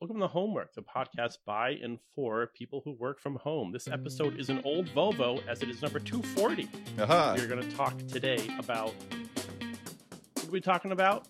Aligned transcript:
Welcome 0.00 0.20
to 0.20 0.28
Homework, 0.28 0.72
the 0.72 0.80
podcast 0.80 1.36
by 1.44 1.72
and 1.82 1.98
for 2.14 2.46
people 2.54 2.80
who 2.86 2.92
work 2.92 3.20
from 3.20 3.36
home. 3.36 3.70
This 3.70 3.86
episode 3.86 4.40
is 4.40 4.48
an 4.48 4.62
old 4.64 4.88
Volvo, 4.94 5.46
as 5.46 5.62
it 5.62 5.68
is 5.68 5.82
number 5.82 5.98
240. 5.98 6.70
Aha. 7.00 7.34
We're 7.36 7.46
going 7.46 7.60
to 7.60 7.76
talk 7.76 7.98
today 8.06 8.48
about. 8.58 8.94
What 10.36 10.48
are 10.48 10.50
we 10.50 10.62
talking 10.62 10.92
about? 10.92 11.28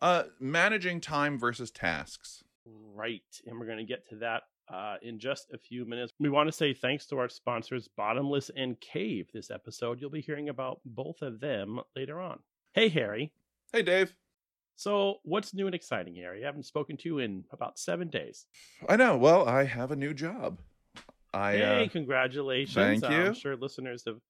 Uh, 0.00 0.22
managing 0.40 1.02
time 1.02 1.38
versus 1.38 1.70
tasks. 1.70 2.42
Right. 2.94 3.20
And 3.46 3.60
we're 3.60 3.66
going 3.66 3.76
to 3.76 3.84
get 3.84 4.08
to 4.08 4.16
that 4.16 4.44
uh, 4.72 4.96
in 5.02 5.18
just 5.18 5.50
a 5.52 5.58
few 5.58 5.84
minutes. 5.84 6.10
We 6.18 6.30
want 6.30 6.48
to 6.48 6.52
say 6.52 6.72
thanks 6.72 7.04
to 7.08 7.18
our 7.18 7.28
sponsors, 7.28 7.88
Bottomless 7.94 8.50
and 8.56 8.80
Cave, 8.80 9.28
this 9.34 9.50
episode. 9.50 10.00
You'll 10.00 10.08
be 10.08 10.22
hearing 10.22 10.48
about 10.48 10.80
both 10.86 11.20
of 11.20 11.40
them 11.40 11.78
later 11.94 12.22
on. 12.22 12.38
Hey, 12.72 12.88
Harry. 12.88 13.32
Hey, 13.70 13.82
Dave. 13.82 14.16
So, 14.78 15.16
what's 15.24 15.52
new 15.52 15.66
and 15.66 15.74
exciting, 15.74 16.14
Harry? 16.14 16.44
I 16.44 16.46
haven't 16.46 16.62
spoken 16.62 16.96
to 16.98 17.08
you 17.08 17.18
in 17.18 17.42
about 17.50 17.80
seven 17.80 18.08
days. 18.08 18.46
I 18.88 18.94
know. 18.94 19.16
Well, 19.16 19.48
I 19.48 19.64
have 19.64 19.90
a 19.90 19.96
new 19.96 20.14
job. 20.14 20.58
I 21.34 21.50
hey, 21.50 21.84
uh, 21.86 21.88
congratulations. 21.88 22.76
thank 22.76 23.02
Uh, 23.02 23.08
you. 23.08 23.26
I'm 23.26 23.34
sure 23.34 23.56
listeners 23.56 24.04
have 24.06 24.20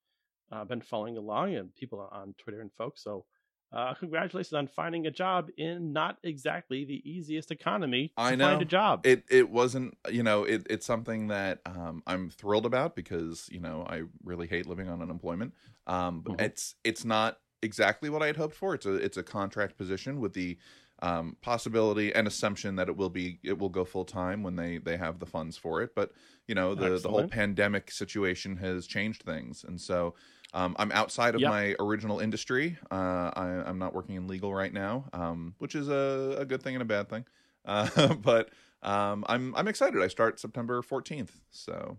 uh, 0.51 0.65
been 0.65 0.81
following 0.81 1.19
along 1.19 1.55
and 1.55 1.75
people 1.75 2.09
on 2.11 2.35
Twitter 2.39 2.63
and 2.63 2.73
folks. 2.73 3.05
So, 3.05 3.27
uh, 3.75 3.93
congratulations 4.01 4.55
on 4.55 4.69
finding 4.69 5.07
a 5.07 5.11
job 5.11 5.49
in 5.59 5.93
not 5.93 6.17
exactly 6.23 6.87
the 6.87 7.03
easiest 7.05 7.51
economy 7.51 8.09
to 8.09 8.23
I 8.23 8.31
find 8.31 8.39
know. 8.39 8.59
a 8.61 8.65
job. 8.65 9.01
it 9.05 9.25
it 9.31 9.51
wasn't 9.51 9.99
you 10.11 10.23
know 10.23 10.45
it, 10.45 10.67
it's 10.71 10.87
something 10.87 11.29
that 11.29 11.61
um, 11.67 12.03
I'm 12.07 12.31
thrilled 12.31 12.65
about 12.65 12.97
because 12.97 13.49
you 13.53 13.61
know 13.61 13.85
I 13.87 14.05
really 14.25 14.47
hate 14.47 14.67
living 14.67 14.89
on 14.89 15.03
unemployment. 15.03 15.53
Um, 15.87 16.23
but 16.23 16.33
Mhm. 16.33 16.45
it's 16.47 16.75
it's 16.85 17.05
not 17.05 17.39
exactly 17.63 18.11
what 18.11 18.23
I 18.23 18.27
had 18.27 18.37
hoped 18.37 18.55
for. 18.55 18.75
It's 18.75 18.87
a 18.87 18.95
it's 18.95 19.17
a 19.17 19.23
contract 19.23 19.77
position 19.77 20.21
with 20.21 20.33
the 20.33 20.59
um, 21.01 21.37
possibility 21.43 22.13
and 22.13 22.27
assumption 22.27 22.77
that 22.77 22.89
it 22.89 22.97
will 22.97 23.11
be 23.11 23.39
it 23.45 23.59
will 23.59 23.69
go 23.69 23.85
full 23.85 24.05
time 24.05 24.43
when 24.43 24.57
they 24.57 24.79
they 24.79 24.97
have 24.97 25.19
the 25.19 25.27
funds 25.27 25.57
for 25.57 25.83
it. 25.83 25.95
But 25.95 26.13
you 26.47 26.55
know 26.55 26.75
the 26.75 26.99
the 26.99 27.09
whole 27.09 27.29
pandemic 27.29 27.91
situation 27.91 28.57
has 28.57 28.87
changed 28.87 29.23
things, 29.23 29.65
and 29.67 29.81
so. 29.81 30.15
Um, 30.55 30.75
I'm 30.79 30.91
outside 30.93 31.35
of 31.35 31.43
Yep. 31.43 31.51
my 31.51 31.77
original 31.79 32.21
industry. 32.21 32.79
Uh, 32.91 33.31
I, 33.37 33.65
I'm 33.67 33.79
not 33.79 33.93
working 33.93 34.15
in 34.15 34.27
legal 34.27 34.55
right 34.55 34.73
now, 34.73 35.05
um, 35.13 35.55
which 35.59 35.75
is 35.75 35.91
a, 35.91 36.37
a 36.39 36.47
good 36.47 36.63
thing 36.63 36.75
and 36.75 36.81
a 36.81 36.87
bad 36.87 37.11
thing. 37.11 37.27
Uh, 37.67 38.15
but 38.15 38.49
um, 38.83 39.27
I'm 39.29 39.55
I'm 39.55 39.69
excited. 39.69 40.01
I 40.03 40.09
start 40.09 40.41
September 40.41 40.81
14th. 40.81 41.33
So 41.51 41.99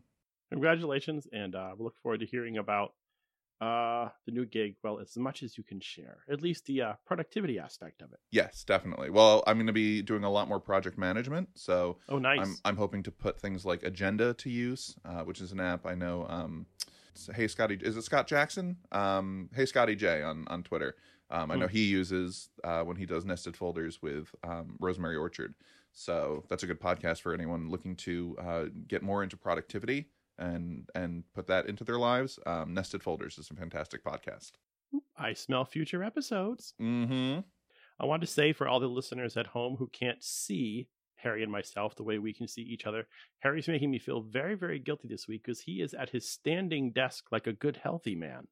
Congratulations, 0.49 1.27
and 1.31 1.53
uh, 1.53 1.75
we 1.77 1.83
look 1.83 1.95
forward 2.01 2.21
to 2.21 2.25
hearing 2.25 2.57
about 2.57 2.93
uh, 3.61 4.09
the 4.25 4.31
new 4.31 4.45
gig. 4.45 4.75
Well, 4.83 4.99
as 4.99 5.17
much 5.17 5.43
as 5.43 5.57
you 5.57 5.63
can 5.63 5.79
share, 5.79 6.19
at 6.29 6.41
least 6.41 6.65
the 6.65 6.81
uh, 6.81 6.93
productivity 7.05 7.59
aspect 7.59 8.01
of 8.01 8.11
it. 8.13 8.19
yes, 8.31 8.63
definitely. 8.63 9.09
Well, 9.09 9.43
I'm 9.47 9.57
going 9.57 9.67
to 9.67 9.73
be 9.73 10.01
doing 10.01 10.23
a 10.23 10.29
lot 10.31 10.47
more 10.47 10.59
project 10.59 10.97
management. 10.97 11.49
So 11.55 11.97
Oh, 12.07 12.17
nice. 12.19 12.39
I'm 12.39 12.55
I'm 12.65 12.77
hoping 12.77 13.03
to 13.03 13.11
put 13.11 13.39
things 13.39 13.65
like 13.65 13.83
Agenda 13.83 14.33
to 14.35 14.49
use, 14.49 14.95
uh, 15.05 15.23
which 15.23 15.41
is 15.41 15.51
an 15.51 15.59
app 15.59 15.85
I 15.85 15.95
know. 15.95 16.25
Um, 16.29 16.65
hey 17.35 17.47
Scotty, 17.47 17.77
is 17.81 17.97
it 17.97 18.03
Scott 18.03 18.27
Jackson? 18.27 18.77
Um, 18.91 19.49
hey 19.53 19.65
Scotty 19.65 19.95
J 19.95 20.21
on 20.23 20.45
on 20.47 20.63
Twitter. 20.63 20.95
Um, 21.31 21.51
I 21.51 21.55
know 21.57 21.67
Hmm. 21.67 21.73
he 21.73 21.83
uses 21.85 22.49
uh, 22.63 22.81
when 22.83 22.97
he 22.97 23.05
does 23.05 23.23
nested 23.25 23.55
folders 23.55 24.01
with 24.01 24.33
um, 24.43 24.77
Rosemary 24.79 25.15
Orchard. 25.15 25.53
So 25.91 26.43
that's 26.49 26.63
a 26.63 26.67
good 26.67 26.79
podcast 26.79 27.21
for 27.21 27.33
anyone 27.33 27.69
looking 27.69 27.95
to 27.97 28.35
uh, 28.39 28.65
get 28.87 29.03
more 29.03 29.21
into 29.21 29.37
productivity 29.37 30.07
and 30.39 30.89
and 30.95 31.23
put 31.35 31.47
that 31.47 31.67
into 31.67 31.83
their 31.83 31.99
lives. 31.99 32.39
Um, 32.45 32.73
nested 32.73 33.03
folders 33.03 33.37
is 33.37 33.49
a 33.51 33.55
fantastic 33.55 34.03
podcast. 34.03 34.51
I 35.17 35.33
smell 35.33 35.65
future 35.65 36.03
episodes. 36.03 36.73
Mm-hmm. 36.81 37.41
I 37.99 38.05
want 38.05 38.21
to 38.21 38.27
say 38.27 38.53
for 38.53 38.67
all 38.67 38.79
the 38.79 38.87
listeners 38.87 39.37
at 39.37 39.47
home 39.47 39.75
who 39.77 39.87
can't 39.87 40.23
see 40.23 40.87
Harry 41.17 41.43
and 41.43 41.51
myself 41.51 41.95
the 41.95 42.03
way 42.03 42.17
we 42.17 42.33
can 42.33 42.47
see 42.47 42.61
each 42.61 42.85
other, 42.85 43.07
Harry's 43.39 43.67
making 43.67 43.91
me 43.91 43.99
feel 43.99 44.21
very, 44.21 44.55
very 44.55 44.79
guilty 44.79 45.07
this 45.09 45.27
week 45.27 45.43
because 45.43 45.59
he 45.59 45.81
is 45.81 45.93
at 45.93 46.09
his 46.09 46.27
standing 46.27 46.91
desk 46.91 47.25
like 47.31 47.45
a 47.45 47.53
good, 47.53 47.77
healthy 47.77 48.15
man, 48.15 48.47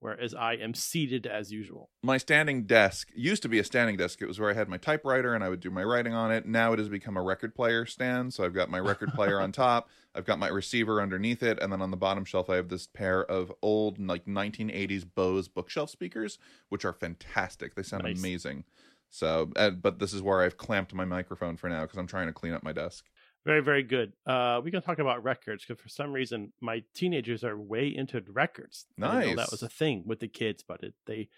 whereas 0.00 0.34
I 0.34 0.54
am 0.54 0.74
seated 0.74 1.26
as 1.26 1.52
usual. 1.52 1.90
my 2.02 2.16
standing 2.18 2.64
desk 2.64 3.08
used 3.14 3.42
to 3.42 3.48
be 3.48 3.58
a 3.58 3.64
standing 3.64 3.96
desk. 3.96 4.20
It 4.20 4.26
was 4.26 4.40
where 4.40 4.50
I 4.50 4.54
had 4.54 4.68
my 4.68 4.76
typewriter 4.78 5.34
and 5.34 5.44
I 5.44 5.48
would 5.48 5.60
do 5.60 5.70
my 5.70 5.84
writing 5.84 6.12
on 6.14 6.32
it. 6.32 6.46
Now 6.46 6.72
it 6.72 6.78
has 6.78 6.88
become 6.88 7.16
a 7.16 7.22
record 7.22 7.54
player 7.54 7.86
stand. 7.86 8.34
So 8.34 8.44
I've 8.44 8.54
got 8.54 8.70
my 8.70 8.80
record 8.80 9.12
player 9.14 9.40
on 9.40 9.52
top, 9.66 9.88
I've 10.14 10.24
got 10.24 10.38
my 10.38 10.48
receiver 10.48 11.00
underneath 11.00 11.42
it, 11.42 11.58
and 11.60 11.72
then 11.72 11.80
on 11.80 11.90
the 11.90 11.96
bottom 11.96 12.24
shelf 12.24 12.50
I 12.50 12.56
have 12.56 12.68
this 12.68 12.86
pair 12.88 13.24
of 13.24 13.52
old 13.62 13.98
like 14.04 14.24
1980s 14.26 15.04
Bose 15.14 15.48
bookshelf 15.48 15.90
speakers, 15.90 16.38
which 16.68 16.84
are 16.84 16.92
fantastic. 16.92 17.74
They 17.74 17.82
sound 17.82 18.02
Nice. 18.04 18.18
amazing. 18.18 18.64
So, 19.12 19.50
uh, 19.56 19.70
but 19.70 19.98
this 19.98 20.12
is 20.12 20.22
where 20.22 20.40
I've 20.40 20.56
clamped 20.56 20.94
my 20.94 21.04
microphone 21.04 21.56
for 21.56 21.68
now 21.68 21.82
because 21.82 21.98
I'm 21.98 22.06
trying 22.06 22.28
to 22.28 22.32
clean 22.32 22.52
up 22.52 22.62
my 22.62 22.72
desk. 22.72 23.06
Very, 23.46 23.60
very 23.60 23.82
good. 23.82 24.12
Uh, 24.26 24.60
we 24.62 24.70
can 24.70 24.82
talk 24.82 24.98
about 24.98 25.24
records 25.24 25.64
because 25.64 25.80
for 25.82 25.88
some 25.88 26.12
reason 26.12 26.52
my 26.60 26.82
teenagers 26.94 27.42
are 27.42 27.58
way 27.58 27.88
into 27.88 28.22
records. 28.28 28.86
Know 28.98 29.34
that 29.36 29.50
was 29.50 29.62
a 29.62 29.68
thing 29.68 30.02
with 30.06 30.20
the 30.20 30.28
kids, 30.28 30.62
but 30.66 30.82
it, 30.82 30.94
they 31.06 31.28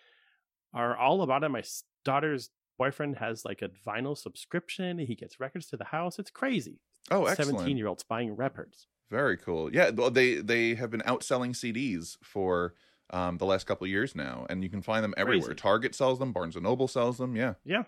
are 0.74 0.96
all 0.96 1.22
about 1.22 1.44
it. 1.44 1.48
My 1.50 1.62
daughter's 2.04 2.50
boyfriend 2.78 3.18
has 3.18 3.44
like 3.44 3.62
a 3.62 3.70
vinyl 3.86 4.18
subscription. 4.18 4.98
He 4.98 5.14
gets 5.14 5.38
records 5.38 5.66
to 5.66 5.76
the 5.76 5.84
house. 5.84 6.18
It's 6.18 6.30
crazy. 6.30 6.80
Oh, 7.10 7.26
excellent! 7.26 7.50
Seventeen-year-olds 7.58 8.04
buying 8.04 8.34
records. 8.34 8.88
Very 9.10 9.36
cool. 9.36 9.72
Yeah, 9.72 9.90
well, 9.90 10.10
they 10.10 10.36
they 10.36 10.74
have 10.74 10.90
been 10.90 11.02
outselling 11.02 11.50
CDs 11.50 12.16
for 12.22 12.74
um, 13.10 13.38
the 13.38 13.44
last 13.44 13.66
couple 13.66 13.84
of 13.84 13.90
years 13.90 14.16
now, 14.16 14.46
and 14.50 14.64
you 14.64 14.70
can 14.70 14.82
find 14.82 15.04
them 15.04 15.14
everywhere. 15.16 15.48
Crazy. 15.48 15.60
Target 15.60 15.94
sells 15.94 16.18
them, 16.18 16.32
Barnes 16.32 16.56
and 16.56 16.64
Noble 16.64 16.88
sells 16.88 17.18
them. 17.18 17.36
Yeah, 17.36 17.54
Yeah. 17.64 17.84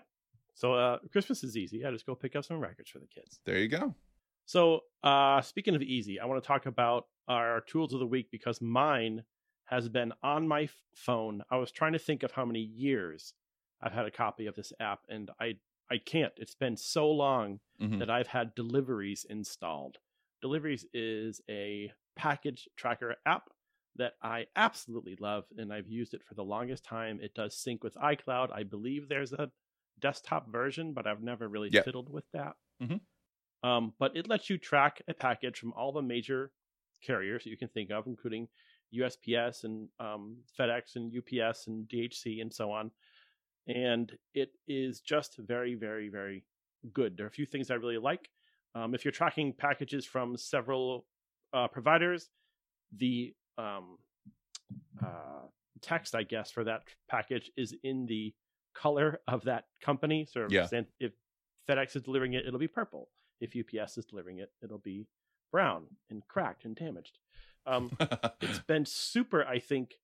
So 0.57 0.73
uh, 0.73 0.99
Christmas 1.11 1.43
is 1.43 1.57
easy. 1.57 1.85
I 1.85 1.91
just 1.91 2.05
go 2.05 2.15
pick 2.15 2.33
up 2.35 2.45
some 2.45 2.59
records 2.59 2.89
for 2.89 2.99
the 2.99 3.07
kids. 3.07 3.41
there 3.45 3.57
you 3.57 3.67
go. 3.67 3.93
So 4.45 4.81
uh, 5.03 5.41
speaking 5.41 5.75
of 5.75 5.81
easy, 5.81 6.19
I 6.19 6.25
want 6.25 6.41
to 6.43 6.47
talk 6.47 6.65
about 6.65 7.07
our 7.27 7.61
tools 7.61 7.93
of 7.93 7.99
the 7.99 8.07
week 8.07 8.29
because 8.31 8.61
mine 8.61 9.25
has 9.65 9.89
been 9.89 10.13
on 10.21 10.47
my 10.47 10.69
phone. 10.95 11.43
I 11.49 11.57
was 11.57 11.71
trying 11.71 11.93
to 11.93 11.99
think 11.99 12.23
of 12.23 12.31
how 12.31 12.45
many 12.45 12.59
years 12.59 13.33
I've 13.81 13.93
had 13.93 14.05
a 14.05 14.11
copy 14.11 14.45
of 14.45 14.55
this 14.55 14.71
app, 14.79 15.01
and 15.09 15.31
I 15.39 15.59
I 15.89 15.97
can't. 15.99 16.33
It's 16.37 16.55
been 16.55 16.77
so 16.77 17.09
long 17.11 17.59
Mhm. 17.79 17.99
that 17.99 18.09
I've 18.09 18.27
had 18.27 18.55
deliveries 18.55 19.25
installed. 19.25 19.97
Deliveries 20.41 20.85
is 20.93 21.41
a 21.49 21.91
package 22.15 22.67
tracker 22.75 23.15
app 23.25 23.49
that 23.95 24.13
I 24.21 24.47
absolutely 24.55 25.15
love, 25.15 25.45
and 25.57 25.73
I've 25.73 25.87
used 25.87 26.13
it 26.13 26.23
for 26.23 26.33
the 26.35 26.43
longest 26.43 26.83
time. 26.83 27.19
It 27.21 27.33
does 27.33 27.57
sync 27.57 27.83
with 27.83 27.95
iCloud. 27.95 28.51
I 28.51 28.63
believe 28.63 29.07
there's 29.07 29.33
a 29.33 29.51
desktop 29.99 30.47
version, 30.51 30.93
but 30.93 31.07
I've 31.07 31.23
never 31.23 31.47
really 31.47 31.69
Yeah. 31.69 31.83
fiddled 31.83 32.09
with 32.09 32.25
that. 32.33 32.55
Mhm. 32.79 32.99
Um, 33.65 33.93
but 33.99 34.15
it 34.15 34.27
lets 34.29 34.49
you 34.49 34.57
track 34.57 35.01
a 35.07 35.13
package 35.13 35.57
from 35.57 35.73
all 35.73 35.91
the 35.91 36.01
major 36.01 36.51
carriers 37.05 37.43
that 37.43 37.49
you 37.49 37.57
can 37.57 37.69
think 37.69 37.89
of, 37.91 38.05
including 38.05 38.47
USPS 38.93 39.63
and 39.63 39.89
um, 39.99 40.37
FedEx 40.57 40.95
and 40.95 41.11
UPS 41.19 41.67
and 41.67 41.87
DHL 41.87 42.41
and 42.41 42.53
so 42.53 42.71
on. 42.71 42.91
And 43.67 44.11
it 44.35 44.51
is 44.67 45.01
just 45.01 45.37
very, 45.39 45.73
very, 45.73 46.09
very 46.09 46.45
good. 46.93 47.17
There 47.17 47.25
are 47.25 47.29
a 47.29 47.31
few 47.39 47.47
things 47.47 47.71
I 47.71 47.75
really 47.75 47.97
like. 47.97 48.29
Um, 48.75 48.93
if 48.93 49.03
you're 49.03 49.11
tracking 49.11 49.53
packages 49.53 50.05
from 50.05 50.37
several 50.37 51.05
uh, 51.53 51.67
providers, 51.67 52.29
the 52.95 53.33
um, 53.57 53.97
uh, 55.03 55.47
text, 55.81 56.13
I 56.13 56.23
guess, 56.23 56.51
for 56.51 56.63
that 56.65 56.81
package 57.09 57.49
is 57.57 57.73
in 57.83 58.05
the 58.05 58.33
color 58.75 59.21
of 59.27 59.45
that 59.45 59.63
company. 59.81 60.27
So 60.29 60.47
Yeah. 60.51 60.67
if- 60.71 60.85
if 60.99 61.13
FedEx 61.67 61.95
is 61.95 62.03
delivering 62.03 62.33
it, 62.33 62.45
it'll 62.45 62.59
be 62.59 62.67
purple. 62.67 63.09
If 63.39 63.53
UPS 63.55 63.97
is 63.97 64.05
delivering 64.05 64.39
it, 64.39 64.51
it'll 64.63 64.77
be 64.77 65.07
brown 65.51 65.83
and 66.09 66.21
cracked 66.27 66.65
and 66.65 66.75
damaged. 66.75 67.17
Um, 67.65 67.91
it's 68.41 68.59
been 68.67 68.85
super 68.85 69.43
i 69.43 69.57
think 69.57 69.95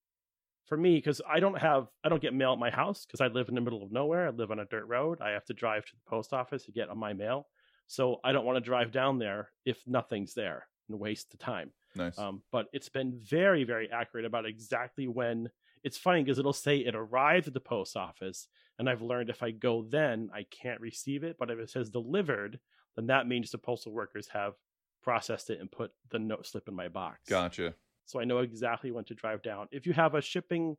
for 0.66 0.78
me 0.78 0.96
because 0.96 1.22
i 1.30 1.40
don't 1.40 1.58
have 1.60 1.88
i 2.04 2.10
don't 2.10 2.22
get 2.22 2.34
mail 2.34 2.54
at 2.54 2.58
my 2.60 2.72
house 2.72 3.06
because 3.06 3.22
i 3.22 3.28
live 3.28 3.50
in 3.50 3.56
the 3.56 3.62
middle 3.62 3.84
of 3.84 3.92
nowhere 3.92 4.28
i 4.28 4.30
live 4.30 4.50
on 4.50 4.60
a 4.60 4.66
dirt 4.66 4.86
road 4.88 5.20
i 5.22 5.30
have 5.30 5.46
to 5.46 5.54
drive 5.54 5.86
to 5.86 5.92
the 5.92 6.10
post 6.10 6.34
office 6.34 6.64
to 6.64 6.72
get 6.72 6.96
my 6.96 7.14
mail 7.14 7.48
so 7.88 8.20
i 8.24 8.32
don't 8.32 8.46
want 8.46 8.56
to 8.56 8.62
drive 8.62 8.92
down 8.92 9.20
there 9.20 9.50
if 9.66 9.78
nothing's 9.86 10.34
there 10.34 10.66
and 10.90 10.98
waste 10.98 11.30
the 11.30 11.38
time 11.38 11.72
nice. 11.96 12.18
um, 12.18 12.42
but 12.52 12.68
it's 12.74 12.90
been 12.90 13.20
very 13.22 13.64
very 13.64 13.92
accurate 13.92 14.26
about 14.26 14.46
exactly 14.46 15.08
when 15.08 15.50
it's 15.84 15.98
funny 15.98 16.24
because 16.24 16.40
it'll 16.40 16.54
say 16.54 16.78
it 16.78 16.96
arrived 16.96 17.48
at 17.48 17.54
the 17.54 17.60
post 17.60 17.98
office 17.98 18.48
and 18.80 18.90
i've 18.90 19.02
learned 19.02 19.30
if 19.30 19.44
i 19.44 19.52
go 19.52 19.84
then 19.84 20.30
i 20.34 20.46
can't 20.50 20.82
receive 20.82 21.24
it 21.24 21.36
but 21.38 21.52
if 21.52 21.60
it 21.60 21.70
says 21.70 21.90
delivered 21.90 22.60
then 22.96 23.08
that 23.08 23.28
means 23.28 23.52
the 23.52 23.58
postal 23.58 23.92
workers 23.92 24.28
have 24.34 24.54
processed 25.04 25.50
it 25.50 25.60
and 25.60 25.72
put 25.72 25.92
the 26.12 26.20
note 26.20 26.46
slip 26.46 26.68
in 26.68 26.76
my 26.76 26.88
box 26.88 27.20
gotcha. 27.28 27.74
so 28.06 28.20
I 28.20 28.24
know 28.24 28.40
exactly 28.40 28.92
when 28.92 29.06
to 29.06 29.16
drive 29.16 29.42
down. 29.42 29.68
If 29.72 29.86
you 29.86 29.94
have 29.94 30.16
a 30.16 30.22
shipping 30.22 30.78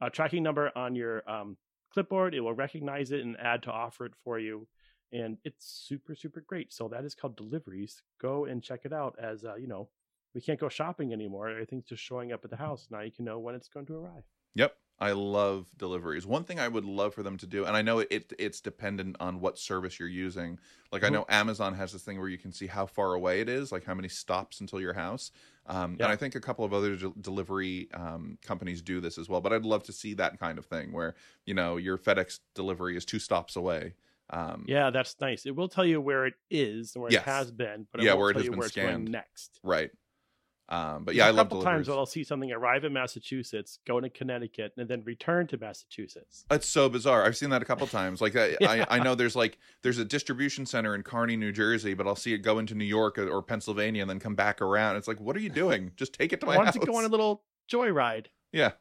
uh, 0.00 0.08
tracking 0.10 0.42
number 0.42 0.70
on 0.76 0.94
your 0.94 1.28
um, 1.28 1.56
clipboard, 1.92 2.34
it 2.34 2.40
will 2.40 2.54
recognize 2.54 3.10
it 3.10 3.20
and 3.20 3.36
add 3.40 3.62
to 3.64 3.70
offer 3.72 4.06
it 4.06 4.12
for 4.22 4.38
you, 4.38 4.66
and 5.12 5.38
it's 5.44 5.66
super 5.86 6.14
super 6.14 6.42
great. 6.46 6.72
So 6.72 6.88
that 6.88 7.04
is 7.04 7.14
called 7.14 7.36
deliveries. 7.36 8.02
Go 8.20 8.44
and 8.44 8.62
check 8.62 8.80
it 8.84 8.92
out. 8.92 9.16
As 9.20 9.44
uh, 9.44 9.56
you 9.56 9.66
know, 9.66 9.88
we 10.34 10.40
can't 10.40 10.60
go 10.60 10.68
shopping 10.68 11.12
anymore. 11.12 11.48
Everything's 11.48 11.86
just 11.86 12.02
showing 12.02 12.32
up 12.32 12.44
at 12.44 12.50
the 12.50 12.56
house 12.56 12.86
now. 12.90 13.00
You 13.00 13.10
can 13.10 13.24
know 13.24 13.38
when 13.38 13.54
it's 13.54 13.68
going 13.68 13.86
to 13.86 13.96
arrive. 13.96 14.24
Yep. 14.54 14.74
I 15.00 15.12
love 15.12 15.68
deliveries. 15.76 16.26
One 16.26 16.42
thing 16.44 16.58
I 16.58 16.66
would 16.66 16.84
love 16.84 17.14
for 17.14 17.22
them 17.22 17.36
to 17.38 17.46
do, 17.46 17.64
and 17.64 17.76
I 17.76 17.82
know 17.82 18.00
it 18.00 18.32
it's 18.38 18.60
dependent 18.60 19.16
on 19.20 19.40
what 19.40 19.58
service 19.58 19.98
you're 20.00 20.08
using. 20.08 20.58
Like 20.90 21.04
I 21.04 21.08
Mhm. 21.08 21.12
know 21.12 21.26
Amazon 21.28 21.74
has 21.74 21.92
this 21.92 22.02
thing 22.02 22.18
where 22.18 22.28
you 22.28 22.38
can 22.38 22.50
see 22.52 22.66
how 22.66 22.86
far 22.86 23.14
away 23.14 23.40
it 23.40 23.48
is, 23.48 23.70
like 23.70 23.84
how 23.84 23.94
many 23.94 24.08
stops 24.08 24.60
until 24.60 24.80
your 24.80 24.94
house. 24.94 25.30
Um, 25.66 25.96
Yeah. 25.98 26.06
And 26.06 26.12
I 26.12 26.16
think 26.16 26.34
a 26.34 26.40
couple 26.40 26.64
of 26.64 26.72
other 26.72 26.96
de- 26.96 27.12
delivery 27.20 27.88
um, 27.92 28.38
companies 28.42 28.82
do 28.82 29.00
this 29.00 29.18
as 29.18 29.28
well. 29.28 29.40
But 29.40 29.52
I'd 29.52 29.64
love 29.64 29.82
to 29.84 29.92
see 29.92 30.14
that 30.14 30.38
kind 30.40 30.58
of 30.58 30.66
thing 30.66 30.92
where 30.92 31.14
you 31.46 31.54
know 31.54 31.76
your 31.76 31.96
FedEx 31.98 32.40
delivery 32.54 32.96
is 32.96 33.04
two 33.04 33.18
stops 33.20 33.54
away. 33.56 33.94
Um, 34.30 34.64
Yeah, 34.68 34.90
that's 34.90 35.18
nice. 35.20 35.46
It 35.46 35.54
will 35.56 35.68
tell 35.68 35.86
you 35.86 36.00
where 36.00 36.26
it 36.26 36.34
is 36.50 36.94
and 36.94 37.02
where 37.02 37.12
Yes. 37.12 37.22
it 37.22 37.30
has 37.30 37.50
been, 37.52 37.86
but 37.92 38.00
it 38.00 38.04
Yeah, 38.04 38.14
where 38.14 38.30
it 38.30 38.36
has 38.36 38.48
been 38.48 38.58
where 38.58 38.66
it's 38.66 38.74
going 38.76 38.88
scanned. 38.88 39.10
next. 39.12 39.60
Right. 39.62 39.90
Um, 40.70 41.04
but 41.04 41.14
yeah, 41.14 41.24
I 41.26 41.28
a 41.28 41.32
love 41.32 41.46
couple 41.46 41.60
deliveries. 41.60 41.86
times 41.86 41.96
I'll 41.96 42.04
see 42.04 42.22
something 42.24 42.52
arrive 42.52 42.84
in 42.84 42.92
Massachusetts, 42.92 43.78
go 43.86 44.00
to 44.00 44.10
Connecticut, 44.10 44.74
and 44.76 44.86
then 44.88 45.02
return 45.04 45.46
to 45.46 45.56
Massachusetts. 45.56 46.44
It's 46.50 46.68
so 46.68 46.88
bizarre. 46.90 47.24
I've 47.24 47.36
seen 47.38 47.50
that 47.50 47.62
a 47.62 47.64
couple 47.64 47.86
times. 47.86 48.20
Like 48.20 48.36
I, 48.36 48.56
Yeah. 48.60 48.84
I, 48.90 48.96
I 48.96 49.02
know 49.02 49.14
there's 49.14 49.34
like 49.36 49.58
there's 49.82 49.98
a 49.98 50.04
distribution 50.04 50.66
center 50.66 50.94
in 50.94 51.02
Kearny, 51.02 51.38
New 51.38 51.52
Jersey, 51.52 51.94
but 51.94 52.06
I'll 52.06 52.16
see 52.16 52.34
it 52.34 52.38
go 52.38 52.58
into 52.58 52.74
New 52.74 52.84
York 52.84 53.18
or, 53.18 53.28
or 53.28 53.42
Pennsylvania 53.42 54.02
and 54.02 54.10
then 54.10 54.18
come 54.20 54.34
back 54.34 54.60
around. 54.60 54.96
It's 54.96 55.08
like, 55.08 55.20
what 55.20 55.36
are 55.36 55.40
you 55.40 55.48
doing? 55.50 55.92
Just 55.96 56.12
take 56.12 56.32
it 56.34 56.40
to 56.40 56.46
my 56.46 56.56
I 56.58 56.64
house. 56.66 56.74
to 56.74 56.80
go 56.80 56.96
on 56.96 57.04
a 57.04 57.08
little 57.08 57.42
joyride. 57.70 58.26
yeah. 58.52 58.72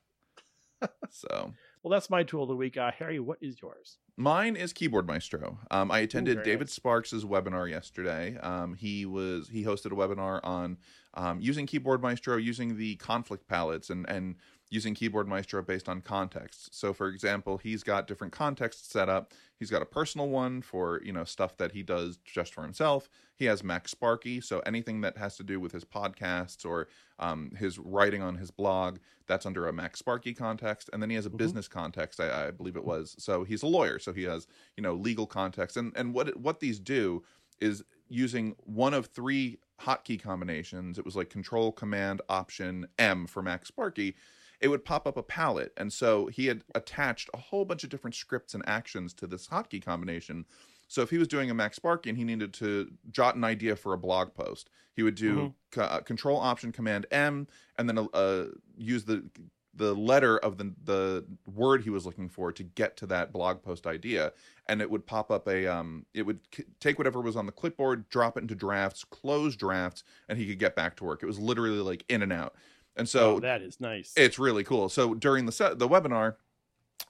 so 1.10 1.54
Well, 1.84 1.92
that's 1.92 2.10
my 2.10 2.24
tool 2.24 2.44
of 2.44 2.50
the 2.50 2.56
week. 2.56 2.78
Uh, 2.78 2.92
Harry, 3.00 3.20
what 3.20 3.38
is 3.42 3.62
yours? 3.62 3.98
mine 4.20 4.56
is 4.56 4.74
Keyboard 4.74 5.08
Maestro. 5.08 5.60
Um, 5.70 5.92
I 5.92 6.00
attended 6.00 6.38
very 6.38 6.46
David 6.46 6.68
nice. 6.68 6.74
Sparks's 6.74 7.24
webinar 7.24 7.70
yesterday. 7.70 8.38
Um, 8.42 8.74
he 8.74 9.06
was 9.06 9.48
he 9.50 9.64
hosted 9.64 9.92
a 9.92 9.96
webinar 9.96 10.40
on 10.44 10.78
um, 11.18 11.42
using 11.42 11.66
Keyboard 11.66 12.02
Maestro, 12.02 12.38
using 12.38 12.78
the 12.78 12.96
conflict 12.98 13.48
palettes, 13.50 13.90
and 13.90 14.08
and 14.10 14.38
using 14.70 14.94
Keyboard 14.94 15.28
Maestro 15.30 15.62
based 15.62 15.88
on 15.90 16.02
context. 16.02 16.76
So, 16.76 16.94
for 16.94 17.08
example, 17.08 17.58
he's 17.58 17.84
got 17.84 18.06
different 18.06 18.34
contexts 18.34 18.92
set 18.92 19.08
up. 19.10 19.34
He's 19.58 19.72
got 19.72 19.82
a 19.82 19.86
personal 19.86 20.30
one 20.30 20.62
for 20.62 21.02
you 21.04 21.14
know 21.14 21.24
stuff 21.26 21.58
that 21.58 21.72
he 21.74 21.84
does 21.84 22.18
just 22.24 22.54
for 22.54 22.64
himself. 22.64 23.10
He 23.36 23.46
has 23.46 23.62
MacSparky, 23.64 24.44
so 24.44 24.60
anything 24.66 25.02
that 25.02 25.18
has 25.18 25.38
to 25.38 25.44
do 25.44 25.60
with 25.60 25.72
his 25.72 25.86
podcasts 25.86 26.66
or 26.66 26.88
um, 27.20 27.52
his 27.58 27.80
writing 27.80 28.22
on 28.22 28.36
his 28.36 28.52
blog, 28.52 28.98
that's 29.28 29.46
under 29.46 29.68
a 29.68 29.74
MacSparky 29.74 30.36
context. 30.38 30.90
And 30.94 31.02
then 31.02 31.10
he 31.10 31.16
has 31.16 31.26
a 31.26 31.32
Mhm. 31.32 31.38
business 31.38 31.68
context, 31.68 32.20
I, 32.20 32.48
I 32.48 32.52
believe 32.52 32.76
it 32.76 32.86
was. 32.86 33.16
So 33.20 33.44
he's 33.44 33.64
a 33.64 33.68
lawyer, 33.68 34.00
so 34.00 34.14
he 34.14 34.24
has 34.24 34.48
you 34.76 34.84
know 34.84 34.94
legal 34.94 35.26
context. 35.28 35.78
And 35.78 35.94
and 35.96 36.14
what 36.14 36.28
it- 36.30 36.38
what 36.40 36.60
these 36.60 36.80
do 36.80 37.24
is 37.60 37.84
using 38.10 38.56
one 38.66 38.94
of 38.94 39.08
three 39.08 39.60
hotkey 39.82 40.22
combinations. 40.22 40.98
It 40.98 41.06
was 41.06 41.16
like 41.16 41.30
Control 41.30 41.72
Command 41.72 42.22
Option 42.30 42.88
M 42.98 43.28
for 43.28 43.44
MacSparky 43.44 44.16
it 44.60 44.70
would 44.70 44.84
pop 44.84 45.08
up 45.08 45.18
a 45.18 45.24
palette. 45.24 45.74
And 45.78 45.92
so 45.92 46.28
he 46.28 46.48
had 46.48 46.64
attached 46.76 47.30
a 47.34 47.38
whole 47.38 47.66
bunch 47.66 47.84
of 47.84 47.90
different 47.90 48.16
scripts 48.16 48.54
and 48.54 48.64
actions 48.68 49.14
to 49.16 49.28
this 49.28 49.48
hotkey 49.48 49.84
combination. 49.84 50.46
So 50.88 51.02
if 51.02 51.10
he 51.10 51.18
was 51.18 51.28
doing 51.28 51.50
a 51.50 51.56
MacSparky 51.56 52.08
and 52.08 52.18
he 52.18 52.24
needed 52.24 52.54
to 52.56 52.92
jot 53.12 53.36
an 53.36 53.44
idea 53.44 53.76
for 53.76 53.94
a 53.94 53.98
blog 53.98 54.34
post, 54.34 54.70
he 54.94 55.04
would 55.04 55.16
do 55.16 55.54
co- 55.72 55.84
uh, 55.84 56.00
Control 56.02 56.40
Option 56.40 56.72
Command 56.72 57.06
M 57.12 57.48
and 57.78 57.90
then 57.90 58.08
uh, 58.14 58.46
use 58.78 59.04
the 59.04 59.30
the 59.76 59.94
letter 59.94 60.40
of 60.40 60.58
the 60.58 60.74
the 60.86 61.26
word 61.54 61.84
he 61.84 61.92
was 61.92 62.04
looking 62.04 62.30
for 62.30 62.52
to 62.52 62.64
get 62.64 62.98
to 62.98 63.06
that 63.06 63.32
blog 63.32 63.62
post 63.62 63.86
idea 63.86 64.32
and 64.70 64.82
it 64.82 64.90
would 64.90 65.06
pop 65.06 65.32
up 65.32 65.48
a 65.48 65.66
um 65.68 66.06
it 66.14 66.24
would 66.24 66.40
k- 66.52 66.64
take 66.80 66.98
whatever 66.98 67.22
was 67.22 67.36
on 67.36 67.46
the 67.46 67.52
clipboard 67.52 68.08
drop 68.10 68.38
it 68.38 68.42
into 68.42 68.56
drafts 68.56 69.04
close 69.04 69.56
drafts 69.56 70.04
and 70.28 70.38
he 70.38 70.46
could 70.48 70.60
get 70.60 70.76
back 70.76 70.96
to 70.96 71.04
work 71.04 71.24
it 71.24 71.26
was 71.26 71.40
literally 71.40 71.78
like 71.80 72.04
in 72.10 72.22
and 72.22 72.34
out 72.34 72.56
and 72.96 73.08
so 73.08 73.36
oh, 73.36 73.40
that 73.42 73.62
is 73.62 73.80
nice. 73.80 74.12
it's 74.18 74.40
really 74.40 74.64
cool. 74.64 74.90
So 74.90 75.14
during 75.14 75.46
the 75.46 75.52
set, 75.52 75.78
the 75.78 75.88
webinar, 75.88 76.38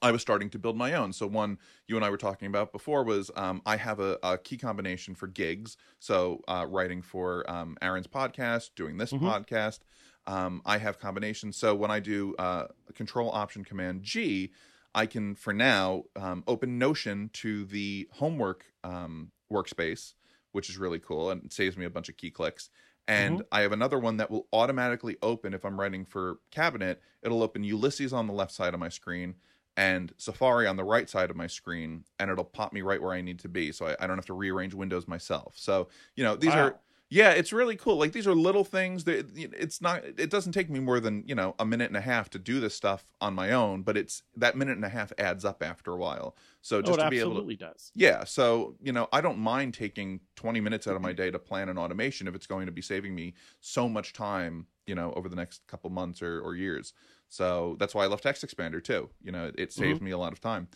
I 0.01 0.12
was 0.12 0.21
starting 0.21 0.50
to 0.50 0.59
build 0.59 0.75
my 0.75 0.94
own. 0.95 1.13
So 1.13 1.25
one 1.27 1.57
you 1.88 1.95
and 1.95 2.04
I 2.04 2.09
were 2.09 2.18
talking 2.18 2.48
about 2.48 2.74
before 2.74 3.06
was 3.06 3.31
um, 3.38 3.62
I 3.65 3.77
have 3.77 4.01
a, 4.01 4.19
a 4.21 4.38
key 4.38 4.57
combination 4.57 5.15
for 5.15 5.27
gigs. 5.27 5.77
So 6.00 6.42
uh, 6.50 6.65
writing 6.69 7.01
for 7.01 7.50
um, 7.50 7.77
Aaron's 7.81 8.06
podcast, 8.06 8.71
doing 8.75 8.98
this 8.98 9.13
Mhm. 9.13 9.21
podcast. 9.21 9.80
Um, 10.27 10.62
I 10.65 10.77
have 10.77 11.00
combinations. 11.00 11.56
So 11.56 11.74
when 11.74 11.89
I 11.89 12.01
do 12.01 12.36
uh, 12.38 12.68
Control 12.94 13.31
Option 13.31 13.63
Command 13.63 14.04
G, 14.04 14.51
I 14.97 15.05
can 15.05 15.35
for 15.35 15.53
now 15.53 16.05
um, 16.15 16.44
open 16.47 16.79
Notion 16.79 17.29
to 17.33 17.65
the 17.65 18.09
homework 18.13 18.65
um, 18.83 19.31
workspace, 19.53 20.15
which 20.53 20.71
is 20.71 20.77
really 20.77 20.97
cool 20.97 21.29
and 21.29 21.53
saves 21.53 21.77
me 21.77 21.85
a 21.85 21.89
bunch 21.89 22.09
of 22.09 22.17
key 22.17 22.31
clicks. 22.31 22.71
And 23.07 23.44
I 23.51 23.61
have 23.61 23.71
another 23.71 23.99
one 23.99 24.17
that 24.17 24.31
will 24.31 24.47
automatically 24.51 25.15
open 25.21 25.53
if 25.53 25.63
I'm 25.63 25.79
writing 25.79 26.03
for 26.03 26.39
cabinet. 26.49 26.99
It'll 27.21 27.44
open 27.44 27.63
Ulysses 27.63 28.11
on 28.11 28.25
the 28.25 28.33
left 28.33 28.51
side 28.51 28.73
of 28.73 28.79
my 28.79 28.89
screen 28.89 29.35
and 29.77 30.11
Safari 30.17 30.65
on 30.65 30.77
the 30.77 30.83
right 30.83 31.07
side 31.07 31.29
of 31.29 31.35
my 31.35 31.45
screen, 31.45 32.03
and 32.17 32.31
it'll 32.31 32.44
pop 32.44 32.73
me 32.73 32.81
right 32.81 32.99
where 32.99 33.13
I 33.13 33.21
need 33.21 33.38
to 33.39 33.47
be. 33.49 33.71
So 33.71 33.85
I, 33.85 33.95
I 33.99 34.07
don't 34.07 34.17
have 34.17 34.25
to 34.25 34.33
rearrange 34.33 34.73
windows 34.73 35.07
myself. 35.07 35.53
So, 35.55 35.89
you 36.15 36.23
know, 36.23 36.35
these 36.35 36.55
Wow. 36.55 36.61
are 36.63 36.79
yeah, 37.09 37.31
it's 37.31 37.54
really 37.54 37.77
cool. 37.77 37.95
Like 37.95 38.12
these 38.12 38.27
are 38.27 38.36
little 38.36 38.65
things 38.65 39.06
that 39.06 39.31
it's 39.36 39.81
not. 39.81 40.04
It 40.04 40.30
doesn't 40.30 40.51
take 40.51 40.69
me 40.69 40.80
more 40.80 41.00
than 41.00 41.24
you 41.25 41.36
know 41.36 41.56
a 41.57 41.65
minute 41.65 41.88
and 41.88 41.95
a 41.95 42.01
half 42.01 42.30
to 42.31 42.39
do 42.39 42.59
this 42.59 42.75
stuff 42.75 43.06
on 43.21 43.33
my 43.33 43.51
own, 43.51 43.83
but 43.83 43.95
it's 43.95 44.24
that 44.36 44.57
minute 44.57 44.75
and 44.75 44.83
a 44.83 44.89
half 44.89 45.13
adds 45.18 45.45
up 45.45 45.63
after 45.63 45.92
a 45.92 45.98
while. 45.98 46.36
So 46.62 46.77
oh, 46.77 46.81
just 46.81 47.00
it 47.00 47.04
to 47.04 47.09
be 47.09 47.19
able 47.19 47.31
to 47.31 47.36
absolutely 47.36 47.56
does. 47.56 47.92
yeah, 47.95 48.25
so 48.25 48.75
you 48.81 48.92
know, 48.92 49.07
I 49.13 49.21
don't 49.21 49.39
mind 49.39 49.74
taking 49.74 50.19
20 50.36 50.59
minutes 50.59 50.86
out 50.86 50.98
of 50.98 51.01
my 51.01 51.13
day 51.13 51.31
to 51.31 51.39
plan 51.39 51.69
an 51.69 51.77
automation 51.77 52.27
if 52.27 52.36
it's 52.36 52.48
going 52.48 52.65
to 52.65 52.74
be 52.74 52.81
saving 52.81 53.15
me 53.15 53.36
so 53.62 53.88
much 53.88 54.12
time, 54.12 54.68
you 54.86 54.95
know, 54.95 55.13
over 55.15 55.30
the 55.30 55.36
next 55.38 55.65
couple 55.68 55.89
months 55.89 56.21
or, 56.21 56.42
or 56.42 56.56
years. 56.56 56.92
So 57.30 57.77
that's 57.80 57.95
why 57.95 58.04
I 58.04 58.07
love 58.07 58.21
TextExpander 58.21 58.83
too. 58.83 59.09
You 59.21 59.31
know, 59.31 59.48
it, 59.48 59.56
it 59.57 59.74
saves 59.74 60.01
me 60.01 60.12
a 60.12 60.18
lot 60.18 60.33
of 60.33 60.42
time. 60.42 60.68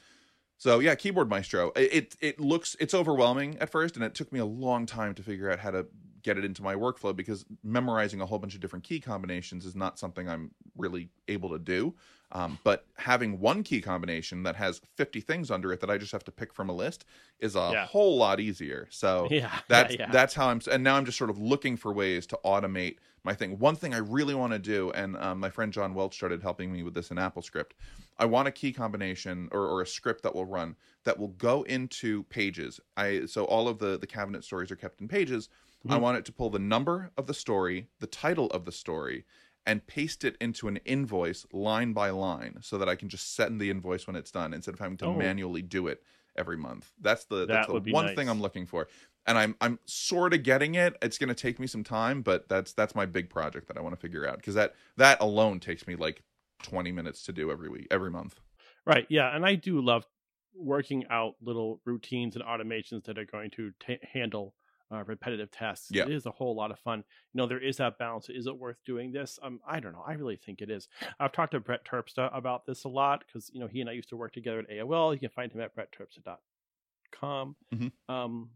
So 0.57 0.79
yeah, 0.79 0.95
Keyboard 0.95 1.27
Maestro. 1.27 1.71
It, 1.75 1.93
it 1.93 2.15
it 2.21 2.39
looks 2.39 2.77
it's 2.79 2.93
overwhelming 2.93 3.57
at 3.59 3.69
first, 3.69 3.95
and 3.95 4.05
it 4.05 4.13
took 4.13 4.31
me 4.31 4.39
a 4.39 4.45
long 4.45 4.85
time 4.85 5.13
to 5.15 5.23
figure 5.23 5.51
out 5.51 5.59
how 5.59 5.71
to 5.71 5.87
get 6.23 6.37
it 6.37 6.45
into 6.45 6.61
my 6.63 6.75
workflow 6.75 7.15
because 7.15 7.45
memorizing 7.63 8.21
a 8.21 8.25
whole 8.25 8.39
bunch 8.39 8.55
of 8.55 8.61
different 8.61 8.83
key 8.83 8.99
combinations 8.99 9.65
is 9.65 9.75
not 9.75 9.99
something 9.99 10.29
I'm 10.29 10.51
really 10.75 11.09
able 11.27 11.49
to 11.49 11.59
do. 11.59 11.95
Um, 12.33 12.59
but 12.63 12.85
having 12.97 13.39
one 13.39 13.61
key 13.61 13.81
combination 13.81 14.43
that 14.43 14.55
has 14.55 14.79
50 14.95 15.19
things 15.19 15.51
under 15.51 15.73
it 15.73 15.81
that 15.81 15.89
I 15.89 15.97
just 15.97 16.13
have 16.13 16.23
to 16.25 16.31
pick 16.31 16.53
from 16.53 16.69
a 16.69 16.73
list 16.73 17.03
is 17.39 17.55
a 17.55 17.73
Yeah. 17.73 17.85
whole 17.87 18.17
lot 18.17 18.39
easier. 18.39 18.87
So 18.89 19.27
Yeah, 19.31 19.59
that's 19.67 19.95
yeah, 19.95 20.07
yeah. 20.07 20.11
that's 20.11 20.33
how 20.33 20.47
I'm 20.47 20.61
and 20.71 20.83
now 20.83 20.95
I'm 20.95 21.05
just 21.05 21.17
sort 21.17 21.29
of 21.29 21.39
looking 21.39 21.75
for 21.75 21.91
ways 21.93 22.25
to 22.27 22.39
automate 22.45 22.97
my 23.23 23.33
thing. 23.33 23.59
One 23.59 23.75
thing 23.75 23.93
I 23.93 23.97
really 23.97 24.33
want 24.33 24.53
to 24.53 24.59
do, 24.59 24.91
and 24.91 25.15
um, 25.17 25.39
my 25.39 25.49
friend 25.49 25.71
John 25.73 25.93
Welch 25.93 26.15
started 26.15 26.41
helping 26.41 26.71
me 26.71 26.83
with 26.83 26.93
this 26.93 27.11
in 27.11 27.17
AppleScript. 27.17 27.71
I 28.17 28.25
want 28.25 28.47
a 28.47 28.51
key 28.51 28.71
combination 28.71 29.49
or, 29.51 29.61
or 29.67 29.81
a 29.81 29.87
script 29.87 30.23
that 30.23 30.33
will 30.35 30.45
run 30.45 30.75
that 31.03 31.17
will 31.17 31.29
go 31.29 31.63
into 31.63 32.23
pages. 32.25 32.79
I 32.97 33.25
so 33.25 33.45
all 33.45 33.67
of 33.67 33.79
the 33.79 33.97
the 33.97 34.07
cabinet 34.07 34.43
stories 34.43 34.71
are 34.71 34.75
kept 34.75 35.01
in 35.01 35.07
pages. 35.07 35.49
I 35.89 35.97
Mhm. 35.97 35.99
want 35.99 36.17
it 36.17 36.25
to 36.25 36.31
pull 36.33 36.49
the 36.49 36.59
number 36.59 37.11
of 37.17 37.27
the 37.27 37.33
story, 37.33 37.89
the 37.99 38.07
title 38.07 38.47
of 38.47 38.65
the 38.65 38.71
story, 38.71 39.25
and 39.65 39.85
paste 39.85 40.23
it 40.23 40.37
into 40.41 40.67
an 40.67 40.77
invoice 40.77 41.45
line 41.51 41.93
by 41.93 42.09
line, 42.09 42.57
so 42.61 42.77
that 42.77 42.89
I 42.89 42.95
can 42.95 43.09
just 43.09 43.35
send 43.35 43.59
the 43.61 43.69
invoice 43.69 44.07
when 44.07 44.15
it's 44.15 44.31
done 44.31 44.53
instead 44.53 44.73
of 44.73 44.79
having 44.79 44.97
to 44.97 45.05
Oh. 45.05 45.35
manually 45.47 45.61
do 45.61 45.87
it 45.87 46.03
every 46.35 46.57
month. 46.57 46.93
That's 46.99 47.25
the 47.25 47.47
that's 47.47 47.67
That 47.67 47.67
the 47.67 47.73
would 47.73 47.83
be 47.83 47.93
one 47.93 48.09
thing. 48.09 48.29
I'm 48.29 48.41
looking 48.41 48.65
for 48.65 48.87
and 49.27 49.37
I'm 49.37 49.55
I'm 49.61 49.79
sort 49.85 50.33
of 50.33 50.43
getting 50.43 50.75
it. 50.75 50.95
It's 51.01 51.17
going 51.17 51.27
to 51.29 51.35
take 51.35 51.59
me 51.59 51.67
some 51.67 51.83
time, 51.83 52.21
but 52.21 52.47
that's 52.49 52.73
that's 52.73 52.95
my 52.95 53.05
big 53.05 53.29
project 53.29 53.67
that 53.67 53.77
I 53.77 53.81
want 53.81 53.93
to 53.93 54.01
figure 54.01 54.27
out 54.27 54.37
because 54.37 54.55
that 54.55 54.75
that 54.97 55.21
alone 55.21 55.59
takes 55.59 55.85
me 55.87 55.95
like 55.95 56.23
20 56.63 56.91
minutes 56.91 57.23
to 57.23 57.33
do 57.33 57.51
every 57.51 57.69
week, 57.69 57.87
every 57.91 58.09
month. 58.11 58.39
Right. 58.85 59.05
Yeah. 59.09 59.35
And 59.35 59.45
I 59.45 59.55
do 59.55 59.81
love 59.81 60.05
working 60.53 61.05
out 61.09 61.35
little 61.41 61.81
routines 61.85 62.35
and 62.35 62.43
automations 62.43 63.05
that 63.05 63.17
are 63.17 63.25
going 63.25 63.51
to 63.51 63.71
ta 63.79 63.93
handle 64.03 64.55
uh, 64.91 65.03
repetitive 65.05 65.49
tasks. 65.51 65.87
Yeah. 65.91 66.03
It 66.03 66.11
is 66.11 66.25
a 66.25 66.31
whole 66.31 66.55
lot 66.55 66.71
of 66.71 66.79
fun. 66.79 67.03
You 67.33 67.37
know, 67.37 67.47
there 67.47 67.63
is 67.63 67.77
that 67.77 67.97
balance. 67.97 68.29
Is 68.29 68.45
it 68.47 68.57
worth 68.57 68.77
doing 68.85 69.11
this? 69.11 69.39
Um, 69.41 69.59
I 69.67 69.79
don't 69.79 69.93
know. 69.93 70.03
I 70.05 70.13
really 70.13 70.35
think 70.35 70.61
it 70.61 70.69
is. 70.69 70.87
I've 71.19 71.31
talked 71.31 71.51
to 71.53 71.59
Brett 71.59 71.85
Terpstra 71.85 72.35
about 72.35 72.65
this 72.65 72.83
a 72.83 72.89
lot 72.89 73.23
because, 73.25 73.49
you 73.53 73.59
know, 73.59 73.67
he 73.67 73.81
and 73.81 73.89
I 73.89 73.93
used 73.93 74.09
to 74.09 74.17
work 74.17 74.33
together 74.33 74.59
at 74.59 74.69
AOL. 74.69 75.13
You 75.13 75.19
can 75.19 75.29
find 75.29 75.51
him 75.51 75.61
at 75.61 75.75
brettterpstra.com. 75.75 77.55
Mhm. 77.73 77.91
Um, 78.09 78.49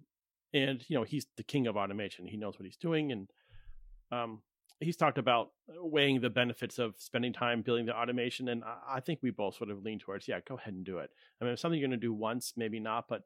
and, 0.54 0.84
you 0.90 0.98
know, 0.98 1.04
he's 1.04 1.28
the 1.38 1.44
king 1.44 1.68
of 1.68 1.76
automation. 1.78 2.28
He 2.28 2.38
knows 2.38 2.58
what 2.58 2.66
he's 2.66 2.78
doing. 2.78 3.12
And 3.12 3.30
um, 4.12 4.42
he's 4.80 4.96
talked 4.98 5.18
about 5.18 5.52
weighing 5.68 6.22
the 6.22 6.30
benefits 6.30 6.80
of 6.80 6.96
spending 6.98 7.34
time 7.34 7.62
building 7.62 7.86
the 7.86 7.96
automation. 7.98 8.48
And 8.50 8.64
I, 8.64 8.96
I 8.96 9.00
think 9.00 9.20
we 9.22 9.32
both 9.32 9.56
sort 9.56 9.70
of 9.70 9.84
lean 9.84 10.00
towards, 10.00 10.28
yeah, 10.28 10.40
go 10.48 10.56
ahead 10.56 10.74
and 10.74 10.86
do 10.86 11.00
it. 11.00 11.10
I 11.42 11.46
mean, 11.46 11.54
if 11.54 11.60
something 11.60 11.80
you're 11.80 11.88
going 11.90 12.00
to 12.00 12.06
do 12.06 12.14
once, 12.14 12.54
maybe 12.56 12.80
not, 12.80 13.08
but 13.08 13.24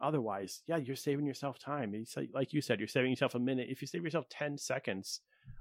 otherwise, 0.00 0.62
yeah, 0.66 0.76
you're 0.76 0.96
saving 0.96 1.26
yourself 1.26 1.58
time. 1.58 1.94
It's 1.94 2.16
like, 2.16 2.30
like 2.32 2.52
you 2.52 2.60
said, 2.60 2.78
you're 2.80 2.88
saving 2.88 3.10
yourself 3.10 3.34
a 3.34 3.38
minute. 3.38 3.68
If 3.70 3.80
you 3.80 3.86
save 3.88 4.04
yourself 4.04 4.28
10 4.28 4.58
seconds, 4.58 5.20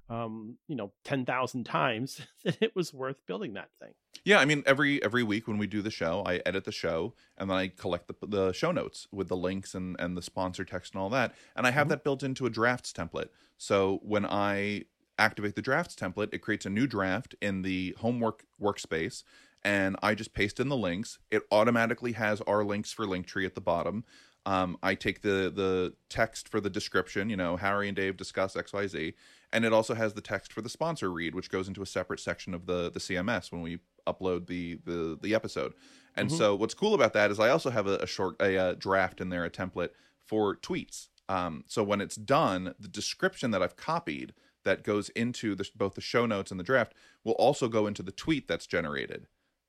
um, 0.10 0.58
you 0.68 0.76
know, 0.76 0.92
10,000 1.04 1.64
times, 1.66 2.22
then 2.44 2.56
it 2.62 2.76
was 2.76 2.94
worth 2.94 3.26
building 3.26 3.54
that 3.54 3.70
thing. 3.82 3.94
Yeah, 4.26 4.40
I 4.40 4.46
mean 4.46 4.64
every 4.66 5.02
every 5.04 5.24
week 5.24 5.48
when 5.48 5.58
we 5.58 5.68
do 5.68 5.82
the 5.82 5.92
show, 5.92 6.24
I 6.26 6.42
edit 6.46 6.66
the 6.66 6.72
show 6.72 7.14
and 7.38 7.50
then 7.50 7.58
I 7.58 7.68
collect 7.70 8.08
the 8.08 8.16
the 8.28 8.52
show 8.52 8.72
notes 8.72 9.08
with 9.12 9.28
the 9.30 9.38
links 9.38 9.74
and 9.76 9.96
and 10.00 10.18
the 10.18 10.22
sponsor 10.22 10.66
text 10.66 10.94
and 10.94 11.02
all 11.02 11.10
that, 11.12 11.34
and 11.56 11.66
I 11.68 11.72
have 11.72 11.88
Mhm. 11.88 11.92
that 11.92 12.04
built 12.04 12.24
into 12.24 12.46
a 12.46 12.50
drafts 12.50 12.92
template. 12.92 13.30
So 13.58 14.00
when 14.04 14.26
I 14.26 14.86
activate 15.20 15.56
the 15.56 15.62
drafts 15.62 15.96
template, 15.96 16.34
it 16.34 16.40
creates 16.40 16.66
a 16.66 16.70
new 16.70 16.88
draft 16.88 17.36
in 17.42 17.62
the 17.62 17.96
homework 18.00 18.44
workspace 18.62 19.24
and 19.64 19.96
I 20.04 20.14
just 20.14 20.34
paste 20.34 20.60
in 20.60 20.70
the 20.70 20.78
links. 20.78 21.18
It 21.32 21.44
automatically 21.52 22.12
has 22.14 22.42
our 22.42 22.64
links 22.64 22.92
for 22.94 23.06
Linktree 23.06 23.46
at 23.46 23.56
the 23.56 23.62
bottom. 23.62 24.04
Um, 24.48 24.78
I 24.82 24.96
take 24.96 25.22
the 25.22 25.52
the 25.54 25.94
text 26.10 26.48
for 26.48 26.62
the 26.62 26.70
description, 26.70 27.30
you 27.30 27.36
know, 27.36 27.58
Harry 27.58 27.88
and 27.90 27.96
Dave 27.98 28.16
discuss 28.16 28.56
X 28.56 28.72
Y 28.72 28.88
Z, 28.88 29.14
and 29.52 29.66
it 29.66 29.74
also 29.74 29.94
has 29.94 30.14
the 30.14 30.22
text 30.22 30.54
for 30.54 30.62
the 30.62 30.70
sponsor 30.70 31.12
read, 31.12 31.36
which 31.36 31.50
goes 31.52 31.68
into 31.68 31.82
a 31.82 31.86
separate 31.86 32.22
section 32.22 32.54
of 32.54 32.66
the 32.66 32.90
the 32.90 33.00
CMS 33.02 33.52
when 33.52 33.62
we 33.62 33.80
upload 34.08 34.48
the 34.48 34.80
the 34.86 35.20
the 35.22 35.36
episode. 35.36 35.74
And 36.16 36.30
Mhm. 36.30 36.38
so 36.38 36.56
what's 36.56 36.74
cool 36.74 36.94
about 36.96 37.12
that 37.14 37.30
is 37.30 37.40
I 37.42 37.50
also 37.50 37.70
have 37.72 37.88
a, 37.88 37.98
a 37.98 38.08
short 38.08 38.38
a, 38.42 38.58
uh 38.58 38.74
draft 38.76 39.20
in 39.20 39.28
there, 39.30 39.44
a 39.44 39.50
template 39.52 39.90
for 40.26 40.56
tweets. 40.56 41.10
Um, 41.30 41.66
so 41.68 41.84
when 41.84 42.00
it's 42.00 42.16
done, 42.16 42.74
the 42.80 42.88
description 42.88 43.52
that 43.52 43.62
I've 43.62 43.76
copied 43.76 44.34
that 44.64 44.84
goes 44.84 45.10
into 45.10 45.56
the, 45.56 45.70
both 45.76 45.96
the 45.96 46.02
show 46.02 46.26
notes 46.26 46.52
and 46.52 46.60
the 46.60 46.64
draft 46.64 46.94
will 47.26 47.34
also 47.34 47.68
go 47.68 47.86
into 47.86 48.02
the 48.02 48.14
tweet 48.14 48.48
that's 48.48 48.66
generated. 48.68 49.28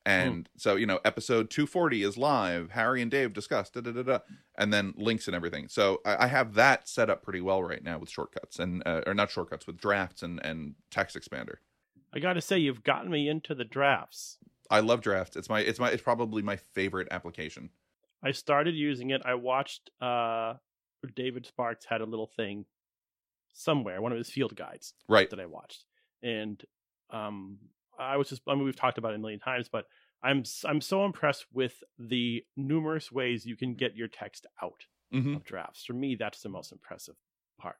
And 0.08 0.48
so, 0.56 0.76
you 0.76 0.86
know, 0.86 1.00
episode 1.04 1.50
240 1.50 2.02
is 2.02 2.16
live. 2.16 2.70
Harry 2.70 3.02
and 3.02 3.10
Dave 3.10 3.32
discuss, 3.32 3.70
da 3.70 3.80
da 3.80 3.92
da 3.92 4.02
da, 4.02 4.18
and 4.56 4.72
then 4.72 4.94
links 4.96 5.26
and 5.26 5.34
everything. 5.36 5.68
So 5.68 6.00
I, 6.04 6.24
I 6.24 6.26
have 6.28 6.54
that 6.54 6.88
set 6.88 7.10
up 7.10 7.22
pretty 7.22 7.40
well 7.40 7.62
right 7.62 7.82
now 7.82 7.98
with 7.98 8.08
shortcuts 8.10 8.58
and, 8.58 8.82
uh, 8.86 9.02
or 9.06 9.14
not 9.14 9.30
shortcuts, 9.30 9.66
with 9.66 9.76
drafts 9.76 10.22
and, 10.22 10.40
and 10.44 10.74
TextExpander. 10.90 11.56
I 12.12 12.20
got 12.20 12.34
to 12.34 12.40
say, 12.40 12.58
you've 12.58 12.84
gotten 12.84 13.10
me 13.10 13.28
into 13.28 13.54
the 13.54 13.64
drafts. 13.64 14.38
I 14.70 14.80
love 14.80 15.00
drafts. 15.00 15.36
It's 15.36 15.48
my, 15.48 15.60
it's 15.60 15.78
my, 15.78 15.90
it's 15.90 16.02
probably 16.02 16.42
my 16.42 16.56
favorite 16.56 17.08
application. 17.10 17.70
I 18.22 18.32
started 18.32 18.74
using 18.74 19.10
it. 19.10 19.22
I 19.24 19.34
watched 19.34 19.90
uh 20.00 20.54
David 21.14 21.46
Sparks 21.46 21.84
had 21.84 22.00
a 22.00 22.04
little 22.06 22.26
thing 22.26 22.64
somewhere, 23.52 24.00
one 24.02 24.12
of 24.12 24.18
his 24.18 24.30
field 24.30 24.56
guides 24.56 24.94
Right. 25.08 25.30
that 25.30 25.38
I 25.40 25.46
watched, 25.46 25.84
and 26.22 26.62
um, 27.10 27.58
I 27.98 28.16
was 28.16 28.28
just 28.28 28.42
I 28.46 28.54
mean 28.54 28.64
we've 28.64 28.76
talked 28.76 28.98
about 28.98 29.12
it 29.12 29.16
a 29.16 29.18
million 29.18 29.40
times, 29.40 29.68
but 29.68 29.86
I'm 30.22 30.42
I'm 30.64 30.80
so 30.80 31.04
impressed 31.04 31.46
with 31.52 31.82
the 31.98 32.44
numerous 32.56 33.12
ways 33.12 33.46
you 33.46 33.56
can 33.56 33.74
get 33.74 33.96
your 33.96 34.08
text 34.08 34.46
out 34.62 34.86
hmm 35.12 35.36
of 35.36 35.44
drafts. 35.44 35.84
For 35.84 35.92
me, 35.92 36.14
that's 36.16 36.42
the 36.42 36.48
most 36.48 36.72
impressive 36.72 37.16
part. 37.58 37.76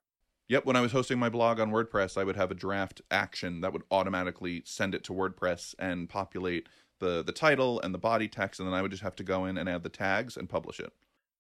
Yep. 0.49 0.65
When 0.65 0.77
I 0.77 0.81
was 0.81 0.93
hosting 0.93 1.19
my 1.19 1.29
blog 1.29 1.61
on 1.61 1.71
WordPress, 1.71 2.17
I 2.17 2.25
would 2.25 2.37
have 2.37 2.51
a 2.51 2.55
draft 2.55 3.03
action 3.11 3.61
that 3.61 3.73
would 3.73 3.83
automatically 3.91 4.63
send 4.65 4.95
it 4.95 5.05
to 5.05 5.13
WordPress 5.13 5.75
and 5.79 6.09
populate 6.09 6.69
the 7.01 7.23
the 7.23 7.33
title 7.33 7.81
and 7.81 7.95
the 7.95 7.99
body 7.99 8.29
text, 8.29 8.59
and 8.59 8.67
then 8.67 8.75
I 8.75 8.83
would 8.83 8.91
just 8.91 9.03
have 9.03 9.17
to 9.17 9.25
go 9.25 9.45
in 9.45 9.59
and 9.59 9.69
add 9.69 9.83
the 9.83 9.89
tags 9.91 10.37
and 10.37 10.49
publish 10.49 10.81
it. 10.81 10.93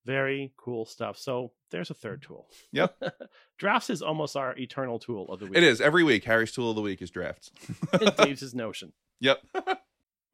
Very 0.04 0.52
cool 0.56 0.86
stuff. 0.86 1.18
So 1.18 1.52
there's 1.70 1.90
a 1.90 1.94
third 1.94 2.22
tool. 2.22 2.48
Yep. 2.72 3.02
drafts 3.58 3.90
is 3.90 4.02
almost 4.02 4.36
our 4.36 4.56
eternal 4.56 4.98
tool 4.98 5.30
of 5.30 5.40
the 5.40 5.46
week. 5.46 5.56
It 5.56 5.64
is 5.64 5.80
every 5.80 6.02
week. 6.04 6.24
Harry's 6.24 6.52
tool 6.52 6.70
of 6.70 6.76
the 6.76 6.82
week 6.82 7.02
is 7.02 7.10
drafts. 7.10 7.50
And 7.92 8.16
Dave's 8.22 8.42
is 8.42 8.54
Notion. 8.54 8.92
Yep. 9.20 9.42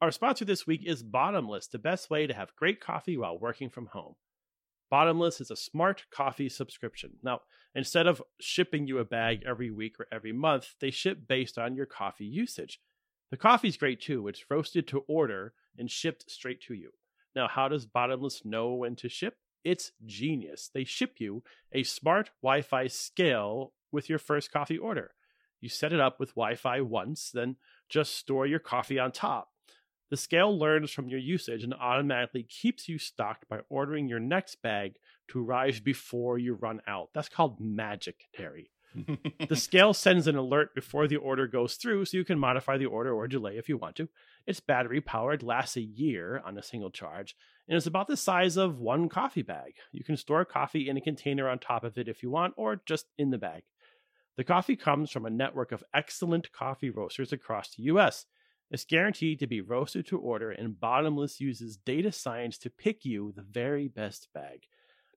Our 0.01 0.11
sponsor 0.11 0.45
this 0.45 0.67
week 0.67 0.81
is 0.85 1.03
Bottomless, 1.03 1.67
the 1.67 1.79
best 1.79 2.09
way 2.09 2.27
to 2.27 2.33
have 2.33 2.55
great 2.55 2.79
coffee 2.79 3.17
while 3.17 3.37
working 3.37 3.69
from 3.69 3.87
home. 3.87 4.15
Bottomless 4.89 5.41
is 5.41 5.49
a 5.49 5.55
smart 5.55 6.05
coffee 6.11 6.47
subscription. 6.47 7.13
Now, 7.23 7.41
instead 7.73 8.07
of 8.07 8.21
shipping 8.39 8.87
you 8.87 8.99
a 8.99 9.05
bag 9.05 9.43
every 9.45 9.71
week 9.71 9.99
or 9.99 10.07
every 10.11 10.31
month, 10.31 10.75
they 10.79 10.91
ship 10.91 11.27
based 11.27 11.57
on 11.57 11.75
your 11.75 11.87
coffee 11.87 12.25
usage. 12.25 12.79
The 13.31 13.37
coffee's 13.37 13.77
great 13.77 13.99
too. 13.99 14.27
It's 14.27 14.45
roasted 14.49 14.87
to 14.89 15.03
order 15.07 15.53
and 15.77 15.89
shipped 15.89 16.29
straight 16.29 16.61
to 16.63 16.73
you. 16.73 16.91
Now, 17.35 17.47
how 17.47 17.67
does 17.67 17.85
Bottomless 17.85 18.45
know 18.45 18.73
when 18.73 18.95
to 18.97 19.09
ship? 19.09 19.37
It's 19.65 19.91
genius. 20.05 20.69
They 20.73 20.85
ship 20.85 21.15
you 21.17 21.43
a 21.73 21.83
smart 21.83 22.29
Wi 22.41 22.61
Fi 22.61 22.87
scale 22.87 23.73
with 23.91 24.09
your 24.09 24.19
first 24.19 24.51
coffee 24.51 24.77
order. 24.77 25.11
You 25.59 25.69
set 25.69 25.91
it 25.91 25.99
up 25.99 26.19
with 26.19 26.35
Wi 26.35 26.55
Fi 26.55 26.79
once, 26.81 27.31
then 27.33 27.57
just 27.89 28.15
store 28.15 28.45
your 28.45 28.59
coffee 28.59 28.99
on 28.99 29.11
top. 29.11 29.49
The 30.11 30.17
scale 30.17 30.57
learns 30.57 30.91
from 30.91 31.09
your 31.09 31.19
usage 31.19 31.63
and 31.63 31.73
automatically 31.73 32.43
keeps 32.43 32.87
you 32.87 32.99
stocked 32.99 33.49
by 33.49 33.61
ordering 33.69 34.07
your 34.07 34.19
next 34.19 34.61
bag 34.61 34.97
to 35.29 35.43
arrive 35.43 35.83
before 35.83 36.37
you 36.37 36.53
run 36.53 36.81
out. 36.87 37.09
That's 37.13 37.29
called 37.29 37.59
magic, 37.59 38.27
Terry. 38.33 38.69
The 39.49 39.55
scale 39.57 39.93
sends 39.93 40.27
an 40.27 40.37
alert 40.37 40.73
before 40.73 41.07
the 41.07 41.17
order 41.17 41.47
goes 41.47 41.75
through 41.75 42.05
so 42.05 42.17
you 42.17 42.23
can 42.23 42.39
modify 42.39 42.77
the 42.77 42.85
order 42.85 43.13
or 43.13 43.27
delay 43.27 43.57
if 43.57 43.67
you 43.67 43.77
want 43.77 43.97
to. 43.97 44.07
It's 44.47 44.59
battery 44.59 45.01
powered, 45.01 45.41
lasts 45.41 45.75
a 45.75 45.81
year 45.81 46.41
on 46.45 46.57
a 46.57 46.63
single 46.63 46.91
charge, 46.91 47.35
and 47.67 47.75
is 47.75 47.87
about 47.87 48.07
the 48.07 48.17
size 48.17 48.57
of 48.57 48.79
one 48.79 49.09
coffee 49.09 49.41
bag. 49.41 49.73
You 49.91 50.03
can 50.03 50.17
store 50.17 50.45
coffee 50.45 50.87
in 50.87 50.97
a 50.97 51.01
container 51.01 51.49
on 51.49 51.59
top 51.59 51.83
of 51.83 51.97
it 51.97 52.07
if 52.07 52.21
you 52.21 52.29
want, 52.29 52.53
or 52.57 52.81
just 52.85 53.07
in 53.17 53.31
the 53.31 53.37
bag. 53.37 53.63
The 54.37 54.43
coffee 54.43 54.75
comes 54.75 55.09
from 55.11 55.25
a 55.25 55.31
network 55.31 55.71
of 55.71 55.83
excellent 55.93 56.51
coffee 56.51 56.89
roasters 56.89 57.31
across 57.33 57.73
the 57.73 57.83
US. 57.83 58.25
It's 58.69 58.85
guaranteed 58.85 59.39
to 59.39 59.47
be 59.47 59.61
roasted 59.61 60.07
to 60.07 60.19
order, 60.19 60.51
and 60.51 60.79
Bottomless 60.79 61.39
uses 61.39 61.77
data 61.77 62.11
science 62.11 62.57
to 62.59 62.69
pick 62.69 63.05
you 63.05 63.31
the 63.35 63.43
very 63.43 63.87
best 63.87 64.27
bag. 64.33 64.67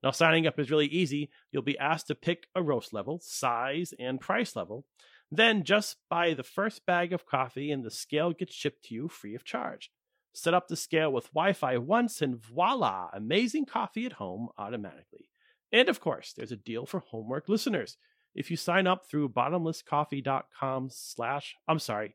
Now, 0.03 0.13
signing 0.13 0.47
up 0.47 0.59
is 0.59 0.71
really 0.71 0.87
easy. 0.87 1.31
You'll 1.51 1.63
be 1.63 1.79
asked 1.79 2.07
to 2.07 2.15
pick 2.15 2.47
a 2.55 2.63
roast 2.63 2.93
level, 2.93 3.21
size, 3.23 3.93
and 3.99 4.21
price 4.21 4.55
level. 4.55 4.85
Then 5.31 5.65
just 5.65 5.97
buy 6.09 6.35
the 6.35 6.43
first 6.43 6.87
bag 6.87 7.13
of 7.13 7.27
coffee, 7.27 7.71
and 7.71 7.85
the 7.85 7.91
scale 7.91 8.33
gets 8.33 8.55
shipped 8.55 8.85
to 8.85 8.95
you 8.95 9.09
free 9.09 9.35
of 9.35 9.45
charge. 9.45 9.91
Set 10.33 10.55
up 10.55 10.69
the 10.69 10.77
scale 10.77 11.13
with 11.13 11.33
Wi 11.33 11.53
Fi 11.53 11.77
once, 11.79 12.23
and 12.23 12.37
voila, 12.37 13.11
amazing 13.13 13.67
coffee 13.67 14.07
at 14.07 14.15
home 14.15 14.49
automatically. 14.57 15.29
And 15.73 15.89
of 15.89 16.01
course, 16.01 16.33
there's 16.33 16.53
a 16.53 16.57
deal 16.57 16.87
for 16.87 17.01
homework 17.01 17.49
listeners. 17.49 17.97
If 18.35 18.51
you 18.51 18.57
sign 18.57 18.87
up 18.87 19.07
through 19.07 19.31
bottomlesscoffee.com 19.31 20.89
slash, 20.91 21.57
I'm 21.67 21.79
sorry, 21.79 22.15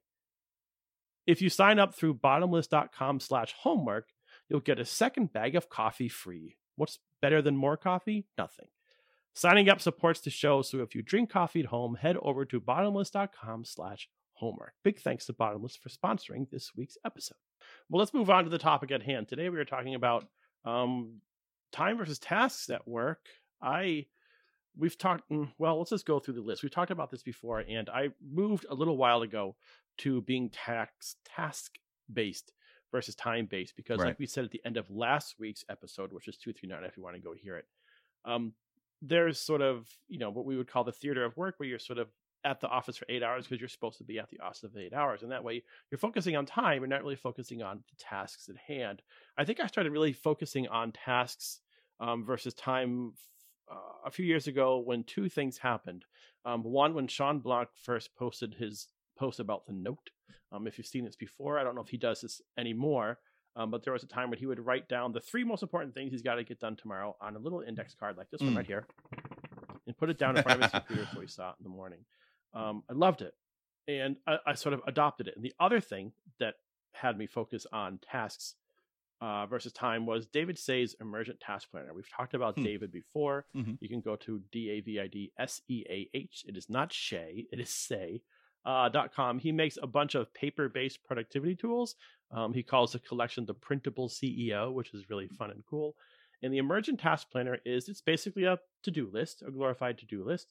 if 1.26 1.42
you 1.42 1.50
sign 1.50 1.80
up 1.80 1.96
through 1.96 2.16
bottomless.com 2.16 3.20
slash 3.20 3.54
homework, 3.60 4.10
you'll 4.50 4.60
get 4.60 4.80
a 4.80 4.86
second 4.86 5.32
bag 5.32 5.56
of 5.56 5.70
coffee 5.70 6.10
free. 6.10 6.58
What's 6.76 7.00
better 7.22 7.42
than 7.42 7.56
more 7.56 7.78
coffee? 7.78 8.26
Nothing. 8.38 8.68
Signing 9.34 9.68
up 9.70 9.82
supports 9.82 10.22
the 10.22 10.30
show, 10.30 10.62
so 10.62 10.80
if 10.82 10.94
you 10.94 11.02
drink 11.02 11.30
coffee 11.30 11.62
at 11.62 11.66
home, 11.68 11.96
head 11.96 12.18
over 12.22 12.46
to 12.46 12.60
bottomless.com 12.60 13.66
slash 13.66 14.08
homework. 14.34 14.74
Big 14.84 15.00
thanks 15.00 15.26
to 15.26 15.34
Bottomless 15.34 15.76
for 15.76 15.90
sponsoring 15.90 16.50
this 16.52 16.72
week's 16.76 16.98
episode. 17.06 17.38
Well, 17.90 18.00
let's 18.00 18.14
move 18.14 18.30
on 18.30 18.44
to 18.44 18.50
the 18.50 18.58
topic 18.60 18.92
at 18.92 19.02
hand. 19.04 19.28
Today 19.28 19.50
we 19.50 19.58
are 19.60 19.66
talking 19.66 19.96
about 19.96 20.28
um, 20.66 21.22
time 21.72 21.98
versus 21.98 22.20
tasks 22.20 22.70
at 22.70 22.88
work. 22.88 23.26
I 23.62 24.06
we've 24.78 24.98
talked 24.98 25.30
mm, 25.30 25.48
well 25.60 25.78
let's 25.78 25.92
just 25.92 26.06
go 26.06 26.18
through 26.20 26.34
the 26.34 26.42
list 26.42 26.64
we've 26.64 26.72
talked 26.72 26.90
about 26.90 27.12
this 27.12 27.22
before 27.22 27.60
and 27.60 27.92
i 27.92 28.10
moved 28.28 28.66
a 28.72 28.74
little 28.74 28.98
while 28.98 29.22
ago 29.22 29.56
to 30.00 30.20
being 30.22 30.50
tax 30.50 31.16
task 31.24 31.76
based 32.12 32.52
versus 32.92 33.14
time 33.14 33.46
based 33.46 33.76
because 33.76 34.00
Right. 34.00 34.08
like 34.08 34.20
we 34.20 34.26
said 34.26 34.46
at 34.46 34.50
the 34.50 34.62
end 34.66 34.78
of 34.78 34.90
last 34.90 35.36
week's 35.40 35.64
episode 35.70 36.12
which 36.12 36.28
is 36.28 36.38
239 36.38 36.84
if 36.90 36.98
you 36.98 37.04
want 37.04 37.16
to 37.16 37.22
go 37.22 37.36
hear 37.36 37.56
it 37.56 37.66
um 38.26 38.54
there's 39.06 39.40
sort 39.40 39.62
of 39.62 39.88
you 40.08 40.18
know 40.18 40.30
what 40.30 40.46
we 40.46 40.58
would 40.58 40.72
call 40.72 40.84
the 40.84 40.92
theater 40.92 41.24
of 41.26 41.36
work 41.38 41.56
where 41.58 41.68
you're 41.68 41.80
sort 41.80 42.00
of 42.00 42.08
at 42.46 42.60
the 42.60 42.68
office 42.68 42.98
for 42.98 43.06
eight 43.08 43.24
hours 43.24 43.46
because 43.46 43.62
you're 43.62 43.70
supposed 43.70 43.98
to 43.98 44.04
be 44.04 44.20
at 44.20 44.30
the 44.30 44.40
office 44.40 44.60
for 44.60 44.80
eight 44.80 44.94
hours 44.94 45.24
and 45.24 45.32
that 45.32 45.44
way 45.44 45.64
you're 45.92 45.98
focusing 45.98 46.36
on 46.36 46.46
time 46.46 46.80
you're 46.80 46.88
not 46.88 47.02
really 47.02 47.16
focusing 47.16 47.62
on 47.62 47.78
the 47.90 47.96
tasks 47.98 48.50
at 48.50 48.58
hand 48.58 49.02
i 49.38 49.46
think 49.46 49.60
i 49.60 49.68
started 49.68 49.92
really 49.92 50.14
focusing 50.14 50.68
on 50.68 50.92
tasks 50.92 51.60
um, 52.00 52.26
versus 52.26 52.54
time 52.54 53.14
uh, 53.72 53.76
a 54.06 54.12
few 54.12 54.26
years 54.26 54.48
ago 54.48 54.80
when 54.80 55.04
two 55.04 55.30
things 55.30 55.58
happened. 55.58 56.06
Um, 56.46 56.64
one, 56.64 56.94
when 56.94 57.08
Shawn 57.08 57.40
Blanc 57.40 57.70
first 57.82 58.16
posted 58.16 58.56
his 58.56 58.88
post 59.18 59.40
about 59.40 59.66
the 59.66 59.74
note. 59.74 60.10
Um, 60.52 60.68
if 60.68 60.78
you've 60.78 60.88
seen 60.88 61.06
this 61.06 61.16
before, 61.16 61.58
I 61.58 61.64
don't 61.64 61.76
know 61.76 61.82
if 61.82 61.90
he 61.90 61.98
does 61.98 62.22
this 62.22 62.42
anymore, 62.58 63.20
um, 63.56 63.70
but 63.72 63.84
there 63.84 63.94
was 63.94 64.04
a 64.04 64.08
time 64.08 64.30
when 64.30 64.40
he 64.40 64.46
would 64.46 64.60
write 64.60 64.88
down 64.90 65.12
the 65.14 65.20
three 65.20 65.44
most 65.44 65.64
important 65.64 65.94
things 65.94 66.12
he's 66.12 66.22
got 66.22 66.36
to 66.36 66.44
get 66.44 66.60
done 66.60 66.76
tomorrow 66.76 67.16
on 67.22 67.36
a 67.36 67.40
little 67.40 67.62
index 67.62 67.94
card 67.94 68.18
like 68.18 68.30
this 68.32 68.42
one 68.42 68.54
Mm. 68.54 68.58
right 68.58 68.66
here 68.68 68.86
and 69.88 69.98
put 69.98 70.10
it 70.10 70.18
down 70.18 70.38
in 70.38 70.44
front 70.44 70.64
of 70.64 70.72
his 70.72 70.82
computer 70.82 71.08
so 71.14 71.20
he 71.22 71.28
saw 71.28 71.50
it 71.50 71.56
in 71.60 71.64
the 71.64 71.70
morning. 71.70 72.00
Um, 72.54 72.84
I 72.90 72.94
loved 72.94 73.22
it. 73.22 73.34
And 73.88 74.16
I, 74.26 74.38
I 74.48 74.54
sort 74.54 74.74
of 74.74 74.82
adopted 74.88 75.28
it. 75.28 75.36
And 75.36 75.44
the 75.44 75.54
other 75.60 75.82
thing 75.82 76.14
that 76.40 76.56
had 76.94 77.18
me 77.18 77.28
focus 77.28 77.66
on 77.74 78.00
tasks 78.10 78.56
uh, 79.22 79.46
versus 79.46 79.72
time 79.74 80.06
was 80.06 80.26
David 80.28 80.58
Seah's 80.58 80.96
Emergent 81.02 81.40
Task 81.40 81.70
Planner. 81.72 81.94
We've 81.94 82.10
talked 82.10 82.34
about 82.34 82.56
Hmm. 82.56 82.64
David 82.64 82.92
before. 82.92 83.46
Mhm. 83.56 83.78
You 83.82 83.90
can 83.90 84.02
go 84.02 84.16
to 84.18 84.42
D 84.52 84.70
A 84.70 84.80
V 84.82 85.00
I 85.00 85.08
D 85.08 85.32
S 85.38 85.62
E 85.70 85.84
A 85.90 86.10
H. 86.14 86.44
It 86.48 86.56
is 86.58 86.70
not 86.70 86.92
Shay, 86.94 87.46
it 87.52 87.60
is 87.60 87.70
Say. 87.70 88.22
Uh, 88.66 88.88
dot 88.88 89.14
com. 89.14 89.40
He 89.40 89.52
makes 89.52 89.78
a 89.82 89.88
bunch 89.88 90.16
of 90.16 90.34
paper 90.34 90.70
based 90.70 91.04
productivity 91.04 91.56
tools. 91.56 91.96
Um, 92.32 92.54
he 92.54 92.64
calls 92.64 92.94
the 92.94 93.00
collection 93.00 93.46
the 93.46 93.54
Printable 93.54 94.08
CEO, 94.10 94.72
which 94.72 94.94
is 94.94 95.10
really 95.10 95.28
fun 95.28 95.52
and 95.52 95.64
cool. 95.70 95.96
And 96.42 96.54
the 96.54 96.58
Emergent 96.58 97.00
Task 97.00 97.30
Planner 97.32 97.58
is 97.66 97.88
it's 97.90 98.02
basically 98.02 98.46
a 98.46 98.60
to 98.84 98.92
do 98.92 99.10
list, 99.12 99.44
a 99.46 99.52
glorified 99.52 99.98
to 100.00 100.06
do 100.06 100.24
list. 100.24 100.48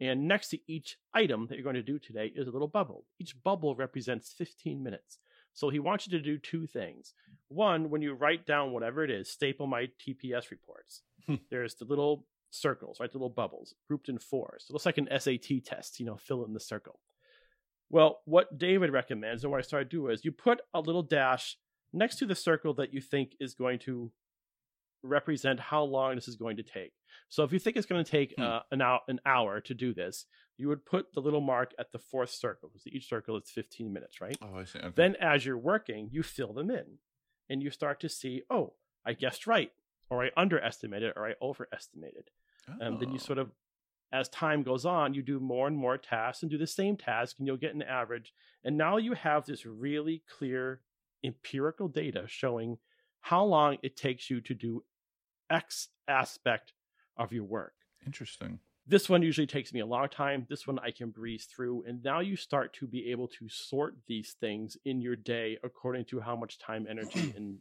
And 0.00 0.28
next 0.28 0.48
to 0.50 0.58
each 0.66 0.96
item 1.14 1.46
that 1.46 1.54
you're 1.54 1.64
going 1.64 1.74
to 1.74 1.82
do 1.82 1.98
today 1.98 2.32
is 2.34 2.48
a 2.48 2.50
little 2.50 2.68
bubble. 2.68 3.04
Each 3.18 3.34
bubble 3.42 3.74
represents 3.74 4.32
15 4.32 4.82
minutes. 4.82 5.18
So 5.54 5.70
he 5.70 5.78
wants 5.78 6.06
you 6.06 6.18
to 6.18 6.22
do 6.22 6.36
two 6.36 6.66
things. 6.66 7.14
One, 7.48 7.88
when 7.88 8.02
you 8.02 8.12
write 8.12 8.44
down 8.44 8.72
whatever 8.72 9.04
it 9.04 9.10
is, 9.10 9.30
staple 9.30 9.66
my 9.66 9.88
TPS 10.06 10.50
reports. 10.50 11.02
Hmm. 11.26 11.36
There's 11.50 11.76
the 11.76 11.86
little 11.86 12.26
circles, 12.50 13.00
right? 13.00 13.10
The 13.10 13.18
little 13.18 13.30
bubbles 13.30 13.74
grouped 13.88 14.08
in 14.08 14.18
fours. 14.18 14.66
It 14.68 14.72
looks 14.72 14.84
like 14.84 14.98
an 14.98 15.08
SAT 15.18 15.64
test, 15.64 15.98
you 15.98 16.04
know, 16.04 16.16
fill 16.16 16.44
in 16.44 16.52
the 16.52 16.60
circle. 16.60 17.00
Well, 17.90 18.20
what 18.24 18.58
David 18.58 18.90
recommends 18.90 19.44
and 19.44 19.50
what 19.50 19.58
I 19.58 19.62
started 19.62 19.88
do, 19.88 20.08
is 20.08 20.24
you 20.24 20.32
put 20.32 20.60
a 20.74 20.80
little 20.80 21.02
dash 21.02 21.56
next 21.92 22.16
to 22.16 22.26
the 22.26 22.34
circle 22.34 22.74
that 22.74 22.92
you 22.92 23.00
think 23.00 23.36
is 23.40 23.54
going 23.54 23.78
to 23.80 24.10
represent 25.02 25.60
how 25.60 25.82
long 25.84 26.16
this 26.16 26.26
is 26.26 26.36
going 26.36 26.56
to 26.56 26.62
take. 26.62 26.92
So 27.28 27.44
if 27.44 27.52
you 27.52 27.58
think 27.58 27.76
it's 27.76 27.86
going 27.86 28.04
to 28.04 28.10
take 28.10 28.34
Hmm. 28.36 28.42
uh, 28.42 28.60
an 28.72 28.82
hour 28.82 29.00
an 29.08 29.20
hour 29.24 29.60
to 29.60 29.74
do 29.74 29.94
this, 29.94 30.26
you 30.58 30.68
would 30.68 30.84
put 30.84 31.12
the 31.12 31.20
little 31.20 31.40
mark 31.40 31.74
at 31.78 31.92
the 31.92 31.98
fourth 31.98 32.30
circle 32.30 32.68
because 32.70 32.86
each 32.86 33.08
circle 33.08 33.36
is 33.36 33.50
15 33.50 33.92
minutes, 33.92 34.20
right? 34.20 34.36
Oh, 34.42 34.56
I 34.56 34.64
see. 34.64 34.78
Okay. 34.80 34.92
Then 34.94 35.16
as 35.20 35.44
you're 35.46 35.58
working, 35.58 36.08
you 36.10 36.22
fill 36.22 36.52
them 36.54 36.70
in 36.70 36.98
and 37.48 37.62
you 37.62 37.70
start 37.70 38.00
to 38.00 38.08
see, 38.08 38.42
oh, 38.50 38.74
I 39.04 39.12
guessed 39.12 39.46
right, 39.46 39.70
or 40.10 40.24
I 40.24 40.30
underestimated, 40.36 41.12
or 41.14 41.28
I 41.28 41.34
overestimated. 41.40 42.30
And 42.80 42.98
then 42.98 43.10
you 43.10 43.16
Oh. 43.16 43.18
sort 43.18 43.38
of, 43.38 43.52
as 44.12 44.28
time 44.28 44.62
goes 44.62 44.86
on, 44.86 45.14
you 45.14 45.22
do 45.22 45.40
more 45.40 45.66
and 45.66 45.76
more 45.76 45.98
tasks 45.98 46.42
and 46.42 46.50
do 46.50 46.58
the 46.58 46.66
same 46.66 46.96
task, 46.96 47.36
and 47.38 47.46
you'll 47.46 47.56
get 47.56 47.74
an 47.74 47.82
average. 47.82 48.32
And 48.64 48.76
now 48.76 48.96
you 48.96 49.14
have 49.14 49.44
this 49.44 49.66
really 49.66 50.22
clear 50.38 50.80
empirical 51.24 51.88
data 51.88 52.24
showing 52.26 52.78
how 53.20 53.44
long 53.44 53.78
it 53.82 53.96
takes 53.96 54.30
you 54.30 54.40
to 54.42 54.54
do 54.54 54.84
X 55.50 55.88
aspect 56.08 56.72
of 57.16 57.32
your 57.32 57.44
work. 57.44 57.72
interesting. 58.04 58.60
This 58.88 59.08
one 59.08 59.22
usually 59.22 59.48
takes 59.48 59.72
me 59.72 59.80
a 59.80 59.86
long 59.86 60.08
time. 60.08 60.46
This 60.48 60.64
one 60.64 60.78
I 60.78 60.92
can 60.92 61.10
breeze 61.10 61.46
through. 61.46 61.84
And 61.88 62.04
now 62.04 62.20
you 62.20 62.36
start 62.36 62.72
to 62.74 62.86
be 62.86 63.10
able 63.10 63.26
to 63.26 63.48
sort 63.48 63.96
these 64.06 64.36
things 64.38 64.76
in 64.84 65.00
your 65.00 65.16
day 65.16 65.58
according 65.64 66.04
to 66.06 66.20
how 66.20 66.36
much 66.36 66.60
time, 66.60 66.86
energy, 66.88 67.32
and 67.36 67.58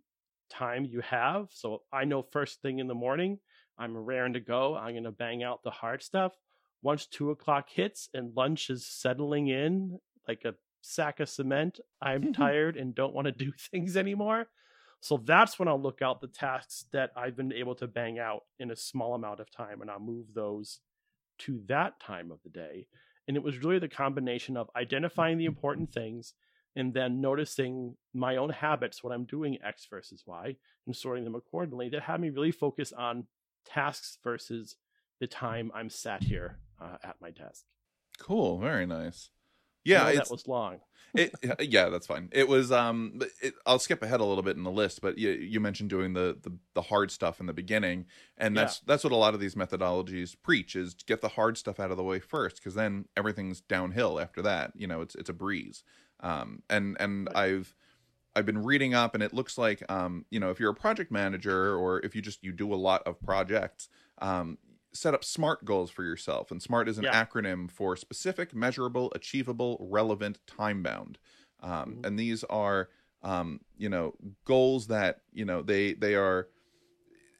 time 0.51 0.85
you 0.85 1.01
have. 1.01 1.47
So 1.49 1.81
I 1.91 2.05
know 2.05 2.21
first 2.21 2.61
thing 2.61 2.77
in 2.77 2.87
the 2.87 2.93
morning, 2.93 3.39
I'm 3.77 3.97
raring 3.97 4.33
to 4.33 4.39
go. 4.39 4.75
I'm 4.75 4.93
going 4.93 5.03
to 5.03 5.11
bang 5.11 5.43
out 5.43 5.63
the 5.63 5.71
hard 5.71 6.03
stuff. 6.03 6.33
Once 6.81 7.05
two 7.05 7.31
o'clock 7.31 7.69
hits 7.69 8.09
and 8.13 8.35
lunch 8.35 8.69
is 8.69 8.85
settling 8.85 9.47
in 9.47 9.99
like 10.27 10.45
a 10.45 10.55
sack 10.81 11.19
of 11.19 11.29
cement, 11.29 11.79
I'm 12.01 12.33
tired 12.33 12.77
and 12.77 12.95
don't 12.95 13.13
want 13.13 13.25
to 13.25 13.31
do 13.31 13.51
things 13.71 13.97
anymore. 13.97 14.47
So 15.01 15.21
that's 15.23 15.59
when 15.59 15.67
I'll 15.67 15.81
look 15.81 16.01
out 16.01 16.21
the 16.21 16.27
tasks 16.27 16.85
that 16.91 17.11
I've 17.15 17.35
been 17.35 17.53
able 17.53 17.75
to 17.75 17.87
bang 17.87 18.17
out 18.17 18.41
in 18.59 18.71
a 18.71 18.75
small 18.75 19.13
amount 19.13 19.39
of 19.39 19.51
time 19.51 19.81
and 19.81 19.91
I'll 19.91 19.99
move 19.99 20.27
those 20.33 20.79
to 21.39 21.61
that 21.67 21.99
time 21.99 22.31
of 22.31 22.39
the 22.43 22.49
day. 22.49 22.87
And 23.27 23.37
it 23.37 23.43
was 23.43 23.63
really 23.63 23.79
the 23.79 23.87
combination 23.87 24.57
of 24.57 24.69
identifying 24.75 25.37
the 25.37 25.45
important 25.53 25.91
things 25.91 26.33
and 26.75 26.93
then 26.93 27.21
noticing 27.21 27.95
my 28.13 28.35
own 28.37 28.49
habits 28.49 29.03
when 29.03 29.13
I'm 29.13 29.25
doing 29.25 29.57
X 29.63 29.87
versus 29.89 30.23
Y 30.25 30.55
and 30.85 30.95
sorting 30.95 31.23
them 31.23 31.35
accordingly 31.35 31.89
that 31.89 32.03
had 32.03 32.19
me 32.19 32.29
really 32.29 32.51
focus 32.51 32.91
on 32.91 33.25
tasks 33.65 34.17
versus 34.23 34.75
the 35.19 35.27
time 35.27 35.71
I'm 35.73 35.89
sat 35.89 36.23
here 36.23 36.57
uh, 36.79 36.97
at 37.03 37.15
my 37.21 37.31
desk. 37.31 37.65
Cool. 38.19 38.59
Very 38.59 38.85
nice. 38.85 39.29
Yeah, 39.83 40.11
that 40.13 40.31
was 40.31 40.47
long. 40.47 40.79
it 41.13 41.31
yeah 41.59 41.89
that's 41.89 42.07
fine 42.07 42.27
it 42.33 42.47
was 42.47 42.71
um 42.71 43.21
it, 43.41 43.53
i'll 43.65 43.77
skip 43.79 44.01
ahead 44.01 44.19
a 44.19 44.25
little 44.25 44.43
bit 44.43 44.57
in 44.57 44.63
the 44.63 44.71
list 44.71 44.99
but 45.01 45.17
you, 45.17 45.29
you 45.29 45.59
mentioned 45.61 45.89
doing 45.89 46.11
the, 46.13 46.37
the 46.41 46.51
the 46.73 46.81
hard 46.81 47.09
stuff 47.11 47.39
in 47.39 47.45
the 47.45 47.53
beginning 47.53 48.05
and 48.37 48.55
Yeah. 48.55 48.63
that's 48.63 48.79
that's 48.81 49.03
what 49.03 49.13
a 49.13 49.15
lot 49.15 49.33
of 49.35 49.39
these 49.39 49.55
methodologies 49.55 50.35
preach 50.41 50.75
is 50.75 50.93
get 50.95 51.21
the 51.21 51.29
hard 51.29 51.57
stuff 51.57 51.79
out 51.79 51.91
of 51.91 51.97
the 51.97 52.03
way 52.03 52.19
first 52.19 52.55
because 52.57 52.73
then 52.73 53.05
everything's 53.15 53.61
downhill 53.61 54.19
after 54.19 54.41
that 54.41 54.71
you 54.75 54.87
know 54.87 54.99
it's 55.01 55.13
it's 55.15 55.29
a 55.29 55.33
breeze 55.33 55.83
um 56.19 56.63
and 56.69 56.97
and 56.99 57.27
Right. 57.27 57.37
i've 57.37 57.75
I've 58.35 58.45
been 58.45 58.63
reading 58.63 58.93
up, 58.93 59.13
and 59.13 59.23
it 59.23 59.33
looks 59.33 59.57
like, 59.57 59.83
um, 59.89 60.25
you 60.29 60.39
know, 60.39 60.49
if 60.51 60.59
you're 60.59 60.71
a 60.71 60.75
project 60.75 61.11
manager 61.11 61.75
or 61.75 61.99
if 62.05 62.15
you 62.15 62.21
just 62.21 62.43
you 62.43 62.51
do 62.51 62.73
a 62.73 62.75
lot 62.75 63.03
of 63.05 63.21
projects, 63.21 63.89
um, 64.19 64.57
set 64.93 65.13
up 65.13 65.23
SMART 65.23 65.65
goals 65.65 65.89
for 65.91 66.03
yourself. 66.03 66.51
And 66.51 66.61
SMART 66.61 66.87
is 66.89 66.97
an 66.97 67.05
Yeah. 67.05 67.11
acronym 67.11 67.69
for 67.69 67.95
specific, 67.95 68.53
measurable, 68.53 69.11
achievable, 69.15 69.77
relevant, 69.79 70.39
time 70.47 70.83
bound. 70.83 71.17
Um, 71.61 71.95
Mhm. 71.95 72.01
And 72.03 72.19
these 72.19 72.43
are, 72.45 72.89
um, 73.23 73.61
you 73.77 73.89
know, 73.89 74.15
goals 74.45 74.87
that 74.87 75.21
you 75.31 75.45
know 75.45 75.61
they 75.61 75.93
they 75.93 76.15
are. 76.15 76.49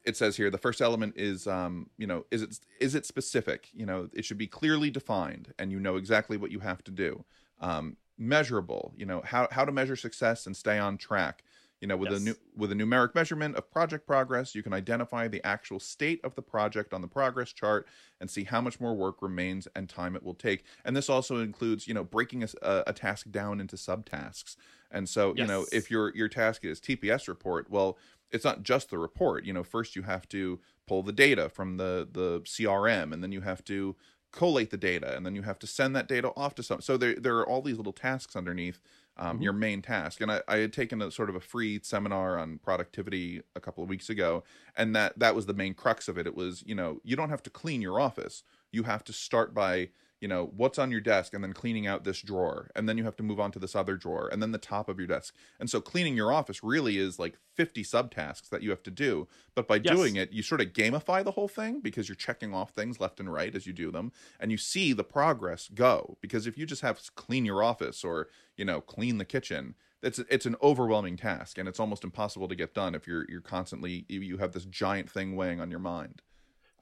It 0.04 0.16
says 0.16 0.38
here 0.38 0.52
the 0.52 0.58
first 0.60 0.82
element 0.82 1.16
is, 1.18 1.48
um, 1.48 1.90
you 1.98 2.06
know, 2.08 2.26
is 2.32 2.42
it 2.44 2.60
is 2.80 2.96
it 2.96 3.06
specific? 3.06 3.70
You 3.74 3.86
know, 3.88 4.10
it 4.14 4.24
should 4.26 4.38
be 4.38 4.48
clearly 4.48 4.92
defined, 4.92 5.54
and 5.58 5.72
you 5.72 5.80
know 5.80 5.96
exactly 5.98 6.38
what 6.38 6.52
you 6.52 6.60
have 6.60 6.84
to 6.86 6.92
do. 6.92 7.26
Um, 7.60 7.98
measurable, 8.18 8.94
you 8.96 9.06
know, 9.06 9.22
how 9.26 9.48
how 9.52 9.66
to 9.66 9.72
measure 9.72 9.96
success 9.96 10.46
and 10.46 10.56
stay 10.56 10.78
on 10.78 10.98
track. 10.98 11.44
You 11.82 11.90
know, 11.90 11.98
with 11.98 12.14
a 12.14 12.20
new 12.20 12.36
with 12.56 12.72
a 12.72 12.76
numeric 12.76 13.14
measurement 13.14 13.58
of 13.58 13.70
project 13.70 14.08
progress, 14.08 14.56
you 14.56 14.64
can 14.64 14.74
identify 14.74 15.28
the 15.28 15.46
actual 15.46 15.80
state 15.80 16.20
of 16.24 16.34
the 16.34 16.42
project 16.42 16.94
on 16.94 17.02
the 17.02 17.08
progress 17.08 17.52
chart 17.52 17.86
and 18.22 18.30
see 18.30 18.46
how 18.46 18.62
much 18.62 18.80
more 18.80 18.96
work 18.96 19.22
remains 19.22 19.68
and 19.76 19.90
time 19.90 20.16
it 20.16 20.24
will 20.24 20.34
take. 20.34 20.64
And 20.86 20.96
this 20.96 21.10
also 21.10 21.40
includes, 21.42 21.88
you 21.88 21.94
know, 21.94 22.04
breaking 22.04 22.44
a, 22.44 22.84
a 22.88 22.94
task 22.94 23.30
down 23.30 23.60
into 23.60 23.76
subtasks. 23.76 24.56
And 24.90 25.08
so, 25.08 25.36
you 25.36 25.46
know, 25.46 25.66
if 25.74 25.92
your 25.92 26.16
your 26.16 26.30
task 26.30 26.64
is 26.64 26.80
TPS 26.80 27.28
report, 27.28 27.70
well, 27.70 27.98
it's 28.32 28.46
not 28.46 28.64
just 28.64 28.90
the 28.90 28.98
report. 28.98 29.46
You 29.46 29.54
know, 29.54 29.64
first 29.64 29.96
you 29.96 30.04
have 30.04 30.28
to 30.30 30.60
pull 30.88 31.04
the 31.04 31.12
data 31.12 31.50
from 31.50 31.78
the 31.78 32.08
the 32.12 32.42
CRM, 32.42 33.14
and 33.14 33.22
then 33.22 33.32
you 33.32 33.42
have 33.42 33.64
to 33.66 33.96
collate 34.36 34.70
the 34.72 34.78
data, 34.78 35.16
and 35.16 35.26
then 35.26 35.36
you 35.36 35.42
have 35.44 35.60
to 35.60 35.68
send 35.68 35.96
that 35.96 36.08
data 36.08 36.32
off 36.36 36.56
to 36.56 36.64
some. 36.64 36.82
So 36.82 36.98
there 36.98 37.16
there 37.16 37.38
are 37.38 37.48
all 37.48 37.62
these 37.62 37.78
little 37.78 37.94
tasks 37.94 38.36
underneath 38.36 38.82
um, 39.18 39.42
Mhm. 39.42 39.42
your 39.42 39.54
main 39.54 39.82
task. 39.82 40.20
And 40.22 40.32
I, 40.32 40.42
I 40.48 40.58
had 40.58 40.74
taken 40.74 41.02
a 41.02 41.10
sort 41.12 41.30
of 41.30 41.36
a 41.36 41.40
free 41.40 41.80
seminar 41.82 42.38
on 42.38 42.60
productivity 42.60 43.42
a 43.56 43.62
couple 43.62 43.84
of 43.84 43.90
weeks 43.90 44.10
ago, 44.10 44.44
and 44.76 44.96
that 44.96 45.18
that 45.20 45.36
was 45.36 45.46
the 45.46 45.54
main 45.54 45.74
crux 45.74 46.08
of 46.08 46.18
it. 46.18 46.28
It 46.28 46.36
was 46.36 46.64
you 46.68 46.76
know 46.76 47.00
you 47.04 47.16
don't 47.16 47.30
have 47.30 47.44
to 47.44 47.50
clean 47.50 47.82
your 47.82 48.00
office. 48.00 48.44
You 48.72 48.84
have 48.84 49.04
to 49.06 49.14
start 49.14 49.54
by 49.54 49.90
you 50.22 50.28
know 50.28 50.52
what's 50.56 50.80
on 50.80 50.92
your 50.92 51.02
desk 51.02 51.34
and 51.34 51.44
then 51.44 51.54
cleaning 51.54 51.86
out 51.88 52.04
this 52.04 52.22
drawer. 52.22 52.72
And 52.76 52.88
then 52.88 52.98
you 52.98 53.04
have 53.04 53.16
to 53.18 53.24
move 53.24 53.40
on 53.40 53.52
to 53.52 53.60
this 53.60 53.76
other 53.76 53.96
drawer 53.98 54.30
and 54.32 54.42
then 54.42 54.52
the 54.52 54.58
top 54.58 54.90
of 54.90 54.98
your 54.98 55.08
desk. 55.08 55.36
And 55.60 55.70
so 55.70 55.82
cleaning 55.82 56.16
your 56.16 56.32
office 56.32 56.64
really 56.64 56.98
is 56.98 57.20
like 57.20 57.38
50 57.54 57.84
subtasks 57.84 58.50
that 58.50 58.64
you 58.64 58.70
have 58.70 58.84
to 58.84 58.92
do. 58.92 59.28
But 59.54 59.68
by 59.68 59.76
Yes. 59.84 59.96
doing 59.96 60.16
it 60.16 60.32
you 60.32 60.42
sort 60.42 60.62
of 60.62 60.74
gamify 60.74 61.24
the 61.24 61.32
whole 61.32 61.48
thing 61.48 61.82
because 61.82 62.08
you're 62.08 62.16
checking 62.16 62.54
off 62.54 62.72
things 62.72 63.00
left 63.00 63.20
and 63.20 63.32
right 63.32 63.54
as 63.56 63.68
you 63.68 63.74
do 63.74 63.92
them. 63.92 64.12
And 64.40 64.52
you 64.52 64.58
see 64.58 64.94
the 64.94 65.04
progress 65.04 65.70
go. 65.74 66.18
Because 66.22 66.48
if 66.48 66.58
you 66.58 66.66
just 66.66 66.82
have 66.82 67.00
clean 67.16 67.46
your 67.46 67.62
office 67.62 68.04
or 68.04 68.30
you 68.58 68.66
know 68.66 68.82
clean 68.82 69.18
the 69.18 69.26
kitchen 69.26 69.76
it's 70.02 70.20
it's 70.30 70.46
an 70.46 70.56
overwhelming 70.62 71.18
task 71.18 71.58
and 71.58 71.68
it's 71.68 71.80
almost 71.80 72.04
impossible 72.04 72.48
to 72.48 72.56
get 72.56 72.74
done 72.74 72.94
if 72.96 73.08
you're 73.08 73.26
you're 73.28 73.42
constantly 73.42 74.06
you, 74.08 74.22
you 74.22 74.38
have 74.38 74.52
this 74.52 74.66
giant 74.66 75.10
thing 75.10 75.36
weighing 75.36 75.60
on 75.60 75.72
your 75.72 75.80
mind. 75.80 76.22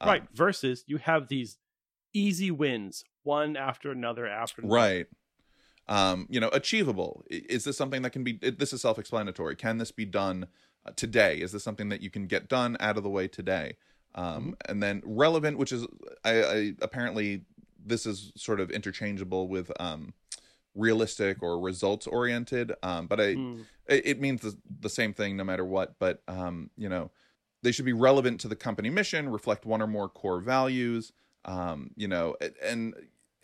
Um, 0.00 0.08
right. 0.08 0.22
Versus 0.34 0.84
you 0.86 0.98
have 0.98 1.28
these 1.28 1.58
easy 2.12 2.50
wins, 2.50 3.04
one 3.24 3.56
after 3.56 3.90
another 3.90 4.26
after 4.26 4.62
another. 4.62 4.74
right. 4.74 5.06
Um 5.88 6.26
you 6.30 6.40
know 6.40 6.48
achievable. 6.52 7.24
Is 7.28 7.64
this 7.64 7.76
something 7.76 8.02
that 8.02 8.10
can 8.10 8.24
be 8.24 8.32
this 8.38 8.72
is 8.72 8.80
self-explanatory. 8.82 9.56
Can 9.56 9.78
this 9.78 9.90
be 9.90 10.04
done 10.06 10.46
uh, 10.86 10.92
today? 10.96 11.38
Is 11.40 11.52
this 11.52 11.62
something 11.64 11.88
that 11.90 12.00
you 12.00 12.10
can 12.10 12.26
get 12.26 12.48
done 12.48 12.76
out 12.80 12.96
of 12.96 13.02
the 13.02 13.10
way 13.10 13.28
today? 13.28 13.76
Um 14.14 14.54
and 14.66 14.82
then 14.82 15.02
relevant 15.04 15.58
which 15.58 15.72
is 15.72 15.86
I, 16.24 16.42
I 16.42 16.72
apparently 16.80 17.42
this 17.84 18.06
is 18.06 18.32
sort 18.36 18.60
of 18.60 18.70
interchangeable 18.70 19.46
with 19.48 19.70
um 19.78 20.14
realistic 20.74 21.42
or 21.42 21.60
results 21.60 22.06
oriented 22.06 22.72
um 22.82 23.06
but 23.06 23.20
i 23.20 23.34
Hmm. 23.34 23.62
it, 23.86 24.06
it 24.06 24.20
means 24.20 24.40
the, 24.40 24.56
the 24.80 24.88
same 24.88 25.12
thing 25.12 25.36
no 25.36 25.44
matter 25.44 25.64
what. 25.64 25.98
But 25.98 26.22
um 26.28 26.70
you 26.76 26.88
know 26.88 27.10
they 27.62 27.72
should 27.72 27.84
be 27.84 27.92
relevant 27.92 28.40
to 28.40 28.48
the 28.48 28.56
company 28.56 28.88
mission 28.90 29.28
reflect 29.28 29.66
one 29.66 29.82
or 29.82 29.86
more 29.86 30.08
core 30.08 30.40
values. 30.40 31.12
Um 31.44 31.90
you 31.96 32.08
know 32.08 32.36
a- 32.40 32.66
and 32.66 32.94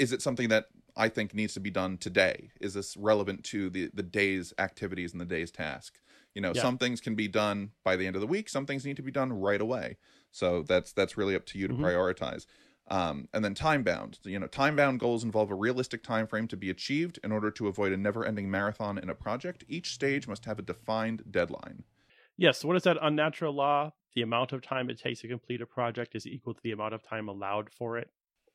is 0.00 0.12
it 0.12 0.22
something 0.22 0.48
that 0.48 0.66
i 0.96 1.08
think 1.08 1.34
needs 1.34 1.54
to 1.54 1.60
be 1.60 1.70
done 1.70 1.96
today 1.98 2.50
is 2.60 2.74
this 2.74 2.96
relevant 2.96 3.44
to 3.44 3.70
the 3.70 3.90
the 3.94 4.02
day's 4.02 4.52
activities 4.58 5.12
and 5.12 5.20
the 5.20 5.24
day's 5.26 5.50
task 5.50 6.00
you 6.34 6.42
know 6.42 6.52
Yeah. 6.52 6.62
some 6.62 6.78
things 6.78 7.00
can 7.00 7.14
be 7.14 7.28
done 7.28 7.72
by 7.84 7.96
the 7.96 8.06
end 8.06 8.16
of 8.16 8.20
the 8.20 8.26
week 8.26 8.48
some 8.48 8.66
things 8.66 8.84
need 8.84 8.96
to 8.96 9.02
be 9.02 9.12
done 9.12 9.32
right 9.32 9.60
away 9.60 9.96
so 10.30 10.62
that's 10.62 10.92
that's 10.92 11.16
really 11.16 11.34
up 11.36 11.46
to 11.46 11.58
you 11.58 11.68
to 11.68 11.74
Mhm. 11.74 11.84
prioritize 11.84 12.46
um, 12.88 13.28
and 13.32 13.44
then 13.44 13.54
time 13.54 13.82
bound 13.84 14.18
you 14.24 14.38
know 14.38 14.46
time 14.48 14.74
bound 14.76 14.98
goals 15.00 15.22
involve 15.24 15.50
a 15.50 15.54
realistic 15.54 16.02
time 16.02 16.26
frame 16.26 16.48
to 16.48 16.56
be 16.56 16.70
achieved 16.70 17.18
in 17.22 17.30
order 17.32 17.50
to 17.50 17.68
avoid 17.68 17.92
a 17.92 17.96
never 17.96 18.24
ending 18.24 18.50
marathon 18.50 18.98
in 18.98 19.10
a 19.10 19.14
project 19.14 19.64
each 19.68 19.92
stage 19.94 20.26
must 20.26 20.44
have 20.46 20.58
a 20.58 20.62
defined 20.62 21.22
deadline 21.30 21.84
Yes. 22.36 22.58
So 22.58 22.68
what 22.68 22.76
is 22.76 22.82
that 22.84 22.98
unnatural 23.00 23.52
law? 23.54 23.92
The 24.14 24.22
amount 24.22 24.52
of 24.52 24.62
time 24.62 24.90
it 24.90 24.98
takes 24.98 25.20
to 25.20 25.28
complete 25.28 25.60
a 25.60 25.66
project 25.66 26.14
is 26.16 26.26
equal 26.26 26.54
to 26.54 26.62
the 26.62 26.72
amount 26.72 26.94
of 26.94 27.02
time 27.02 27.28
allowed 27.28 27.70
for 27.72 27.96
it. 27.98 28.10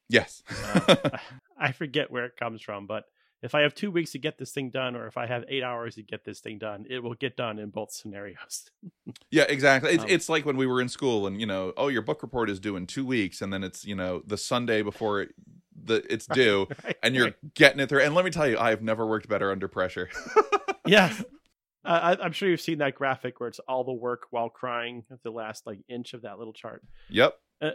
Yes 0.10 0.44
Uh, 0.64 0.96
I 1.58 1.72
forget 1.72 2.12
where 2.12 2.26
it 2.26 2.36
comes 2.38 2.62
from, 2.62 2.86
but 2.86 3.06
if 3.42 3.54
I 3.56 3.62
have 3.62 3.76
two 3.76 3.92
weeks 3.92 4.12
to 4.14 4.18
get 4.20 4.38
this 4.38 4.52
thing 4.52 4.72
done, 4.72 4.96
or 4.96 5.08
if 5.08 5.18
I 5.18 5.28
have 5.28 5.44
eight 5.48 5.62
hours 5.64 5.96
to 5.96 6.04
get 6.04 6.26
this 6.26 6.40
thing 6.40 6.58
done, 6.58 6.86
it 6.90 7.04
will 7.04 7.14
get 7.14 7.38
done 7.38 7.60
in 7.60 7.70
both 7.70 7.92
scenarios. 7.92 8.70
yeah 9.32 9.44
exactly 9.48 9.92
it's, 9.94 10.04
Um, 10.04 10.10
it's 10.10 10.30
like 10.30 10.46
when 10.46 10.58
we 10.58 10.66
were 10.66 10.82
in 10.82 10.90
school 10.90 11.28
and 11.28 11.40
you 11.40 11.46
know 11.46 11.72
oh 11.78 11.88
your 11.90 12.02
book 12.02 12.22
report 12.24 12.50
is 12.50 12.60
due 12.60 12.76
in 12.76 12.88
two 12.88 13.06
weeks 13.06 13.42
and 13.42 13.52
then 13.54 13.64
it's 13.64 13.86
you 13.86 13.96
know 13.96 14.22
the 14.26 14.38
sunday 14.38 14.82
before 14.82 15.22
it, 15.22 15.36
the 15.84 16.04
it's 16.12 16.26
due 16.28 16.68
Right, 16.84 16.98
and 17.04 17.14
you're 17.16 17.26
right. 17.26 17.54
getting 17.54 17.80
it 17.80 17.90
through 17.90 18.02
and 18.02 18.16
let 18.16 18.26
me 18.26 18.32
tell 18.32 18.48
you 18.48 18.58
i 18.58 18.70
have 18.70 18.82
never 18.82 19.06
worked 19.06 19.28
better 19.28 19.52
under 19.52 19.68
pressure 19.68 20.10
yeah. 20.86 21.14
Uh, 21.84 22.16
I, 22.18 22.24
I'm 22.26 22.32
sure 22.32 22.50
you've 22.50 22.62
seen 22.62 22.80
that 22.80 22.96
graphic 22.96 23.40
where 23.40 23.48
it's 23.50 23.60
all 23.68 23.84
the 23.84 23.94
work 23.94 24.24
while 24.32 24.50
crying 24.50 25.04
at 25.12 25.22
the 25.22 25.30
last 25.30 25.68
like 25.68 25.80
inch 25.88 26.14
of 26.16 26.24
that 26.24 26.40
little 26.40 26.54
chart. 26.54 26.82
yep 27.10 27.36
Uh, 27.62 27.72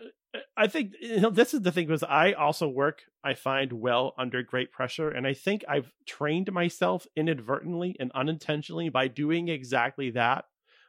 I 0.56 0.68
think 0.68 0.92
you 1.00 1.20
know, 1.20 1.30
this 1.30 1.54
is 1.54 1.62
the 1.62 1.72
thing 1.72 1.86
because 1.86 2.02
I 2.02 2.32
also 2.32 2.68
work. 2.68 3.02
I 3.24 3.34
find 3.34 3.72
well 3.72 4.14
under 4.16 4.42
great 4.42 4.72
pressure, 4.72 5.10
and 5.10 5.26
I 5.26 5.34
think 5.34 5.64
I've 5.68 5.92
trained 6.06 6.52
myself 6.52 7.06
inadvertently 7.16 7.96
and 7.98 8.12
unintentionally 8.14 8.88
by 8.88 9.08
doing 9.08 9.48
exactly 9.48 10.10
that. 10.12 10.44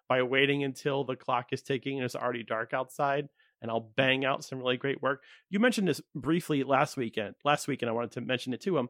By 0.07 0.23
waiting 0.23 0.63
until 0.65 1.05
the 1.05 1.15
clock 1.15 1.47
is 1.53 1.61
ticking 1.61 1.97
and 1.97 2.05
it's 2.05 2.17
already 2.17 2.43
dark 2.43 2.73
outside, 2.73 3.29
and 3.61 3.71
I'll 3.71 3.91
bang 3.95 4.25
out 4.25 4.43
some 4.43 4.59
really 4.59 4.75
great 4.75 5.01
work. 5.01 5.23
You 5.49 5.59
mentioned 5.61 5.87
this 5.87 6.01
briefly 6.13 6.63
last 6.63 6.97
weekend. 6.97 7.35
Last 7.45 7.67
weekend, 7.69 7.89
I 7.89 7.93
wanted 7.93 8.11
to 8.11 8.21
mention 8.21 8.53
it 8.53 8.59
to 8.63 8.77
him. 8.77 8.89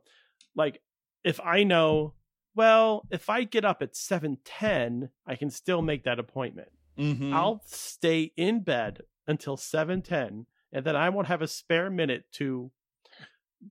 Like, 0.56 0.82
if 1.24 1.40
I 1.40 1.64
know, 1.64 2.16
well, 2.56 3.06
if 3.12 3.30
I 3.30 3.44
get 3.44 3.66
up 3.66 3.84
at 3.84 3.96
seven 3.96 4.40
ten, 4.44 5.10
I 5.28 5.36
can 5.36 5.52
still 5.52 5.84
make 5.84 6.06
that 6.06 6.18
appointment. 6.18 6.70
Mm-hmm. 6.98 7.34
I'll 7.34 7.62
stay 7.66 8.32
in 8.36 8.64
bed 8.64 9.04
until 9.28 9.58
7:10 9.58 10.46
and 10.74 10.86
then 10.86 10.96
I 10.96 11.10
won't 11.10 11.28
have 11.28 11.42
a 11.42 11.48
spare 11.48 11.90
minute 11.90 12.26
to 12.34 12.72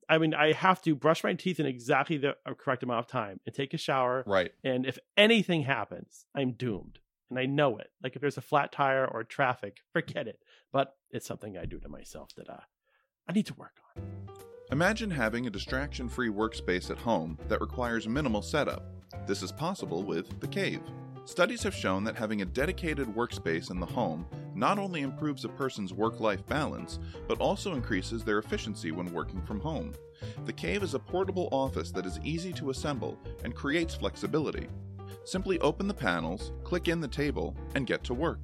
I 0.08 0.18
mean 0.18 0.34
I 0.34 0.52
have 0.52 0.80
to 0.82 0.94
brush 0.94 1.24
my 1.24 1.34
teeth 1.34 1.58
in 1.60 1.66
exactly 1.66 2.16
the 2.16 2.36
uh, 2.46 2.54
correct 2.56 2.82
amount 2.82 3.00
of 3.00 3.06
time 3.08 3.40
and 3.46 3.54
take 3.54 3.74
a 3.74 3.78
shower 3.78 4.22
Right. 4.26 4.52
and 4.64 4.86
if 4.86 4.98
anything 5.16 5.62
happens 5.62 6.26
I'm 6.34 6.52
doomed 6.52 6.98
and 7.28 7.38
I 7.38 7.46
know 7.46 7.78
it 7.78 7.90
like 8.02 8.14
if 8.14 8.20
there's 8.20 8.38
a 8.38 8.42
flat 8.42 8.72
tire 8.72 9.06
or 9.06 9.24
traffic 9.24 9.78
forget 9.92 10.28
it 10.28 10.38
but 10.72 10.96
it's 11.10 11.26
something 11.26 11.56
I 11.58 11.64
do 11.64 11.78
to 11.80 11.88
myself 11.88 12.30
that 12.36 12.48
uh 12.48 12.60
I 13.28 13.32
need 13.32 13.46
to 13.46 13.54
work 13.54 13.76
on 13.96 14.02
Imagine 14.72 15.10
having 15.10 15.48
a 15.48 15.50
distraction 15.50 16.08
free 16.08 16.28
workspace 16.28 16.90
at 16.92 16.98
home 16.98 17.36
that 17.48 17.60
requires 17.60 18.06
minimal 18.06 18.40
setup. 18.40 18.84
This 19.26 19.42
is 19.42 19.50
possible 19.50 20.04
with 20.04 20.38
The 20.38 20.46
Cave. 20.46 20.80
Studies 21.24 21.62
have 21.62 21.74
shown 21.74 22.02
that 22.04 22.16
having 22.16 22.42
a 22.42 22.46
dedicated 22.46 23.06
workspace 23.06 23.70
in 23.70 23.78
the 23.78 23.87
home 23.87 24.26
not 24.54 24.78
only 24.78 25.02
improves 25.02 25.44
a 25.44 25.48
person's 25.48 25.92
work 25.92 26.18
life 26.18 26.44
balance, 26.46 26.98
but 27.28 27.38
also 27.38 27.74
increases 27.74 28.24
their 28.24 28.38
efficiency 28.38 28.90
when 28.90 29.12
working 29.12 29.40
from 29.42 29.61
home. 29.61 29.92
The 30.44 30.52
Cave 30.52 30.83
is 30.83 30.94
a 30.94 30.98
portable 30.98 31.48
office 31.52 31.90
that 31.92 32.06
is 32.06 32.18
easy 32.24 32.52
to 32.54 32.70
assemble 32.70 33.18
and 33.44 33.54
creates 33.54 33.94
flexibility. 33.94 34.66
Simply 35.24 35.61
open 35.61 35.87
the 35.87 35.94
panels, 35.94 36.52
click 36.64 36.88
in 36.88 37.00
the 37.00 37.09
table, 37.09 37.54
and 37.74 37.87
get 37.87 38.02
to 38.04 38.14
work. 38.14 38.40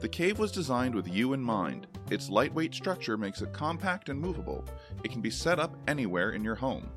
The 0.00 0.08
cave 0.08 0.38
was 0.38 0.50
designed 0.52 0.94
with 0.94 1.06
you 1.06 1.32
in 1.32 1.40
mind. 1.40 1.86
Its 2.10 2.28
lightweight 2.28 2.74
structure 2.74 3.16
makes 3.16 3.40
it 3.40 3.52
compact 3.52 4.08
and 4.08 4.20
movable. 4.20 4.64
It 5.04 5.12
can 5.12 5.20
be 5.20 5.30
set 5.30 5.60
up 5.60 5.76
anywhere 5.86 6.30
in 6.30 6.42
your 6.42 6.56
home. 6.56 6.90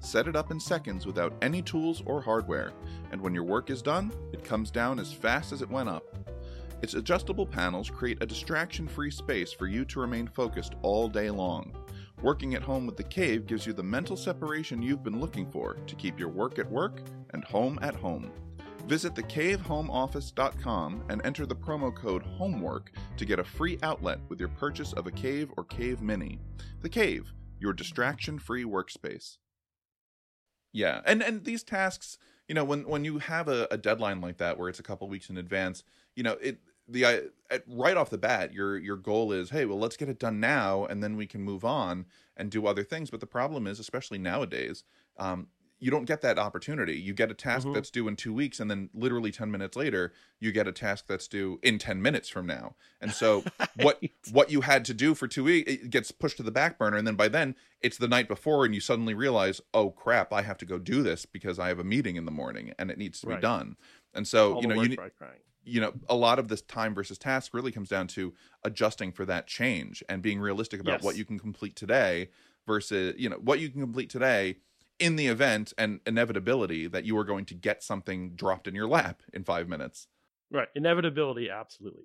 Set 0.00 0.28
it 0.28 0.36
up 0.36 0.50
in 0.50 0.60
seconds 0.60 1.06
without 1.06 1.34
any 1.42 1.62
tools 1.62 2.02
or 2.06 2.20
hardware, 2.20 2.72
and 3.12 3.20
when 3.20 3.34
your 3.34 3.44
work 3.44 3.70
is 3.70 3.82
done, 3.82 4.12
it 4.32 4.44
comes 4.44 4.70
down 4.70 4.98
as 4.98 5.12
fast 5.12 5.52
as 5.52 5.62
it 5.62 5.70
went 5.70 5.88
up. 5.88 6.04
Its 6.82 6.94
adjustable 6.94 7.46
panels 7.46 7.90
create 7.90 8.22
a 8.22 8.26
distraction 8.26 8.86
free 8.86 9.10
space 9.10 9.52
for 9.52 9.66
you 9.66 9.84
to 9.86 10.00
remain 10.00 10.26
focused 10.26 10.74
all 10.82 11.08
day 11.08 11.30
long. 11.30 11.74
Working 12.22 12.54
at 12.54 12.62
home 12.62 12.86
with 12.86 12.96
the 12.96 13.04
cave 13.04 13.46
gives 13.46 13.66
you 13.66 13.72
the 13.72 13.82
mental 13.82 14.16
separation 14.16 14.82
you've 14.82 15.02
been 15.02 15.20
looking 15.20 15.50
for 15.50 15.74
to 15.74 15.94
keep 15.94 16.18
your 16.18 16.28
work 16.28 16.58
at 16.58 16.70
work 16.70 17.00
and 17.30 17.44
home 17.44 17.78
at 17.82 17.94
home. 17.94 18.30
Visit 18.86 19.14
thecavehomeoffice.com 19.14 21.04
and 21.08 21.20
enter 21.24 21.44
the 21.44 21.56
promo 21.56 21.94
code 21.94 22.24
HOMEWORK 22.38 22.90
to 23.16 23.24
get 23.24 23.40
a 23.40 23.44
free 23.44 23.78
outlet 23.82 24.20
with 24.28 24.38
your 24.38 24.48
purchase 24.50 24.92
of 24.92 25.06
a 25.06 25.10
Cave 25.10 25.50
or 25.56 25.64
Cave 25.64 26.00
Mini. 26.02 26.38
The 26.82 26.88
Cave, 26.88 27.32
your 27.58 27.72
distraction-free 27.72 28.64
workspace. 28.64 29.38
Yeah, 30.72 31.00
and 31.06 31.22
and 31.22 31.44
these 31.44 31.62
tasks, 31.62 32.18
you 32.48 32.54
know, 32.54 32.64
when 32.64 32.86
when 32.86 33.04
you 33.04 33.18
have 33.18 33.48
a, 33.48 33.66
a 33.70 33.76
deadline 33.78 34.20
like 34.20 34.38
that 34.38 34.58
where 34.58 34.68
it's 34.68 34.78
a 34.80 34.82
couple 34.82 35.08
weeks 35.08 35.30
in 35.30 35.36
advance, 35.36 35.82
you 36.14 36.22
know, 36.22 36.36
it 36.40 36.58
the 36.88 37.06
I, 37.06 37.20
at, 37.50 37.64
right 37.66 37.96
off 37.96 38.10
the 38.10 38.18
bat, 38.18 38.52
your 38.52 38.76
your 38.76 38.96
goal 38.96 39.32
is, 39.32 39.50
hey, 39.50 39.64
well, 39.64 39.78
let's 39.78 39.96
get 39.96 40.08
it 40.08 40.18
done 40.18 40.38
now, 40.40 40.84
and 40.84 41.02
then 41.02 41.16
we 41.16 41.26
can 41.26 41.42
move 41.42 41.64
on 41.64 42.06
and 42.36 42.50
do 42.50 42.66
other 42.66 42.84
things. 42.84 43.10
But 43.10 43.20
the 43.20 43.26
problem 43.26 43.66
is, 43.66 43.80
especially 43.80 44.18
nowadays, 44.18 44.84
um, 45.18 45.48
you 45.86 45.90
don't 45.92 46.04
get 46.04 46.20
that 46.20 46.36
opportunity. 46.36 46.98
You 46.98 47.14
get 47.14 47.30
a 47.30 47.34
task 47.34 47.68
Mhm. 47.68 47.74
that's 47.74 47.90
due 47.92 48.08
in 48.08 48.16
two 48.16 48.34
weeks, 48.34 48.58
and 48.58 48.68
then 48.68 48.90
literally 48.92 49.30
ten 49.30 49.52
minutes 49.52 49.76
later, 49.76 50.12
you 50.40 50.50
get 50.50 50.66
a 50.66 50.72
task 50.72 51.06
that's 51.06 51.28
due 51.28 51.60
in 51.62 51.78
ten 51.78 52.02
minutes 52.02 52.28
from 52.28 52.44
now. 52.44 52.74
And 53.00 53.12
so, 53.12 53.44
what 53.76 53.98
Right. 54.02 54.10
what 54.32 54.50
you 54.50 54.62
had 54.62 54.84
to 54.86 54.92
do 54.94 55.14
for 55.14 55.28
two 55.28 55.44
weeks 55.44 55.70
it 55.70 55.90
gets 55.90 56.10
pushed 56.10 56.38
to 56.38 56.42
the 56.42 56.50
back 56.50 56.76
burner, 56.76 56.96
and 56.96 57.06
then 57.06 57.14
by 57.14 57.28
then 57.28 57.54
it's 57.80 57.98
the 57.98 58.08
night 58.08 58.26
before, 58.26 58.64
and 58.64 58.74
you 58.74 58.80
suddenly 58.80 59.14
realize, 59.14 59.60
oh 59.72 59.90
crap, 59.92 60.32
I 60.32 60.42
have 60.42 60.58
to 60.58 60.66
go 60.66 60.76
do 60.80 61.04
this 61.04 61.24
because 61.24 61.60
I 61.60 61.68
have 61.68 61.78
a 61.78 61.84
meeting 61.84 62.16
in 62.16 62.24
the 62.24 62.32
morning, 62.32 62.74
and 62.80 62.90
it 62.90 62.98
needs 62.98 63.20
to 63.20 63.28
be 63.28 63.36
done. 63.36 63.76
And 64.12 64.26
so, 64.26 64.54
All 64.54 64.62
you 64.62 64.66
know, 64.66 64.82
you 64.82 64.96
crying. 64.96 65.40
you 65.62 65.80
know 65.80 65.92
a 66.08 66.16
lot 66.16 66.40
of 66.40 66.48
this 66.48 66.62
time 66.62 66.96
versus 66.96 67.16
task 67.16 67.54
really 67.54 67.70
comes 67.70 67.88
down 67.90 68.08
to 68.08 68.34
adjusting 68.64 69.12
for 69.12 69.24
that 69.26 69.46
change 69.46 70.02
and 70.08 70.20
being 70.20 70.40
realistic 70.40 70.80
about 70.80 71.02
what 71.04 71.16
you 71.16 71.24
can 71.24 71.38
complete 71.38 71.76
today 71.76 72.30
versus 72.66 73.14
you 73.16 73.28
know 73.28 73.36
what 73.36 73.60
you 73.60 73.68
can 73.70 73.80
complete 73.80 74.10
today 74.10 74.56
in 74.98 75.16
the 75.16 75.26
event 75.26 75.72
and 75.76 76.00
inevitability 76.06 76.86
that 76.86 77.04
you 77.04 77.16
are 77.18 77.24
going 77.24 77.44
to 77.44 77.54
get 77.54 77.82
something 77.82 78.30
dropped 78.34 78.66
in 78.66 78.74
your 78.74 78.86
lap 78.88 79.22
in 79.32 79.44
five 79.44 79.68
minutes 79.68 80.08
Right. 80.50 80.68
Inevitability, 80.76 81.50
absolutely. 81.50 82.04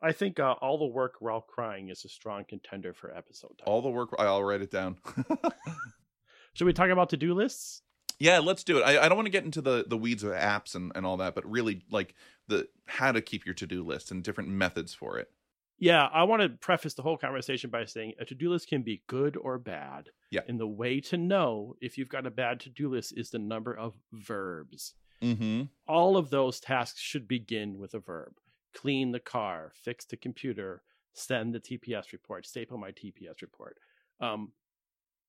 I 0.00 0.12
think 0.12 0.40
uh, 0.40 0.52
all 0.62 0.78
the 0.78 0.86
work 0.86 1.16
while 1.20 1.42
crying 1.42 1.90
is 1.90 2.04
a 2.06 2.08
strong 2.08 2.44
contender 2.48 2.94
for 2.94 3.14
episode 3.14 3.60
all 3.64 3.82
the 3.82 3.88
work 3.90 4.10
i'll 4.18 4.42
write 4.44 4.62
it 4.62 4.70
down 4.70 4.96
Should 6.54 6.64
we 6.66 6.72
talk 6.72 6.88
about 6.90 7.10
to 7.10 7.16
do 7.16 7.34
lists? 7.34 7.82
yeah 8.18 8.38
let's 8.38 8.64
do 8.64 8.78
it 8.78 8.82
i, 8.82 9.04
I 9.04 9.08
don't 9.08 9.16
want 9.16 9.26
to 9.26 9.30
get 9.32 9.44
into 9.44 9.60
the 9.60 9.84
the 9.86 9.96
weeds 9.96 10.22
of 10.22 10.32
apps 10.32 10.74
and, 10.74 10.90
and 10.94 11.04
all 11.04 11.18
that 11.18 11.34
but 11.34 11.44
really 11.50 11.82
like 11.90 12.14
the 12.48 12.66
how 12.86 13.12
to 13.12 13.20
keep 13.20 13.44
your 13.44 13.54
to-do 13.54 13.82
list 13.84 14.10
and 14.10 14.22
different 14.24 14.48
methods 14.48 14.94
for 14.94 15.18
it 15.18 15.30
Yeah, 15.78 16.04
I 16.04 16.24
want 16.24 16.42
to 16.42 16.48
preface 16.48 16.94
the 16.94 17.02
whole 17.02 17.18
conversation 17.18 17.68
by 17.68 17.84
saying 17.84 18.14
a 18.18 18.24
to 18.24 18.34
do 18.34 18.50
list 18.50 18.68
can 18.68 18.82
be 18.82 19.02
good 19.06 19.36
or 19.36 19.58
bad. 19.58 20.08
Yeah. 20.30 20.40
And 20.48 20.58
the 20.58 20.66
way 20.66 21.00
to 21.02 21.18
know 21.18 21.74
if 21.80 21.98
you've 21.98 22.08
got 22.08 22.26
a 22.26 22.30
bad 22.30 22.60
to 22.60 22.70
do 22.70 22.88
list 22.88 23.12
is 23.16 23.30
the 23.30 23.38
number 23.38 23.76
of 23.76 23.94
verbs. 24.12 24.94
mm-hmm 25.22 25.64
All 25.86 26.16
of 26.16 26.30
those 26.30 26.60
tasks 26.60 27.00
should 27.00 27.28
begin 27.28 27.78
with 27.78 27.94
a 27.94 28.00
verb 28.00 28.32
clean 28.76 29.10
the 29.10 29.20
car, 29.20 29.72
fix 29.74 30.04
the 30.04 30.16
computer, 30.16 30.82
send 31.14 31.54
the 31.54 31.60
TPS 31.60 32.12
report, 32.12 32.46
staple 32.46 32.76
my 32.76 32.90
TPS 32.90 33.40
report. 33.40 33.78
Um, 34.20 34.52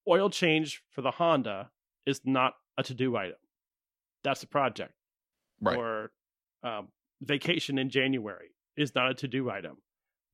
oil 0.07 0.29
change 0.29 0.83
for 0.91 1.01
the 1.01 1.11
Honda 1.11 1.69
is 2.05 2.21
not 2.25 2.55
a 2.77 2.83
to 2.83 2.93
do 2.93 3.15
item, 3.15 3.37
that's 4.23 4.43
a 4.43 4.47
project. 4.47 4.93
right 5.61 5.77
or 5.77 6.11
um, 6.63 6.89
vacation 7.21 7.77
in 7.77 7.89
January 7.89 8.49
is 8.75 8.93
not 8.93 9.11
a 9.11 9.13
to 9.15 9.27
do 9.27 9.49
item. 9.49 9.77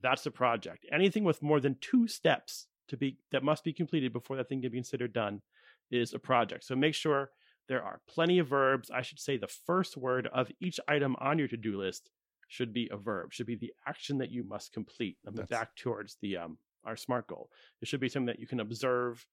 That's 0.03 0.25
a 0.25 0.31
project. 0.31 0.85
Anything 0.91 1.23
with 1.23 1.41
more 1.41 1.59
than 1.59 1.77
two 1.79 2.07
steps 2.07 2.67
to 2.89 2.97
be 2.97 3.17
that 3.31 3.43
must 3.43 3.63
be 3.63 3.73
completed 3.73 4.11
before 4.13 4.35
that 4.37 4.49
thing 4.49 4.61
can 4.61 4.71
be 4.71 4.77
considered 4.77 5.13
done 5.13 5.41
is 5.89 6.13
a 6.13 6.19
project. 6.19 6.65
So 6.65 6.75
make 6.75 6.93
sure 6.93 7.31
there 7.69 7.81
are 7.81 8.01
plenty 8.07 8.37
of 8.39 8.47
verbs. 8.47 8.91
I 8.91 9.01
should 9.01 9.19
say 9.19 9.37
the 9.37 9.47
first 9.47 9.95
word 9.95 10.27
of 10.33 10.51
each 10.59 10.79
item 10.87 11.15
on 11.19 11.39
your 11.39 11.47
to 11.47 11.57
do 11.57 11.79
list 11.79 12.09
should 12.49 12.73
be 12.73 12.89
a 12.91 12.97
verb, 12.97 13.33
should 13.33 13.47
be 13.47 13.55
the 13.55 13.73
action 13.87 14.17
that 14.17 14.29
you 14.29 14.43
must 14.43 14.73
complete. 14.73 15.17
I'm 15.25 15.33
That's- 15.33 15.49
back 15.49 15.75
towards 15.75 16.17
the 16.21 16.37
um, 16.37 16.57
our 16.83 16.97
SMART 16.97 17.27
goal. 17.27 17.49
It 17.81 17.87
should 17.87 18.01
be 18.01 18.09
something 18.09 18.27
that 18.27 18.39
you 18.39 18.47
can 18.47 18.59
observe 18.59 19.25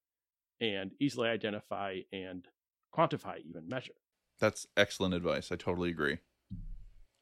and 0.61 0.92
easily 1.00 1.28
identify 1.28 2.00
and 2.12 2.46
quantify, 2.94 3.38
even 3.44 3.68
measure. 3.68 3.94
That's 4.38 4.66
excellent 4.76 5.14
advice. 5.14 5.50
I 5.50 5.56
totally 5.56 5.90
agree. 5.90 6.18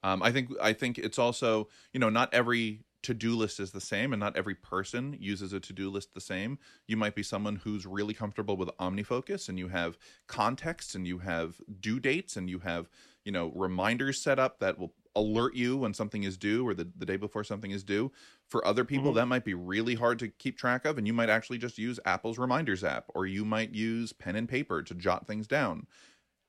Um, 0.03 0.23
I 0.23 0.31
think 0.31 0.51
I 0.63 0.75
think 0.75 0.99
it's 0.99 1.19
also 1.19 1.69
you 1.93 1.99
know 1.99 2.11
not 2.11 2.33
every 2.33 2.85
to 3.03 3.15
do 3.15 3.35
list 3.37 3.61
is 3.61 3.73
the 3.73 3.81
same, 3.81 4.13
and 4.13 4.21
not 4.21 4.37
every 4.37 4.55
person 4.55 5.17
uses 5.19 5.53
a 5.53 5.61
to 5.61 5.73
do 5.73 5.91
list 5.91 6.15
the 6.15 6.21
same. 6.21 6.59
You 6.87 6.97
might 6.97 7.15
be 7.15 7.23
someone 7.23 7.57
who's 7.57 7.87
really 7.87 8.15
comfortable 8.15 8.57
with 8.57 8.71
OmniFocus, 8.79 9.49
and 9.49 9.59
you 9.59 9.69
have 9.69 9.99
context, 10.27 10.95
and 10.95 11.07
you 11.07 11.19
have 11.19 11.61
due 11.81 12.01
dates, 12.01 12.37
and 12.37 12.51
you 12.51 12.59
have 12.61 12.89
you 13.25 13.33
know 13.33 13.53
reminders 13.55 14.21
set 14.21 14.39
up 14.39 14.59
that 14.61 14.79
will 14.79 14.95
alert 15.17 15.55
you 15.55 15.77
when 15.77 15.93
something 15.93 16.23
is 16.23 16.37
due 16.37 16.67
or 16.67 16.75
the, 16.75 16.89
the 16.97 17.07
day 17.07 17.17
before 17.17 17.43
something 17.43 17.71
is 17.73 17.83
due. 17.83 18.13
For 18.47 18.65
other 18.67 18.85
people, 18.85 19.13
Mhm. 19.13 19.15
that 19.15 19.27
might 19.27 19.45
be 19.45 19.55
really 19.55 19.95
hard 19.97 20.19
to 20.21 20.29
keep 20.29 20.57
track 20.57 20.85
of, 20.85 20.97
and 20.99 21.07
you 21.07 21.13
might 21.13 21.29
actually 21.31 21.59
just 21.59 21.79
use 21.79 21.99
Apple's 22.05 22.39
reminders 22.39 22.85
app, 22.85 23.07
or 23.15 23.27
you 23.27 23.45
might 23.45 23.75
use 23.75 24.13
pen 24.13 24.37
and 24.37 24.49
paper 24.49 24.83
to 24.83 24.95
jot 24.95 25.27
things 25.27 25.47
down 25.49 25.87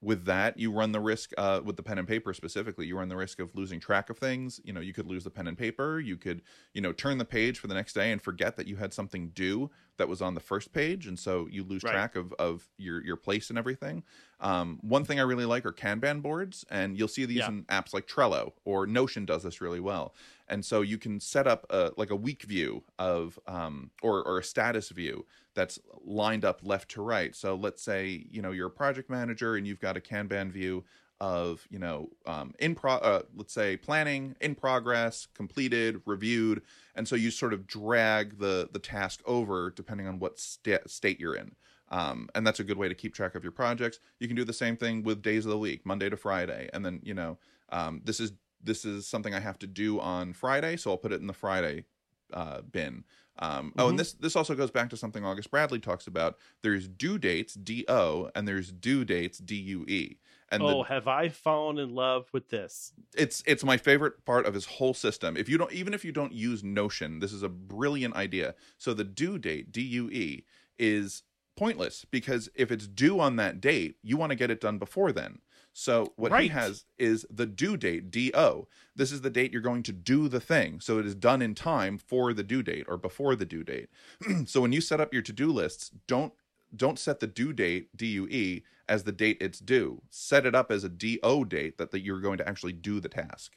with 0.01 0.25
that 0.25 0.57
you 0.57 0.71
run 0.71 0.91
the 0.91 0.99
risk 0.99 1.31
uh, 1.37 1.59
with 1.63 1.75
the 1.75 1.83
pen 1.83 1.97
and 1.97 2.07
paper 2.07 2.33
specifically 2.33 2.85
you 2.85 2.97
run 2.97 3.09
the 3.09 3.17
risk 3.17 3.39
of 3.39 3.53
losing 3.55 3.79
track 3.79 4.09
of 4.09 4.17
things. 4.17 4.59
You 4.63 4.73
know 4.73 4.81
you 4.81 4.93
could 4.93 5.07
lose 5.07 5.23
the 5.23 5.29
pen 5.29 5.47
and 5.47 5.57
paper 5.57 5.99
you 5.99 6.17
could 6.17 6.41
you 6.73 6.81
know 6.81 6.93
turn 6.93 7.17
the 7.17 7.25
page 7.25 7.59
for 7.59 7.67
the 7.67 7.73
next 7.73 7.93
day 7.93 8.11
and 8.11 8.21
forget 8.21 8.55
that 8.57 8.67
you 8.67 8.77
had 8.77 8.93
something 8.93 9.29
due 9.29 9.69
that 9.99 10.09
was 10.09 10.21
on 10.21 10.33
the 10.33 10.39
first 10.39 10.73
page 10.73 11.05
and 11.05 11.19
so 11.19 11.47
you 11.51 11.63
lose 11.63 11.83
Right. 11.83 11.91
track 11.91 12.15
of 12.15 12.33
of 12.39 12.67
your 12.77 13.03
your 13.05 13.15
place 13.15 13.49
and 13.49 13.59
everything 13.59 14.03
um, 14.39 14.79
one 14.81 15.05
thing 15.05 15.19
i 15.19 15.23
really 15.23 15.45
like 15.45 15.65
are 15.65 15.71
kanban 15.73 16.21
boards 16.21 16.65
and 16.71 16.97
you'll 16.97 17.07
see 17.07 17.25
these 17.25 17.37
Yeah. 17.37 17.49
in 17.49 17.65
apps 17.65 17.93
like 17.93 18.07
trello 18.07 18.53
or 18.65 18.87
notion 18.87 19.25
does 19.25 19.43
this 19.43 19.61
really 19.61 19.79
well 19.79 20.15
and 20.47 20.65
so 20.65 20.81
you 20.81 20.97
can 20.97 21.19
set 21.19 21.45
up 21.45 21.65
a, 21.69 21.91
like 21.95 22.09
a 22.09 22.15
week 22.15 22.41
view 22.43 22.83
of 22.97 23.37
um, 23.45 23.91
or, 24.01 24.23
or 24.23 24.39
a 24.39 24.43
status 24.43 24.89
view 24.89 25.25
that's 25.53 25.77
lined 26.03 26.43
up 26.45 26.61
left 26.63 26.89
to 26.91 27.01
right 27.01 27.35
so 27.35 27.53
let's 27.55 27.83
say 27.83 28.25
you 28.31 28.41
know 28.41 28.51
you're 28.51 28.67
a 28.67 28.71
project 28.71 29.09
manager 29.09 29.55
and 29.57 29.67
you've 29.67 29.79
got 29.79 29.95
a 29.97 30.01
kanban 30.01 30.49
view 30.49 30.83
of 31.21 31.67
you 31.69 31.79
know 31.79 32.09
um, 32.25 32.53
in 32.59 32.75
pro 32.75 32.93
uh, 32.93 33.21
let's 33.35 33.53
say 33.53 33.75
planning 33.75 34.35
in 34.39 34.55
progress 34.55 35.27
completed 35.33 36.01
reviewed 36.05 36.61
and 36.95 37.07
so 37.07 37.15
you 37.15 37.31
sort 37.31 37.53
of 37.53 37.67
drag 37.67 38.39
the 38.39 38.69
the 38.71 38.79
task 38.79 39.21
over 39.25 39.69
depending 39.69 40.07
on 40.07 40.19
what 40.19 40.39
st- 40.39 40.89
state 40.89 41.19
you're 41.19 41.35
in. 41.35 41.55
Um, 41.91 42.29
and 42.35 42.45
that's 42.45 42.59
a 42.59 42.63
good 42.63 42.77
way 42.77 42.87
to 42.87 42.93
keep 42.93 43.15
track 43.15 43.33
of 43.33 43.41
your 43.43 43.51
projects. 43.51 43.99
You 44.19 44.27
can 44.27 44.35
do 44.35 44.45
the 44.45 44.53
same 44.53 44.77
thing 44.77 45.01
with 45.01 45.23
days 45.23 45.45
of 45.45 45.51
the 45.51 45.57
week 45.57 45.85
monday 45.85 46.09
to 46.09 46.17
friday. 46.17 46.69
And 46.73 46.85
then 46.85 47.01
you 47.03 47.13
know 47.13 47.37
um, 47.69 48.01
this 48.03 48.19
is 48.19 48.33
this 48.63 48.85
is 48.85 49.07
something 49.07 49.33
i 49.33 49.39
have 49.39 49.57
to 49.59 49.67
do 49.67 49.99
on 49.99 50.33
friday 50.33 50.75
so 50.75 50.91
i'll 50.91 50.97
put 50.97 51.11
it 51.11 51.21
in 51.21 51.27
the 51.27 51.33
friday 51.33 51.85
uh, 52.33 52.61
bin 52.61 53.03
um, 53.39 53.73
oh, 53.77 53.85
Mhm. 53.85 53.89
and 53.91 53.99
this 53.99 54.13
this 54.13 54.35
also 54.35 54.53
goes 54.55 54.71
back 54.71 54.89
to 54.89 54.97
something 54.97 55.23
August 55.25 55.49
Bradley 55.51 55.79
talks 55.79 56.07
about. 56.07 56.37
There's 56.61 56.87
due 56.87 57.17
dates 57.17 57.53
D 57.53 57.85
O 57.87 58.29
and 58.35 58.47
there's 58.47 58.71
due 58.71 59.05
dates 59.05 59.37
D 59.39 59.55
U 59.55 59.85
E. 59.87 60.17
And 60.51 60.63
oh, 60.63 60.79
the, 60.79 60.89
have 60.89 61.07
I 61.07 61.29
fallen 61.29 61.77
in 61.77 61.93
love 61.93 62.27
with 62.33 62.49
this? 62.49 62.93
it's 63.15 63.43
it's 63.45 63.63
my 63.63 63.77
favorite 63.77 64.25
part 64.25 64.45
of 64.45 64.53
his 64.53 64.65
whole 64.65 64.93
system. 64.93 65.37
If 65.37 65.47
you 65.47 65.57
don't 65.57 65.71
even 65.71 65.93
if 65.93 66.03
you 66.03 66.11
don't 66.11 66.33
use 66.33 66.63
Notion, 66.63 67.19
this 67.19 67.31
is 67.33 67.43
a 67.43 67.49
brilliant 67.49 68.15
idea. 68.15 68.55
So 68.77 68.93
the 68.93 69.03
due 69.03 69.37
date 69.37 69.71
D 69.71 69.81
U 69.81 70.09
E 70.09 70.45
is 70.77 71.23
pointless 71.55 72.05
because 72.09 72.49
if 72.55 72.71
it's 72.71 72.87
due 72.87 73.19
on 73.19 73.35
that 73.35 73.59
date, 73.61 73.97
you 74.01 74.17
want 74.17 74.31
to 74.31 74.35
get 74.35 74.49
it 74.49 74.61
done 74.61 74.77
before 74.79 75.11
then. 75.11 75.39
So 75.73 76.13
what 76.15 76.37
he 76.41 76.49
has 76.49 76.85
is 76.97 77.25
the 77.29 77.45
due 77.45 77.77
date 77.77 78.11
DO. 78.11 78.67
This 78.95 79.11
is 79.11 79.21
the 79.21 79.29
date 79.29 79.53
you're 79.53 79.61
going 79.61 79.83
to 79.83 79.93
do 79.93 80.27
the 80.27 80.39
thing. 80.39 80.79
So 80.81 80.99
it 80.99 81.05
is 81.05 81.15
done 81.15 81.41
in 81.41 81.55
time 81.55 81.97
for 81.97 82.33
the 82.33 82.43
due 82.43 82.63
date 82.63 82.85
or 82.87 82.97
before 82.97 83.35
the 83.35 83.45
due 83.45 83.63
date. 83.63 83.89
so 84.45 84.61
when 84.61 84.71
you 84.73 84.81
set 84.81 84.99
up 84.99 85.13
your 85.13 85.21
to-do 85.21 85.51
lists, 85.51 85.91
don't 86.07 86.33
don't 86.75 86.99
set 86.99 87.19
the 87.19 87.27
due 87.27 87.51
date 87.53 87.95
DUE 87.97 88.61
as 88.87 89.03
the 89.03 89.11
date 89.11 89.37
it's 89.41 89.59
due. 89.59 90.01
Set 90.09 90.45
it 90.45 90.53
up 90.53 90.71
as 90.71 90.83
a 90.83 90.89
DO 90.89 91.45
date 91.45 91.77
that, 91.77 91.91
that 91.91 92.01
you're 92.01 92.21
going 92.21 92.37
to 92.37 92.47
actually 92.47 92.73
do 92.73 92.99
the 92.99 93.09
task. 93.09 93.53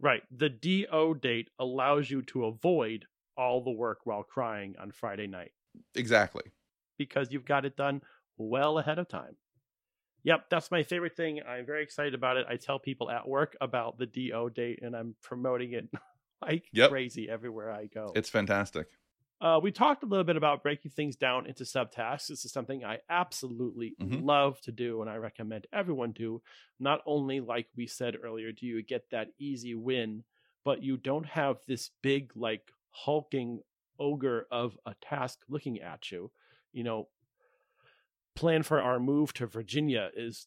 Right. 0.00 0.22
The 0.36 0.48
DO 0.48 1.18
date 1.20 1.50
allows 1.58 2.10
you 2.10 2.22
to 2.22 2.46
avoid 2.46 3.04
all 3.36 3.62
the 3.62 3.70
work 3.70 4.00
while 4.04 4.22
crying 4.22 4.74
on 4.80 4.90
Friday 4.90 5.26
night 5.26 5.52
Exactly. 5.94 6.42
because 6.98 7.28
you've 7.30 7.44
got 7.44 7.64
it 7.64 7.76
done 7.76 8.02
well 8.36 8.78
ahead 8.78 8.98
of 8.98 9.08
time. 9.08 9.36
Yep, 10.22 10.50
that's 10.50 10.70
my 10.70 10.82
favorite 10.82 11.16
thing. 11.16 11.42
I'm 11.42 11.64
very 11.66 11.82
excited 11.82 12.14
about 12.14 12.36
it. 12.36 12.46
I 12.48 12.56
tell 12.56 12.78
people 12.78 13.10
at 13.10 13.26
work 13.28 13.56
about 13.60 13.98
the 13.98 14.06
DO 14.06 14.50
date 14.50 14.80
and 14.82 14.94
I'm 14.94 15.16
promoting 15.22 15.72
it 15.72 15.88
like 16.42 16.72
Yep. 16.72 16.90
crazy 16.90 17.28
everywhere 17.28 17.70
I 17.70 17.86
go. 17.86 18.14
It's 18.14 18.30
fantastic. 18.30 18.88
Uh, 19.40 19.58
we 19.62 19.72
talked 19.72 20.02
a 20.02 20.06
little 20.06 20.24
bit 20.24 20.36
about 20.36 20.62
breaking 20.62 20.90
things 20.90 21.16
down 21.16 21.46
into 21.46 21.64
subtasks. 21.64 22.26
This 22.26 22.44
is 22.44 22.52
something 22.52 22.84
I 22.84 23.00
absolutely 23.08 23.96
Mhm. 23.98 24.20
love 24.20 24.60
to 24.62 24.72
do, 24.72 25.00
and 25.00 25.08
I 25.08 25.16
recommend 25.16 25.66
everyone 25.72 26.12
do. 26.12 26.42
Not 26.78 27.00
only, 27.06 27.40
like 27.40 27.68
we 27.74 27.86
said 27.86 28.16
earlier, 28.22 28.52
do 28.52 28.66
you 28.66 28.82
get 28.82 29.08
that 29.10 29.30
easy 29.38 29.74
win, 29.74 30.24
but 30.62 30.82
you 30.82 30.98
don't 30.98 31.24
have 31.24 31.64
this 31.66 31.90
big, 32.02 32.36
like, 32.36 32.70
hulking 32.90 33.62
ogre 33.98 34.46
of 34.50 34.78
a 34.84 34.94
task 35.00 35.40
looking 35.48 35.80
at 35.80 36.10
you. 36.10 36.30
You 36.72 36.84
know, 36.84 37.08
plan 38.34 38.62
for 38.62 38.80
our 38.80 38.98
move 39.00 39.32
to 39.34 39.46
Virginia 39.46 40.10
is 40.16 40.46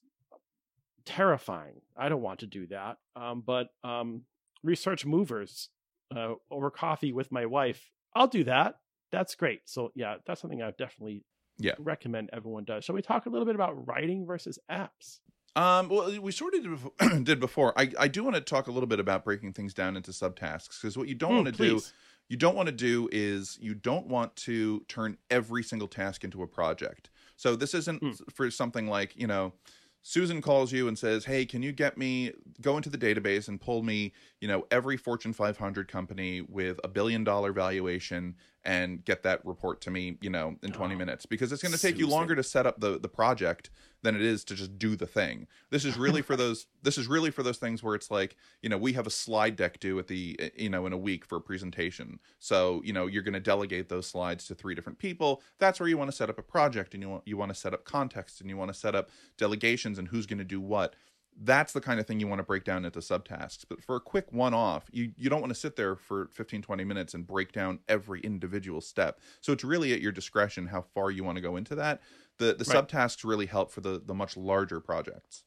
terrifying. 1.06 1.82
I 1.98 2.10
don't 2.10 2.22
want 2.22 2.40
to 2.40 2.48
do 2.48 2.68
that. 2.68 2.98
Um, 3.16 3.44
but 3.46 3.70
um, 3.84 4.24
research 4.64 5.06
movers 5.06 5.70
uh, 6.16 6.36
over 6.50 6.70
coffee 6.70 7.12
with 7.12 7.32
my 7.32 7.46
wife. 7.46 7.92
I'll 8.16 8.28
do 8.28 8.44
that. 8.46 8.76
That's 9.12 9.36
great. 9.36 9.62
So 9.66 9.92
yeah, 9.96 10.16
that's 10.26 10.42
something 10.42 10.62
I 10.62 10.72
definitely 10.72 11.24
Yeah. 11.60 11.74
recommend 11.80 12.30
everyone 12.34 12.64
does. 12.64 12.86
Shall 12.86 12.96
we 12.96 13.02
talk 13.02 13.26
a 13.26 13.30
little 13.30 13.46
bit 13.46 13.56
about 13.56 13.88
writing 13.88 14.26
versus 14.26 14.58
apps? 14.72 15.20
Um, 15.56 15.88
well, 15.90 16.20
we 16.20 16.32
sort 16.32 16.56
of 16.56 16.64
did 16.64 16.72
before, 16.72 17.20
did 17.24 17.40
before. 17.40 17.78
I, 17.80 17.92
I 18.00 18.08
do 18.08 18.24
want 18.24 18.36
to 18.36 18.42
talk 18.42 18.68
a 18.68 18.72
little 18.72 18.88
bit 18.88 19.00
about 19.00 19.24
breaking 19.24 19.54
things 19.54 19.74
down 19.74 19.96
into 19.96 20.10
subtasks 20.12 20.82
because 20.82 20.98
what 20.98 21.08
you 21.08 21.14
don't 21.16 21.32
Mm, 21.32 21.36
want 21.36 21.46
to 21.48 21.52
do 21.52 21.82
you 22.30 22.38
don't 22.38 22.56
want 22.56 22.68
to 22.68 22.72
do 22.74 23.10
is 23.12 23.60
you 23.62 23.76
don't 23.76 24.08
want 24.08 24.36
to 24.38 24.80
turn 24.88 25.18
every 25.30 25.62
single 25.62 25.88
task 25.90 26.24
into 26.24 26.42
a 26.42 26.48
project. 26.48 27.10
So 27.36 27.56
this 27.56 27.74
isn't 27.74 28.04
Mm. 28.04 28.18
for 28.34 28.50
something 28.52 28.88
like, 28.88 29.16
you 29.16 29.28
know, 29.28 29.54
Susan 30.02 30.42
calls 30.42 30.72
you 30.74 30.88
and 30.90 31.00
says, 31.00 31.26
"Hey, 31.26 31.46
can 31.46 31.64
you 31.64 31.72
get 31.72 31.98
me 31.98 32.34
go 32.62 32.76
into 32.78 32.90
the 32.90 32.98
database 32.98 33.48
and 33.48 33.60
pull 33.60 33.84
me, 33.84 34.14
you 34.42 34.48
know, 34.48 34.66
every 34.70 34.98
Fortune 34.98 35.32
500 35.34 35.88
company 35.88 36.42
with 36.42 36.80
a 36.84 36.88
billion 36.90 37.24
dollar 37.24 37.54
valuation 37.54 38.36
and 38.66 39.04
get 39.04 39.24
that 39.24 39.46
report 39.46 39.82
to 39.82 39.92
me, 39.92 40.18
you 40.22 40.30
know, 40.30 40.56
in 40.64 40.72
20 40.72 40.96
Oh, 40.96 40.98
minutes 40.98 41.26
because 41.26 41.52
it's 41.52 41.62
going 41.62 41.74
to 41.74 41.80
take 41.80 41.98
you 41.98 42.08
longer 42.08 42.36
to 42.36 42.44
set 42.44 42.66
up 42.66 42.80
the 42.80 43.00
the 43.00 43.10
project 43.10 43.70
than 44.04 44.16
it 44.16 44.22
is 44.22 44.44
to 44.44 44.56
just 44.56 44.78
do 44.78 44.96
the 44.96 45.08
thing. 45.08 45.48
This 45.70 45.86
is 45.86 45.98
really 45.98 46.22
for 46.22 46.36
those 46.38 46.68
this 46.82 46.98
is 46.98 47.08
really 47.08 47.32
for 47.32 47.44
those 47.44 47.58
things 47.58 47.84
where 47.84 47.96
it's 47.96 48.12
like, 48.12 48.36
you 48.62 48.70
know, 48.70 48.78
we 48.78 48.94
have 48.94 49.08
a 49.08 49.10
slide 49.10 49.56
deck 49.56 49.80
due 49.80 50.00
at 50.00 50.08
the 50.08 50.36
eh, 50.40 50.50
you 50.56 50.70
know, 50.70 50.86
in 50.86 50.94
a 50.94 50.98
week 50.98 51.26
for 51.26 51.38
a 51.38 51.42
presentation. 51.42 52.20
So, 52.40 52.82
you 52.86 52.94
know, 52.94 53.08
you're 53.08 53.24
going 53.24 53.34
to 53.34 53.40
delegate 53.40 53.90
those 53.90 54.08
slides 54.08 54.48
to 54.48 54.56
three 54.56 54.76
different 54.76 55.00
people. 55.00 55.42
That's 55.60 55.80
where 55.80 55.90
you 55.90 55.98
want 55.98 56.12
to 56.12 56.16
set 56.16 56.30
up 56.30 56.40
a 56.40 56.44
project 56.44 56.94
and 56.94 57.04
you 57.04 57.10
want 57.10 57.24
you 57.26 57.38
want 57.38 57.50
to 57.50 57.60
set 57.60 57.74
up 57.74 57.86
context 57.86 58.40
and 58.42 58.50
you 58.50 58.58
want 58.58 58.72
to 58.72 58.78
set 58.78 58.96
up 58.96 59.10
delegations 59.38 60.00
and 60.00 60.08
who's 60.08 60.26
going 60.26 60.40
to 60.40 60.46
do 60.46 60.62
what. 60.62 60.96
That's 61.36 61.74
the 61.74 61.82
kind 61.82 62.00
of 62.00 62.06
thing 62.08 62.20
you 62.20 62.28
want 62.28 62.40
to 62.40 62.44
break 62.44 62.64
down 62.64 62.86
into 62.86 63.00
subtasks. 63.00 63.66
But 63.68 63.84
for 63.84 63.96
a 63.96 64.00
quick 64.02 64.32
one 64.32 64.54
off, 64.54 64.86
you, 64.92 65.12
you 65.18 65.30
don't 65.30 65.42
want 65.42 65.52
to 65.52 65.60
sit 65.60 65.76
there 65.76 65.96
for 65.96 66.28
15, 66.34 66.62
20 66.62 66.84
minutes 66.84 67.14
and 67.14 67.26
break 67.26 67.52
down 67.52 67.80
every 67.88 68.22
individual 68.22 68.82
step. 68.82 69.20
So 69.42 69.52
it's 69.52 69.64
really 69.64 69.94
at 69.94 70.02
your 70.02 70.12
discretion 70.12 70.68
how 70.68 70.82
far 70.82 71.12
you 71.12 71.24
want 71.24 71.38
to 71.38 71.42
go 71.42 71.56
into 71.56 71.76
that. 71.76 72.02
The 72.38 72.54
the 72.56 72.66
Right. 72.66 72.88
subtasks 72.88 73.24
really 73.24 73.46
help 73.46 73.72
for 73.72 73.82
the 73.82 74.00
the 74.04 74.14
much 74.14 74.36
larger 74.38 74.80
projects. 74.80 75.44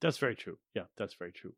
That's 0.00 0.18
very 0.18 0.34
true. 0.36 0.58
Yeah, 0.74 0.86
that's 0.96 1.14
very 1.14 1.32
true. 1.32 1.54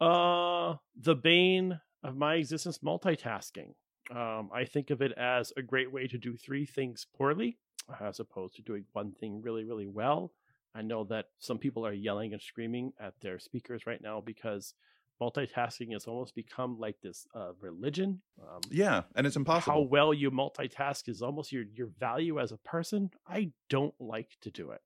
Uh 0.00 0.76
the 0.96 1.14
bane 1.14 1.80
of 2.02 2.16
my 2.16 2.34
existence 2.34 2.78
multitasking. 2.78 3.74
Um, 4.10 4.50
I 4.52 4.64
think 4.64 4.90
of 4.90 5.00
it 5.00 5.12
as 5.12 5.52
a 5.56 5.62
great 5.62 5.92
way 5.92 6.06
to 6.08 6.18
do 6.18 6.36
three 6.36 6.66
things 6.66 7.06
poorly 7.16 7.58
as 8.00 8.18
opposed 8.18 8.56
to 8.56 8.62
doing 8.62 8.84
one 8.92 9.12
thing 9.12 9.40
really, 9.42 9.64
really 9.64 9.86
well. 9.86 10.32
I 10.74 10.82
know 10.82 11.04
that 11.04 11.26
some 11.38 11.58
people 11.58 11.86
are 11.86 11.92
yelling 11.92 12.32
and 12.32 12.40
screaming 12.42 12.92
at 12.98 13.14
their 13.20 13.38
speakers 13.38 13.86
right 13.86 14.00
now 14.00 14.20
because 14.20 14.74
multitasking 15.20 15.92
has 15.92 16.06
almost 16.06 16.34
become 16.34 16.78
like 16.78 17.00
this 17.02 17.26
uh, 17.34 17.52
religion. 17.60 18.22
Um, 18.40 18.60
Yeah, 18.70 19.02
and 19.14 19.26
it's 19.26 19.36
impossible. 19.36 19.72
how 19.74 19.80
well 19.80 20.12
you 20.14 20.30
multitask 20.30 21.08
is 21.08 21.22
almost 21.22 21.52
your 21.52 21.64
your 21.74 21.88
value 21.98 22.40
as 22.40 22.52
a 22.52 22.56
person. 22.58 23.10
I 23.26 23.52
don't 23.68 23.94
like 24.00 24.30
to 24.40 24.50
do 24.50 24.70
it. 24.70 24.80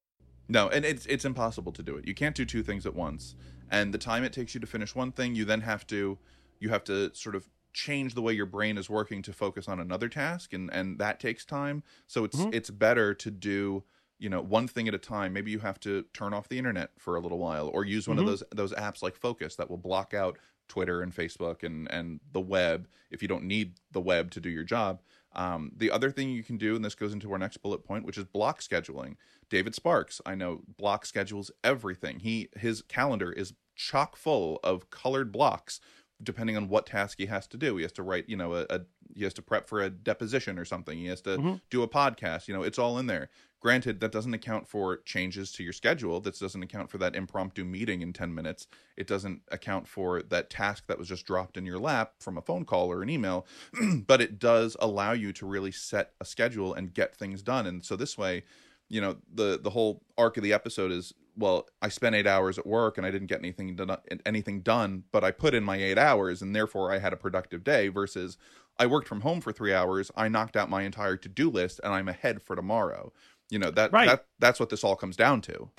No, 0.48 0.68
and 0.68 0.84
it's 0.84 1.06
it's 1.06 1.24
impossible 1.24 1.72
to 1.72 1.82
do 1.82 1.96
it. 1.96 2.06
You 2.06 2.14
can't 2.14 2.36
do 2.36 2.44
two 2.44 2.62
things 2.62 2.86
at 2.86 2.94
once. 2.94 3.34
And 3.70 3.92
the 3.92 3.98
time 3.98 4.22
it 4.22 4.32
takes 4.32 4.54
you 4.54 4.60
to 4.60 4.66
finish 4.66 4.94
one 4.94 5.10
thing, 5.12 5.34
you 5.34 5.44
then 5.44 5.62
have 5.62 5.86
to 5.88 6.18
you 6.60 6.68
have 6.68 6.84
to 6.84 7.14
sort 7.14 7.34
of 7.34 7.48
change 7.72 8.14
the 8.14 8.22
way 8.22 8.32
your 8.32 8.46
brain 8.46 8.78
is 8.78 8.88
working 8.88 9.20
to 9.22 9.32
focus 9.32 9.68
on 9.68 9.80
another 9.80 10.08
task 10.08 10.52
and 10.52 10.72
and 10.72 10.98
that 10.98 11.18
takes 11.20 11.44
time. 11.44 11.82
So 12.06 12.24
it's 12.24 12.46
Mhm. 12.46 12.54
it's 12.54 12.70
better 12.70 13.12
to 13.14 13.30
do 13.30 13.84
you 14.18 14.28
know 14.28 14.40
one 14.40 14.66
thing 14.68 14.88
at 14.88 14.94
a 14.94 14.98
time. 14.98 15.32
Maybe 15.32 15.50
you 15.50 15.58
have 15.60 15.78
to 15.80 16.04
turn 16.14 16.32
off 16.32 16.48
the 16.48 16.58
internet 16.58 16.90
for 16.98 17.16
a 17.16 17.20
little 17.20 17.38
while 17.38 17.68
or 17.68 17.84
use 17.84 18.08
one 18.08 18.16
Mhm. 18.16 18.20
of 18.20 18.26
those 18.26 18.42
those 18.50 18.72
apps 18.72 19.02
like 19.02 19.16
focus 19.16 19.56
that 19.56 19.68
will 19.70 19.76
block 19.78 20.14
out 20.14 20.38
twitter 20.68 21.00
and 21.00 21.14
facebook 21.14 21.62
and 21.62 21.88
and 21.92 22.18
the 22.32 22.40
web 22.40 22.88
if 23.12 23.22
you 23.22 23.28
don't 23.28 23.44
need 23.44 23.74
the 23.92 24.00
web 24.00 24.30
to 24.32 24.40
do 24.40 24.48
your 24.50 24.64
job. 24.64 25.00
Um, 25.32 25.70
the 25.76 25.90
other 25.90 26.10
thing 26.10 26.30
you 26.30 26.42
can 26.42 26.56
do 26.56 26.74
and 26.74 26.84
this 26.84 26.94
goes 26.94 27.12
into 27.12 27.30
our 27.30 27.38
next 27.38 27.58
bullet 27.58 27.84
point 27.84 28.04
which 28.04 28.18
is 28.18 28.24
block 28.24 28.60
scheduling. 28.60 29.16
David 29.50 29.74
sparks 29.74 30.20
i 30.26 30.34
know 30.34 30.62
block 30.76 31.04
schedules 31.06 31.50
everything. 31.62 32.20
He 32.20 32.48
his 32.56 32.82
calendar 32.82 33.30
is 33.32 33.52
chock 33.74 34.16
full 34.16 34.58
of 34.64 34.88
colored 34.90 35.30
blocks 35.30 35.78
depending 36.22 36.56
on 36.56 36.66
what 36.70 36.86
task 36.86 37.18
he 37.18 37.26
has 37.26 37.46
to 37.46 37.58
do. 37.58 37.76
He 37.76 37.82
has 37.82 37.92
to 37.92 38.02
write 38.02 38.26
you 38.28 38.36
know 38.38 38.54
a, 38.54 38.66
a 38.70 38.80
he 39.14 39.22
has 39.24 39.34
to 39.34 39.42
prep 39.42 39.68
for 39.68 39.82
a 39.82 39.90
deposition 39.90 40.58
or 40.58 40.64
something. 40.64 40.98
He 40.98 41.06
has 41.06 41.20
to 41.22 41.36
Mhm. 41.38 41.60
do 41.70 41.82
a 41.82 41.88
podcast. 41.88 42.48
You 42.48 42.54
know 42.54 42.62
it's 42.62 42.78
all 42.78 42.98
in 42.98 43.06
there 43.06 43.28
granted 43.66 43.98
that 43.98 44.12
doesn't 44.12 44.32
account 44.32 44.68
for 44.68 44.98
changes 44.98 45.50
to 45.50 45.64
your 45.64 45.72
schedule 45.72 46.20
that 46.20 46.38
doesn't 46.38 46.62
account 46.62 46.88
for 46.88 46.98
that 46.98 47.16
impromptu 47.16 47.64
meeting 47.64 48.00
in 48.00 48.12
10 48.12 48.32
minutes. 48.32 48.68
It 48.96 49.08
doesn't 49.08 49.42
account 49.50 49.88
for 49.88 50.22
that 50.22 50.50
task 50.50 50.84
that 50.86 51.00
was 51.00 51.08
just 51.08 51.26
dropped 51.26 51.56
in 51.56 51.66
your 51.66 51.80
lap 51.80 52.12
from 52.20 52.38
a 52.38 52.42
phone 52.42 52.64
call 52.64 52.92
or 52.92 53.02
an 53.02 53.10
email 53.10 53.44
but 54.06 54.20
it 54.20 54.38
does 54.38 54.76
allow 54.78 55.10
you 55.10 55.32
to 55.32 55.46
really 55.46 55.72
set 55.72 56.12
a 56.20 56.24
schedule 56.24 56.74
and 56.74 56.94
get 56.94 57.16
things 57.16 57.42
done. 57.42 57.66
And 57.66 57.84
so 57.84 57.96
this 57.96 58.16
way 58.16 58.44
you 58.88 59.00
know 59.00 59.16
the 59.34 59.58
the 59.60 59.70
whole 59.70 60.00
arc 60.16 60.36
of 60.36 60.44
the 60.44 60.52
episode 60.52 60.92
is 60.92 61.12
well 61.36 61.66
i 61.82 61.88
spent 61.88 62.14
eight 62.14 62.26
hours 62.26 62.56
at 62.58 62.66
work 62.66 62.96
and 62.96 63.06
i 63.06 63.10
didn't 63.10 63.26
get 63.26 63.40
anything 63.40 63.74
done 63.74 63.96
anything 64.24 64.60
done 64.60 65.02
but 65.10 65.24
i 65.24 65.30
put 65.30 65.54
in 65.54 65.64
my 65.64 65.76
eight 65.76 65.98
hours 65.98 66.40
and 66.40 66.54
therefore 66.54 66.92
i 66.92 66.98
had 66.98 67.12
a 67.12 67.16
productive 67.16 67.64
day 67.64 67.88
versus 67.88 68.38
i 68.78 68.86
worked 68.86 69.08
from 69.08 69.22
home 69.22 69.40
for 69.40 69.52
three 69.52 69.74
hours 69.74 70.12
i 70.16 70.28
knocked 70.28 70.56
out 70.56 70.70
my 70.70 70.82
entire 70.82 71.16
to-do 71.16 71.50
list 71.50 71.80
and 71.82 71.92
i'm 71.92 72.08
ahead 72.08 72.40
for 72.40 72.54
tomorrow 72.54 73.12
you 73.50 73.58
know 73.58 73.70
that 73.70 73.92
Right. 73.92 74.06
that 74.06 74.26
that's 74.38 74.58
what 74.60 74.68
this 74.70 74.84
all 74.84 74.96
comes 74.96 75.16
down 75.16 75.40
to 75.42 75.70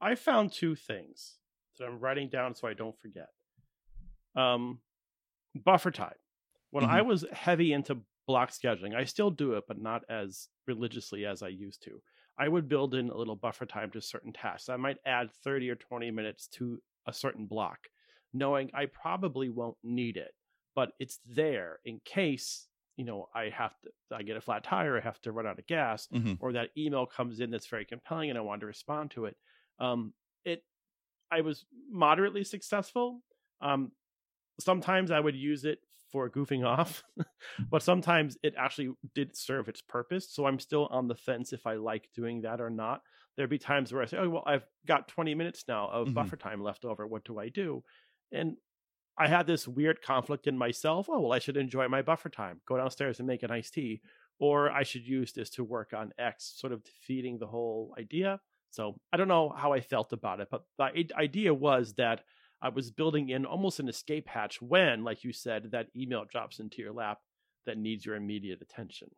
I 0.00 0.14
found 0.14 0.52
two 0.52 0.74
things 0.74 1.38
that 1.78 1.86
I'm 1.86 1.98
writing 1.98 2.28
down 2.28 2.54
so 2.54 2.68
I 2.68 2.74
don't 2.74 2.98
forget. 3.00 3.28
Um, 4.34 4.80
buffer 5.54 5.90
time. 5.90 6.14
When 6.70 6.84
I 6.84 7.00
was 7.02 7.24
heavy 7.32 7.72
into 7.72 8.02
block 8.26 8.50
scheduling. 8.50 8.94
I 8.94 9.04
still 9.04 9.30
do 9.30 9.54
it, 9.54 9.64
but 9.68 9.80
not 9.80 10.02
as 10.10 10.48
religiously 10.66 11.24
as 11.24 11.42
I 11.42 11.48
used 11.48 11.82
to. 11.84 12.02
I 12.38 12.48
would 12.48 12.68
build 12.68 12.94
in 12.94 13.08
a 13.08 13.16
little 13.16 13.36
buffer 13.36 13.64
time 13.66 13.90
to 13.92 14.00
certain 14.00 14.32
tasks. 14.32 14.68
I 14.68 14.76
might 14.76 14.98
add 15.06 15.32
30 15.44 15.70
or 15.70 15.76
20 15.76 16.10
minutes 16.10 16.48
to 16.48 16.82
a 17.06 17.12
certain 17.12 17.46
block, 17.46 17.78
knowing 18.34 18.70
I 18.74 18.86
probably 18.86 19.48
won't 19.48 19.76
need 19.82 20.16
it, 20.16 20.34
but 20.74 20.90
it's 20.98 21.20
there 21.24 21.78
in 21.84 22.00
case 22.04 22.66
you 22.96 23.04
know 23.04 23.28
I 23.34 23.50
have 23.50 23.78
to 23.82 23.90
I 24.12 24.22
get 24.22 24.36
a 24.36 24.40
flat 24.40 24.64
tire, 24.64 24.96
I 24.98 25.00
have 25.00 25.20
to 25.22 25.32
run 25.32 25.46
out 25.46 25.58
of 25.58 25.66
gas, 25.66 26.08
hmm 26.12 26.36
or 26.38 26.52
that 26.52 26.70
email 26.76 27.06
comes 27.06 27.40
in 27.40 27.50
that's 27.50 27.66
very 27.66 27.84
compelling 27.84 28.30
and 28.30 28.38
I 28.38 28.42
want 28.42 28.60
to 28.60 28.66
respond 28.66 29.10
to 29.12 29.26
it. 29.26 29.36
Um, 29.78 30.14
it 30.44 30.64
I 31.30 31.40
was 31.42 31.66
moderately 31.90 32.44
successful. 32.44 33.22
Um, 33.60 33.92
sometimes 34.60 35.10
I 35.10 35.20
would 35.20 35.36
use 35.36 35.64
it 35.64 35.80
for 36.10 36.30
goofing 36.30 36.66
off, 36.66 37.02
but 37.70 37.82
sometimes 37.82 38.38
it 38.42 38.54
actually 38.56 38.94
did 39.14 39.36
serve 39.36 39.68
its 39.68 39.82
purpose. 39.82 40.30
So 40.32 40.46
I'm 40.46 40.58
still 40.58 40.86
on 40.86 41.08
the 41.08 41.16
fence 41.16 41.52
if 41.52 41.66
I 41.66 41.74
like 41.74 42.10
doing 42.14 42.42
that 42.42 42.60
or 42.60 42.70
not. 42.70 43.02
There'd 43.36 43.50
be 43.50 43.58
times 43.58 43.92
where 43.92 44.02
I 44.02 44.06
say, 44.06 44.18
"Oh 44.18 44.30
well, 44.30 44.44
I've 44.46 44.66
got 44.86 45.08
20 45.08 45.34
minutes 45.34 45.64
now 45.68 45.88
of 45.90 46.12
Mhm. 46.12 46.14
buffer 46.14 46.36
time 46.36 46.62
left 46.62 46.84
over. 46.84 47.06
What 47.06 47.24
do 47.24 47.38
I 47.38 47.48
do?" 47.48 47.84
And 48.32 48.56
I 49.18 49.28
had 49.28 49.46
this 49.46 49.66
weird 49.66 50.02
conflict 50.02 50.46
in 50.46 50.58
myself. 50.58 51.08
Oh 51.08 51.20
well, 51.20 51.32
I 51.32 51.38
should 51.38 51.56
enjoy 51.56 51.88
my 51.88 52.02
buffer 52.02 52.28
time. 52.28 52.60
Go 52.66 52.76
downstairs 52.76 53.18
and 53.18 53.26
make 53.26 53.42
an 53.42 53.50
iced 53.50 53.74
tea, 53.74 54.02
or 54.38 54.70
I 54.70 54.82
should 54.82 55.06
use 55.06 55.32
this 55.32 55.50
to 55.50 55.64
work 55.64 55.92
on 55.94 56.12
X, 56.18 56.54
sort 56.56 56.72
of 56.72 56.84
defeating 56.84 57.38
the 57.38 57.46
whole 57.46 57.94
idea. 57.98 58.40
So 58.70 59.00
I 59.12 59.16
don't 59.16 59.28
know 59.28 59.54
how 59.56 59.72
I 59.72 59.80
felt 59.80 60.12
about 60.12 60.40
it, 60.40 60.48
but 60.50 60.64
the 60.78 61.08
idea 61.16 61.54
was 61.54 61.94
that 61.94 62.24
I 62.60 62.68
was 62.68 62.90
building 62.90 63.30
in 63.30 63.46
almost 63.46 63.80
an 63.80 63.88
escape 63.88 64.28
hatch 64.28 64.60
when, 64.60 65.04
like 65.04 65.24
you 65.24 65.32
said, 65.32 65.70
that 65.72 65.88
email 65.96 66.24
drops 66.30 66.58
into 66.58 66.82
your 66.82 66.92
lap 66.92 67.18
that 67.64 67.78
needs 67.78 68.04
your 68.04 68.16
immediate 68.16 68.60
attention. 68.60 69.08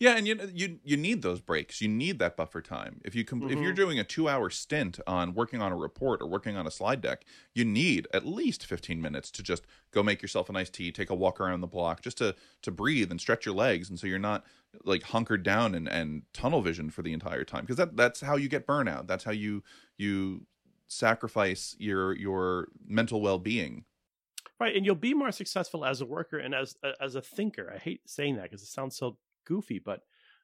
Yeah, 0.00 0.16
and 0.16 0.28
you 0.28 0.36
you 0.54 0.78
you 0.84 0.96
need 0.96 1.22
those 1.22 1.40
breaks. 1.40 1.80
You 1.80 1.88
need 1.88 2.20
that 2.20 2.36
buffer 2.36 2.62
time. 2.62 3.00
If 3.04 3.16
you 3.16 3.24
com- 3.24 3.44
if 3.48 3.60
you're 3.60 3.72
Mhm. 3.72 3.74
doing 3.74 3.98
a 3.98 4.04
two 4.04 4.28
hour 4.28 4.48
stint 4.48 5.00
on 5.08 5.34
working 5.34 5.60
on 5.60 5.72
a 5.72 5.76
report 5.76 6.22
or 6.22 6.28
working 6.28 6.56
on 6.56 6.68
a 6.68 6.70
slide 6.70 7.00
deck, 7.00 7.24
you 7.52 7.64
need 7.64 8.06
at 8.14 8.24
least 8.24 8.64
15 8.64 9.02
minutes 9.02 9.28
to 9.32 9.42
just 9.42 9.66
go 9.90 10.04
make 10.04 10.22
yourself 10.22 10.48
a 10.48 10.52
nice 10.52 10.70
tea, 10.70 10.92
take 10.92 11.10
a 11.10 11.16
walk 11.16 11.40
around 11.40 11.62
the 11.62 11.66
block, 11.66 12.00
just 12.00 12.18
to 12.18 12.36
to 12.62 12.70
breathe 12.70 13.10
and 13.10 13.20
stretch 13.20 13.44
your 13.44 13.56
legs, 13.56 13.90
and 13.90 13.98
so 13.98 14.06
you're 14.06 14.20
not 14.20 14.46
like 14.84 15.02
hunkered 15.02 15.42
down 15.42 15.74
and 15.74 15.88
and 15.88 16.22
tunnel 16.32 16.62
vision 16.62 16.90
for 16.90 17.02
the 17.02 17.12
entire 17.12 17.44
time 17.44 17.62
because 17.62 17.76
that 17.76 17.96
that's 17.96 18.20
how 18.20 18.36
you 18.36 18.48
get 18.48 18.68
burnout. 18.68 19.08
That's 19.08 19.24
how 19.24 19.32
you 19.32 19.64
you 19.96 20.46
sacrifice 20.86 21.74
your 21.80 22.12
your 22.16 22.68
mental 22.86 23.20
well 23.20 23.38
being. 23.40 23.84
Right, 24.60 24.74
and 24.76 24.84
you'll 24.84 24.94
be 24.96 25.14
more 25.14 25.30
successful 25.30 25.84
as 25.84 26.00
a 26.00 26.06
worker 26.06 26.38
and 26.38 26.54
as 26.54 26.76
as 27.00 27.14
a 27.14 27.22
thinker. 27.22 27.70
I 27.72 27.78
hate 27.78 28.08
saying 28.08 28.36
that 28.36 28.42
because 28.44 28.62
it 28.62 28.66
sounds 28.66 28.96
so 28.96 29.18
goofy, 29.48 29.80
but 29.80 30.02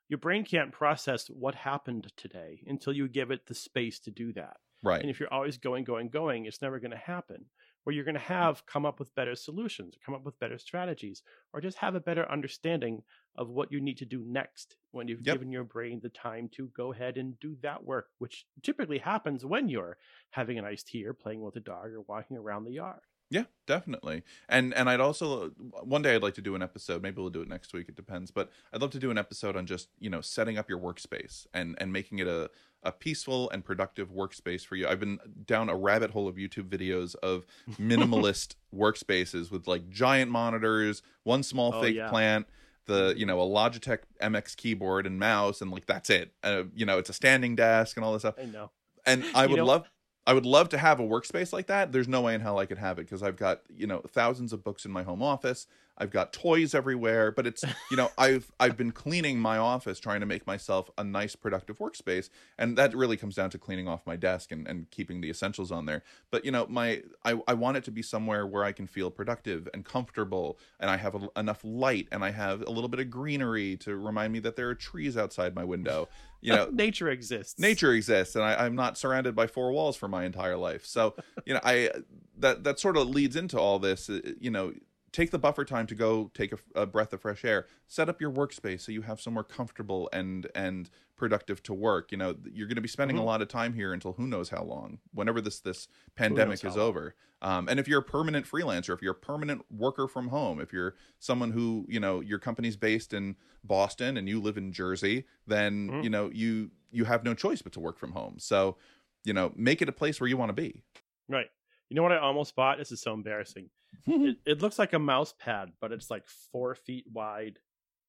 your 0.09 0.19
brain 0.19 0.45
can't 0.45 0.73
process 0.73 1.29
what 1.29 1.55
happened 1.55 2.13
today 2.17 2.63
until 2.67 2.93
you 2.93 3.09
give 3.09 3.31
it 3.31 3.47
the 3.47 3.55
space 3.55 4.01
to 4.01 4.11
do 4.11 4.33
that. 4.35 4.57
Right. 4.83 5.01
And 5.03 5.11
if 5.11 5.21
you're 5.21 5.33
always 5.33 5.59
going, 5.59 5.85
going, 5.85 6.09
going, 6.09 6.47
it's 6.47 6.63
never 6.63 6.79
going 6.81 6.91
to 6.91 6.97
happen. 6.97 7.47
Where 7.85 7.95
you're 7.95 8.05
going 8.05 8.15
to 8.15 8.21
have 8.21 8.65
come 8.65 8.87
up 8.87 8.99
with 8.99 9.15
better 9.15 9.35
solutions, 9.35 9.99
come 10.05 10.15
up 10.15 10.25
with 10.25 10.39
better 10.39 10.57
strategies, 10.57 11.23
or 11.53 11.61
just 11.61 11.79
have 11.79 11.95
a 11.95 12.01
better 12.01 12.31
understanding 12.31 13.03
of 13.37 13.51
what 13.51 13.71
you 13.71 13.81
need 13.81 13.99
to 13.99 14.07
do 14.07 14.25
next 14.27 14.77
when 14.93 15.07
you've 15.07 15.27
Yep. 15.27 15.39
given 15.39 15.53
your 15.53 15.65
brain 15.65 16.01
the 16.01 16.09
time 16.09 16.49
to 16.55 16.69
go 16.69 16.93
ahead 16.93 17.19
and 17.19 17.39
do 17.41 17.57
that 17.63 17.85
work, 17.85 18.09
which 18.19 18.47
typically 18.63 18.99
happens 18.99 19.45
when 19.45 19.69
you're 19.69 19.99
having 20.31 20.59
an 20.59 20.65
iced 20.65 20.87
tea 20.89 21.05
or 21.05 21.13
playing 21.13 21.43
with 21.43 21.57
a 21.57 21.61
dog 21.61 21.93
or 21.93 22.01
walking 22.01 22.39
around 22.39 22.65
the 22.65 22.73
yard. 22.73 23.03
Yeah, 23.31 23.45
definitely. 23.67 24.23
And 24.49 24.73
and 24.75 24.89
I'd 24.89 25.01
also 25.01 25.49
one 25.83 26.03
day 26.03 26.15
I'd 26.15 26.23
like 26.23 26.35
to 26.35 26.43
do 26.43 26.55
an 26.55 26.63
episode. 26.63 27.03
Maybe 27.03 27.21
we'll 27.21 27.31
do 27.31 27.41
it 27.43 27.49
next 27.49 27.73
week. 27.73 27.89
It 27.89 27.97
depends. 27.97 28.31
But 28.31 28.51
I'd 28.73 28.81
love 28.81 28.91
to 28.91 28.99
do 28.99 29.11
an 29.11 29.19
episode 29.19 29.57
on 29.57 29.67
just 29.67 29.89
you 29.99 30.11
know 30.11 30.21
setting 30.21 30.59
up 30.59 30.69
your 30.69 30.79
workspace 30.79 31.47
and 31.53 31.75
and 31.79 31.93
making 31.93 32.19
it 32.21 32.27
a 32.29 32.51
a 32.83 32.93
peaceful 32.93 33.49
and 33.51 33.65
productive 33.65 34.11
workspace 34.13 34.65
for 34.65 34.77
you. 34.77 34.87
I've 34.87 35.01
been 35.01 35.19
down 35.47 35.71
a 35.71 35.75
rabbit 35.75 36.11
hole 36.11 36.29
of 36.29 36.37
YouTube 36.37 36.69
videos 36.69 37.17
of 37.17 37.47
minimalist 37.81 38.57
workspaces 38.75 39.51
with 39.51 39.67
like 39.67 39.89
giant 39.89 40.31
monitors, 40.31 41.03
one 41.23 41.43
small 41.43 41.75
Oh, 41.75 41.81
fake 41.83 41.97
yeah. 41.97 42.11
plant, 42.11 42.47
the 42.87 43.15
you 43.17 43.25
know 43.27 43.41
a 43.41 43.47
Logitech 43.47 44.01
MX 44.23 44.57
keyboard 44.57 45.07
and 45.07 45.19
mouse, 45.19 45.61
and 45.63 45.71
like 45.71 45.87
that's 45.87 46.11
it. 46.11 46.33
Uh, 46.43 46.65
you 46.75 46.85
know, 46.87 46.99
it's 46.99 47.09
a 47.11 47.15
standing 47.15 47.57
desk 47.57 47.97
and 47.97 48.05
all 48.05 48.13
this 48.13 48.23
stuff 48.23 48.35
I 48.39 48.45
know. 48.45 48.71
and 49.07 49.25
I 49.35 49.45
You 49.45 49.51
would 49.51 49.57
know- 49.57 49.65
love 49.65 49.91
I 50.27 50.33
would 50.33 50.47
love 50.47 50.71
to 50.71 50.79
have 50.79 51.01
a 51.01 51.03
workspace 51.03 51.53
like 51.53 51.67
that. 51.67 51.93
There's 51.93 52.09
no 52.09 52.23
way 52.23 52.35
in 52.35 52.41
hell 52.41 52.59
I 52.59 52.67
could 52.67 52.79
have 52.79 52.99
it 52.99 53.03
because 53.03 53.23
I've 53.23 53.37
got, 53.37 53.61
you 53.69 53.87
know, 53.87 54.01
thousands 54.09 54.53
of 54.53 54.65
books 54.65 54.85
in 54.85 54.91
my 54.91 55.03
home 55.03 55.23
office. 55.23 55.67
I've 55.97 56.11
got 56.11 56.33
toys 56.33 56.75
everywhere, 56.75 57.31
but 57.31 57.47
it's, 57.47 57.65
you 57.91 57.97
know, 57.97 58.11
I've 58.19 58.51
I've 58.59 58.77
been 58.77 58.91
cleaning 58.91 59.39
my 59.39 59.59
office 59.59 60.01
trying 60.01 60.21
to 60.21 60.27
make 60.27 60.47
myself 60.47 60.91
a 60.99 61.05
nice 61.05 61.37
productive 61.37 61.79
workspace, 61.79 62.31
and 62.59 62.77
that 62.79 62.95
really 62.95 63.17
comes 63.17 63.35
down 63.37 63.51
to 63.51 63.59
cleaning 63.59 63.87
off 63.87 64.07
my 64.07 64.17
desk 64.17 64.51
and, 64.53 64.67
and 64.67 64.91
keeping 64.91 65.21
the 65.21 65.31
essentials 65.31 65.71
on 65.71 65.87
there. 65.87 66.03
But, 66.31 66.45
you 66.45 66.51
know, 66.51 66.67
my 66.69 67.03
I 67.25 67.41
I 67.47 67.55
want 67.55 67.77
it 67.77 67.85
to 67.85 67.91
be 67.91 68.03
somewhere 68.03 68.47
where 68.47 68.65
I 68.65 68.73
can 68.73 68.87
feel 68.87 69.11
productive 69.11 69.69
and 69.73 69.85
comfortable 69.85 70.59
and 70.81 70.91
I 70.91 70.97
have 70.97 71.15
a, 71.15 71.29
enough 71.37 71.61
light 71.65 72.09
and 72.11 72.25
I 72.25 72.31
have 72.31 72.63
a 72.63 72.71
little 72.71 72.89
bit 72.89 73.01
of 73.01 73.11
greenery 73.11 73.77
to 73.79 73.97
remind 73.97 74.33
me 74.33 74.41
that 74.41 74.57
there 74.57 74.69
are 74.69 74.75
trees 74.75 75.17
outside 75.17 75.55
my 75.55 75.65
window. 75.65 76.09
You 76.41 76.55
know, 76.55 76.69
nature 76.73 77.09
exists. 77.09 77.59
nature 77.59 77.93
exists 77.93 78.35
and 78.35 78.45
I, 78.45 78.67
i'm 78.67 78.75
not 78.75 78.99
surrounded 78.99 79.35
by 79.35 79.47
four 79.47 79.73
walls 79.73 79.97
for 79.97 80.09
my 80.09 80.25
entire 80.25 80.59
life 80.59 80.85
so 80.85 81.15
you 81.47 81.55
know 81.55 81.61
i 81.65 81.91
that 82.39 82.65
that 82.65 82.79
sort 82.79 82.99
of 82.99 83.09
leads 83.09 83.35
into 83.35 83.59
all 83.59 83.79
this 83.79 84.11
uh, 84.11 84.21
you 84.39 84.51
know 84.51 84.75
take 85.15 85.31
the 85.31 85.39
buffer 85.39 85.65
time 85.65 85.87
to 85.87 85.95
go 85.95 86.29
take 86.35 86.53
a, 86.53 86.59
a 86.83 86.87
breath 86.87 87.13
of 87.13 87.21
fresh 87.23 87.45
air 87.45 87.67
set 87.87 88.09
up 88.09 88.21
your 88.21 88.33
workspace 88.33 88.81
so 88.81 88.91
you 88.91 89.03
have 89.03 89.21
somewhere 89.21 89.45
comfortable 89.45 90.11
and 90.13 90.49
and 90.57 90.91
productive 91.17 91.63
to 91.63 91.73
work 91.73 92.11
you 92.11 92.19
know 92.19 92.35
you're 92.53 92.67
going 92.67 92.75
to 92.75 92.83
be 92.83 92.89
spending 92.89 93.17
Mhm. 93.17 93.21
a 93.21 93.25
lot 93.25 93.41
of 93.41 93.47
time 93.47 93.75
here 93.75 93.93
until 93.93 94.13
who 94.15 94.27
knows 94.27 94.49
how 94.49 94.65
long 94.65 94.99
whenever 95.13 95.41
this 95.41 95.61
this 95.61 95.87
pandemic 96.17 96.65
is 96.65 96.77
over 96.77 97.15
um, 97.43 97.69
and 97.69 97.79
if 97.79 97.87
you're 97.87 98.01
a 98.01 98.03
permanent 98.03 98.45
freelancer 98.45 98.93
if 98.93 99.01
you're 99.03 99.13
a 99.13 99.27
permanent 99.33 99.63
worker 99.71 100.09
from 100.09 100.29
home 100.29 100.61
if 100.61 100.73
you're 100.73 100.97
someone 101.21 101.53
who 101.53 101.87
you 101.89 102.01
know 102.01 102.21
your 102.21 102.41
company's 102.41 102.77
based 102.77 103.15
in 103.15 103.37
boston 103.63 104.17
and 104.17 104.29
you 104.29 104.41
live 104.41 104.59
in 104.59 104.73
jersey 104.73 105.25
then 105.47 105.91
Mhm. 105.91 106.03
you 106.05 106.11
know 106.11 106.29
you 106.33 106.73
you 106.91 107.05
have 107.05 107.23
no 107.23 107.35
choice 107.35 107.63
but 107.63 107.73
to 107.73 107.79
work 107.81 107.99
from 107.99 108.11
home 108.13 108.35
so 108.39 108.77
you 109.23 109.33
know 109.33 109.53
make 109.55 109.81
it 109.81 109.89
a 109.89 109.93
place 109.93 110.21
where 110.21 110.29
you 110.29 110.37
want 110.37 110.49
to 110.49 110.53
be 110.63 110.83
Right. 111.29 111.51
You 111.95 112.01
know 112.01 112.03
what 112.03 112.13
I 112.13 112.19
almost 112.19 112.57
bought? 112.57 112.79
This 112.79 112.91
is 112.91 113.01
so 113.01 113.15
embarrassing. 113.15 113.71
it, 114.07 114.39
it 114.47 114.61
looks 114.61 114.81
like 114.81 114.95
a 114.95 114.99
mouse 114.99 115.33
pad, 115.39 115.71
but 115.81 115.93
it's 115.93 116.11
like 116.11 116.25
four 116.51 116.75
feet 116.75 117.05
wide, 117.13 117.61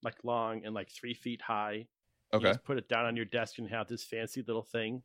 like 0.02 0.16
long, 0.24 0.66
and 0.66 0.74
like 0.74 0.90
three 0.90 1.14
feet 1.14 1.40
high. 1.40 1.86
You 2.34 2.40
okay 2.40 2.48
just 2.48 2.64
put 2.64 2.80
it 2.80 2.90
down 2.90 3.06
on 3.06 3.16
your 3.16 3.26
desk 3.26 3.60
and 3.60 3.70
have 3.70 3.88
this 3.88 4.04
fancy 4.04 4.44
little 4.46 4.64
thing. 4.64 5.04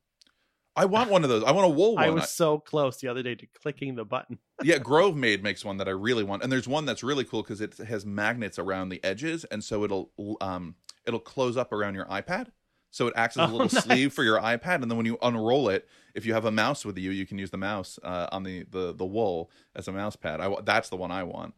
i 0.75 0.87
want 0.87 1.11
one 1.11 1.25
of 1.25 1.29
those 1.29 1.45
i 1.45 1.53
want 1.53 1.67
a 1.67 1.69
wool 1.69 1.97
one 1.97 2.05
I 2.05 2.09
was 2.09 2.31
so 2.31 2.59
close 2.59 2.97
the 2.97 3.09
other 3.09 3.23
day 3.23 3.35
to 3.35 3.47
clicking 3.47 3.97
the 3.97 4.05
button. 4.07 4.39
yeah 4.63 4.79
Grovemade 4.91 5.43
makes 5.43 5.63
one 5.63 5.77
that 5.77 5.87
i 5.87 5.91
really 5.93 6.25
want 6.25 6.43
and 6.43 6.51
there's 6.51 6.67
one 6.67 6.87
that's 6.87 7.03
really 7.03 7.25
cool 7.25 7.43
because 7.43 7.61
it 7.61 7.77
has 7.77 8.07
magnets 8.07 8.59
around 8.59 8.89
the 8.89 9.05
edges 9.05 9.45
and 9.45 9.63
so 9.63 9.85
it'll 9.85 10.11
um 10.41 10.77
it'll 11.07 11.21
close 11.21 11.59
up 11.59 11.73
around 11.73 11.95
your 11.95 12.07
ipad 12.07 12.47
so 12.91 13.07
it 13.07 13.15
acts 13.17 13.37
as 13.37 13.49
a 13.49 13.49
Oh, 13.49 13.53
little 13.57 13.69
sleeve 13.69 14.13
for 14.13 14.25
your 14.25 14.39
ipad 14.41 14.83
and 14.83 14.91
then 14.91 14.97
when 14.97 15.07
you 15.07 15.19
unroll 15.23 15.69
it 15.69 15.89
if 16.15 16.27
you 16.27 16.33
have 16.35 16.45
a 16.45 16.51
mouse 16.51 16.85
with 16.85 16.99
you 16.99 17.11
you 17.11 17.27
can 17.27 17.39
use 17.39 17.51
the 17.51 17.57
mouse 17.57 17.99
uh, 18.03 18.27
on 18.33 18.43
the, 18.43 18.65
the 18.71 18.93
the 18.95 19.07
wool 19.07 19.51
as 19.77 19.89
a 19.89 19.93
mouse 19.93 20.17
pad 20.17 20.41
I, 20.41 20.55
that's 20.65 20.89
the 20.89 20.97
one 20.97 21.11
i 21.11 21.23
want 21.23 21.55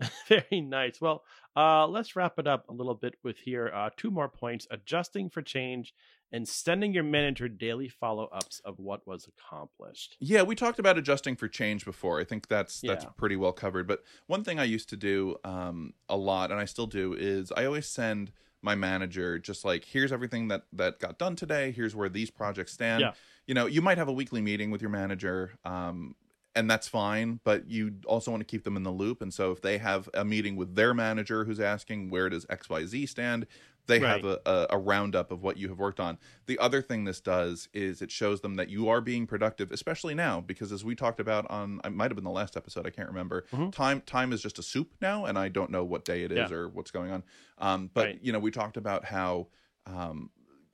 Very 0.28 0.60
nice. 0.60 1.00
Well, 1.00 1.22
uh, 1.56 1.86
let's 1.86 2.16
wrap 2.16 2.36
it 2.38 2.46
up 2.48 2.68
a 2.68 2.72
little 2.72 2.94
bit 2.94 3.14
with 3.22 3.38
here 3.38 3.70
uh, 3.72 3.90
two 3.96 4.10
more 4.10 4.28
points: 4.28 4.66
adjusting 4.70 5.30
for 5.30 5.42
change 5.42 5.94
and 6.32 6.48
sending 6.48 6.92
your 6.92 7.04
manager 7.04 7.46
daily 7.46 7.88
follow-ups 7.88 8.60
of 8.64 8.80
what 8.80 9.06
was 9.06 9.28
accomplished. 9.28 10.16
Yeah, 10.18 10.42
we 10.42 10.56
talked 10.56 10.80
about 10.80 10.98
adjusting 10.98 11.36
for 11.36 11.46
change 11.46 11.84
before. 11.84 12.18
I 12.20 12.24
think 12.24 12.48
that's 12.48 12.80
that's 12.80 13.04
Yeah. 13.04 13.10
pretty 13.16 13.36
well 13.36 13.52
covered. 13.52 13.86
But 13.86 14.02
one 14.26 14.42
thing 14.42 14.58
I 14.58 14.64
used 14.64 14.88
to 14.88 14.96
do 14.96 15.36
um, 15.44 15.92
a 16.08 16.16
lot, 16.16 16.50
and 16.50 16.58
I 16.58 16.64
still 16.64 16.88
do, 16.88 17.14
is 17.14 17.52
I 17.56 17.64
always 17.66 17.86
send 17.86 18.32
my 18.62 18.74
manager 18.74 19.38
just 19.38 19.64
like, 19.64 19.84
here's 19.84 20.12
everything 20.12 20.48
that 20.48 20.62
that 20.72 20.98
got 20.98 21.18
done 21.18 21.36
today. 21.36 21.72
Here's 21.72 21.94
where 21.94 22.08
these 22.08 22.30
projects 22.30 22.72
stand. 22.72 23.00
Yeah. 23.00 23.12
You 23.46 23.54
know, 23.54 23.66
you 23.66 23.82
might 23.82 23.98
have 23.98 24.08
a 24.08 24.12
weekly 24.12 24.40
meeting 24.40 24.70
with 24.70 24.80
your 24.80 24.90
manager. 24.90 25.52
Um, 25.64 26.14
and 26.54 26.70
that's 26.70 26.86
fine, 26.86 27.40
but 27.44 27.68
you 27.68 27.94
also 28.06 28.30
want 28.30 28.42
to 28.42 28.44
keep 28.44 28.64
them 28.64 28.76
in 28.76 28.82
the 28.82 28.90
loop. 28.90 29.22
And 29.22 29.32
so 29.32 29.52
if 29.52 29.62
they 29.62 29.78
have 29.78 30.08
a 30.12 30.24
meeting 30.24 30.56
with 30.56 30.74
their 30.74 30.92
manager 30.92 31.44
who's 31.44 31.60
asking 31.60 32.10
where 32.10 32.28
does 32.28 32.44
XYZ 32.46 33.08
stand, 33.08 33.46
they 33.86 34.00
have 34.00 34.24
a, 34.24 34.40
a, 34.46 34.66
a 34.70 34.78
roundup 34.78 35.30
of 35.32 35.42
what 35.42 35.56
you 35.56 35.68
have 35.68 35.78
worked 35.78 36.00
on. 36.00 36.18
The 36.46 36.58
other 36.58 36.80
thing 36.82 37.04
this 37.04 37.20
does 37.20 37.68
is 37.72 38.00
it 38.02 38.10
shows 38.10 38.40
them 38.40 38.54
that 38.54 38.68
you 38.68 38.88
are 38.88 39.00
being 39.00 39.26
productive, 39.26 39.72
especially 39.72 40.14
now, 40.14 40.40
because 40.40 40.72
as 40.72 40.84
we 40.84 40.94
talked 40.94 41.20
about 41.20 41.50
on, 41.50 41.80
I 41.84 41.88
might 41.88 42.10
have 42.10 42.14
been 42.16 42.24
the 42.24 42.30
last 42.30 42.56
episode, 42.56 42.86
I 42.86 42.90
can't 42.90 43.08
remember. 43.08 43.46
Mhm. 43.52 43.72
Time 43.72 44.00
time 44.02 44.32
is 44.32 44.40
just 44.42 44.58
a 44.58 44.62
soup 44.62 44.94
now, 45.00 45.24
and 45.26 45.38
I 45.38 45.48
don't 45.48 45.70
know 45.70 45.84
what 45.84 46.04
day 46.04 46.22
it 46.22 46.32
is 46.32 46.50
Yeah. 46.50 46.52
or 46.52 46.68
what's 46.68 46.90
going 46.90 47.10
on. 47.10 47.24
Um, 47.58 47.90
but 47.92 48.14
Right. 48.14 48.18
you 48.20 48.32
know, 48.32 48.38
we 48.38 48.50
talked 48.50 48.76
about 48.76 49.04
how 49.04 49.48
um, 49.86 50.30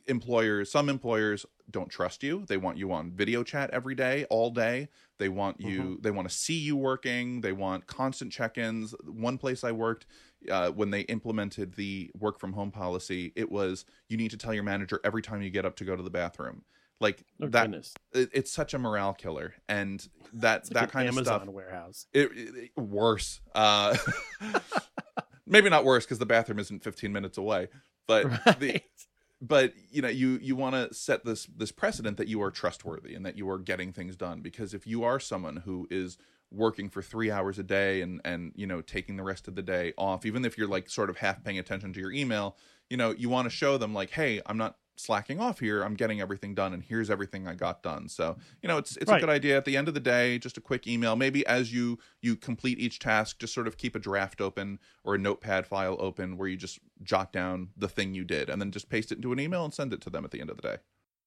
employers 0.07 0.71
some 0.71 0.89
employers 0.89 1.45
don't 1.71 1.91
trust 1.91 2.23
you 2.23 2.47
they 2.47 2.57
want 2.57 2.79
you 2.79 2.91
on 2.93 3.13
video 3.13 3.43
chat 3.43 3.69
every 3.71 3.95
day 3.95 4.25
all 4.31 4.51
day 4.51 4.89
they 5.19 5.29
want 5.29 5.61
you 5.61 5.99
Mhm. 5.99 6.03
they 6.03 6.11
want 6.11 6.27
to 6.27 6.35
see 6.35 6.59
you 6.59 6.77
working 6.77 7.43
they 7.43 7.53
want 7.53 7.87
constant 7.87 8.33
check-ins 8.33 8.95
one 9.05 9.37
place 9.37 9.65
i 9.65 9.71
worked 9.71 10.07
uh, 10.51 10.71
when 10.71 10.91
they 10.91 11.01
implemented 11.03 11.75
the 11.75 12.11
work 12.19 12.39
from 12.39 12.53
home 12.53 12.71
policy 12.71 13.33
it 13.37 13.51
was 13.51 13.85
you 14.09 14.17
need 14.17 14.31
to 14.31 14.37
tell 14.37 14.55
your 14.55 14.63
manager 14.63 15.01
every 15.05 15.23
time 15.23 15.43
you 15.43 15.51
get 15.51 15.65
up 15.67 15.77
to 15.77 15.85
go 15.85 15.97
to 15.97 16.03
the 16.03 16.11
bathroom. 16.11 16.63
Like 17.01 17.25
Oh, 17.41 17.47
that 17.49 17.63
goodness. 17.71 17.95
it, 18.13 18.31
it's 18.33 18.51
such 18.53 18.75
a 18.75 18.79
morale 18.79 19.15
killer. 19.15 19.55
And 19.69 20.07
that 20.35 20.65
like 20.65 20.75
that 20.75 20.83
an 20.85 20.89
kind 20.91 21.09
Amazon 21.09 21.35
of 21.35 21.43
stuff 21.43 21.55
warehouse. 21.55 22.07
it, 22.13 22.31
it- 22.35 22.71
worse. 22.77 23.41
Uh 23.55 23.97
maybe 25.47 25.71
not 25.71 25.85
worse 25.85 26.05
because 26.05 26.19
the 26.19 26.27
bathroom 26.27 26.59
isn't 26.59 26.83
15 26.83 27.13
minutes 27.13 27.39
away 27.39 27.69
but 28.07 28.25
the 28.59 28.81
but 29.41 29.73
you 29.91 30.03
know 30.03 30.09
you 30.09 30.39
you 30.43 30.57
want 30.57 30.75
to 30.75 30.93
set 30.93 31.25
this 31.25 31.47
this 31.57 31.71
precedent 31.71 32.17
that 32.17 32.27
you 32.27 32.43
are 32.43 32.51
trustworthy 32.51 33.15
and 33.15 33.25
that 33.25 33.37
you 33.39 33.49
are 33.49 33.59
getting 33.59 33.93
things 33.93 34.17
done. 34.17 34.41
Because 34.41 34.75
if 34.75 34.85
you 34.85 35.05
are 35.05 35.21
someone 35.21 35.59
who 35.59 35.87
is 35.93 36.19
working 36.51 36.89
for 36.89 37.03
three 37.03 37.31
hours 37.31 37.59
a 37.59 37.63
day 37.63 38.01
and 38.01 38.21
and 38.25 38.53
you 38.57 38.67
know 38.67 38.81
taking 38.81 39.17
the 39.17 39.23
rest 39.23 39.49
of 39.49 39.55
the 39.55 39.63
day 39.63 39.93
off 39.99 40.25
even 40.25 40.45
if 40.45 40.57
you're 40.57 40.69
like 40.69 40.89
sort 40.89 41.11
of 41.11 41.19
half 41.19 41.43
paying 41.45 41.59
attention 41.59 41.93
to 41.93 42.01
your 42.01 42.11
email 42.13 42.57
you 42.89 42.97
know 42.97 43.11
you 43.11 43.29
want 43.29 43.45
to 43.45 43.51
show 43.51 43.77
them 43.77 43.93
like 43.93 44.11
hey 44.11 44.41
i'm 44.47 44.57
not 44.57 44.77
slacking 45.01 45.39
off 45.41 45.61
here. 45.61 45.83
I'm 45.83 45.95
getting 45.95 46.21
everything 46.21 46.55
done 46.55 46.75
and 46.75 46.83
here's 46.83 47.09
everything 47.09 47.47
i 47.47 47.55
got 47.55 47.83
done. 47.83 48.09
So 48.09 48.37
you 48.63 48.69
know 48.69 48.79
it's 48.79 48.97
it's 48.97 49.11
Right. 49.11 49.19
a 49.19 49.21
good 49.21 49.31
idea. 49.33 49.57
At 49.57 49.65
the 49.65 49.77
end 49.77 49.89
of 49.89 49.95
the 49.95 50.01
day 50.01 50.39
just 50.39 50.57
a 50.57 50.61
quick 50.61 50.87
email. 50.87 51.15
Maybe 51.17 51.47
as 51.47 51.73
you 51.73 51.99
you 52.21 52.35
complete 52.35 52.79
each 52.79 52.99
task 52.99 53.39
just 53.39 53.55
sort 53.55 53.69
of 53.69 53.77
keep 53.77 53.95
a 53.95 54.01
draft 54.01 54.41
open 54.41 54.79
or 55.05 55.15
a 55.15 55.19
notepad 55.19 55.67
file 55.67 55.97
open 56.01 56.37
where 56.37 56.49
you 56.49 56.57
just 56.57 56.81
jot 57.03 57.33
down 57.33 57.69
the 57.77 57.89
thing 57.89 58.15
you 58.15 58.25
did 58.25 58.51
and 58.51 58.61
then 58.61 58.73
just 58.73 58.89
paste 58.89 59.13
it 59.13 59.17
into 59.19 59.33
an 59.33 59.39
email 59.39 59.65
and 59.65 59.73
send 59.73 59.93
it 59.93 60.01
to 60.01 60.11
them 60.11 60.25
at 60.25 60.33
the 60.33 60.41
end 60.41 60.51
of 60.51 60.57
the 60.57 60.63
day. 60.63 60.77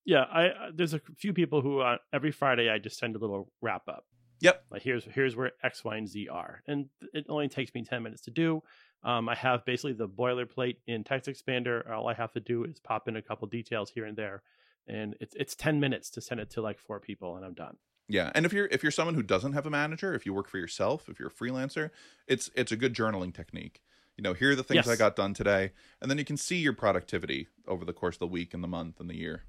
Yeah, 0.04 0.24
I 0.24 0.72
there's 0.74 0.94
a 0.94 1.02
few 1.18 1.32
people 1.32 1.62
who 1.62 1.80
uh, 1.80 1.98
every 2.12 2.32
Friday 2.32 2.70
I 2.70 2.78
just 2.78 2.98
send 3.00 3.16
a 3.16 3.20
little 3.20 3.52
wrap 3.62 3.88
up. 3.88 4.06
Yep. 4.42 4.66
Like 4.72 4.82
here's 4.82 5.06
here's 5.06 5.36
where 5.36 5.52
X, 5.64 5.84
Y, 5.84 5.96
and 5.96 6.08
Z 6.08 6.28
are, 6.28 6.62
and 6.68 6.90
it 7.14 7.26
only 7.30 7.48
takes 7.48 7.74
me 7.74 7.84
ten 7.84 8.04
minutes 8.04 8.24
to 8.24 8.32
do. 8.32 8.62
Um, 9.04 9.30
I 9.30 9.36
have 9.36 9.66
basically 9.66 9.94
the 9.94 10.08
boilerplate 10.08 10.78
in 10.88 11.04
TextExpander. 11.04 11.90
All 11.90 12.08
I 12.08 12.14
have 12.14 12.32
to 12.34 12.40
do 12.40 12.64
is 12.66 12.80
pop 12.80 13.08
in 13.08 13.16
a 13.16 13.22
couple 13.22 13.48
details 13.48 13.90
here 13.90 14.06
and 14.06 14.18
there, 14.18 14.42
and 14.88 15.16
it's 15.20 15.36
it's 15.36 15.56
ten 15.56 15.80
minutes 15.80 16.10
to 16.12 16.22
send 16.22 16.42
it 16.42 16.50
to 16.52 16.62
like 16.62 16.80
four 16.80 17.00
people, 17.00 17.38
and 17.38 17.46
I'm 17.46 17.54
done. 17.54 17.78
Yeah, 18.08 18.32
and 18.36 18.46
if 18.46 18.52
you're 18.52 18.66
if 18.68 18.84
you're 18.84 18.92
someone 18.92 19.16
who 19.16 19.24
doesn't 19.24 19.54
have 19.54 19.66
a 19.66 19.70
manager, 19.70 20.14
if 20.14 20.26
you 20.26 20.34
work 20.34 20.50
for 20.50 20.58
yourself, 20.58 21.08
if 21.08 21.20
you're 21.20 21.30
a 21.30 21.32
freelancer, 21.32 21.92
it's 22.28 22.50
it's 22.56 22.72
a 22.72 22.76
good 22.76 22.96
journaling 22.96 23.34
technique. 23.34 23.82
You 24.18 24.24
know, 24.24 24.34
here 24.34 24.52
are 24.52 24.56
the 24.56 24.64
things 24.64 24.88
I 24.88 24.96
got 24.96 25.16
done 25.16 25.34
today, 25.34 25.72
and 26.02 26.12
then 26.12 26.18
you 26.18 26.26
can 26.26 26.38
see 26.38 26.58
your 26.58 26.74
productivity 26.74 27.48
over 27.68 27.86
the 27.86 27.94
course 27.94 28.16
of 28.16 28.20
the 28.20 28.28
week 28.28 28.54
and 28.54 28.64
the 28.64 28.68
month 28.68 29.00
and 29.00 29.10
the 29.10 29.18
year. 29.18 29.44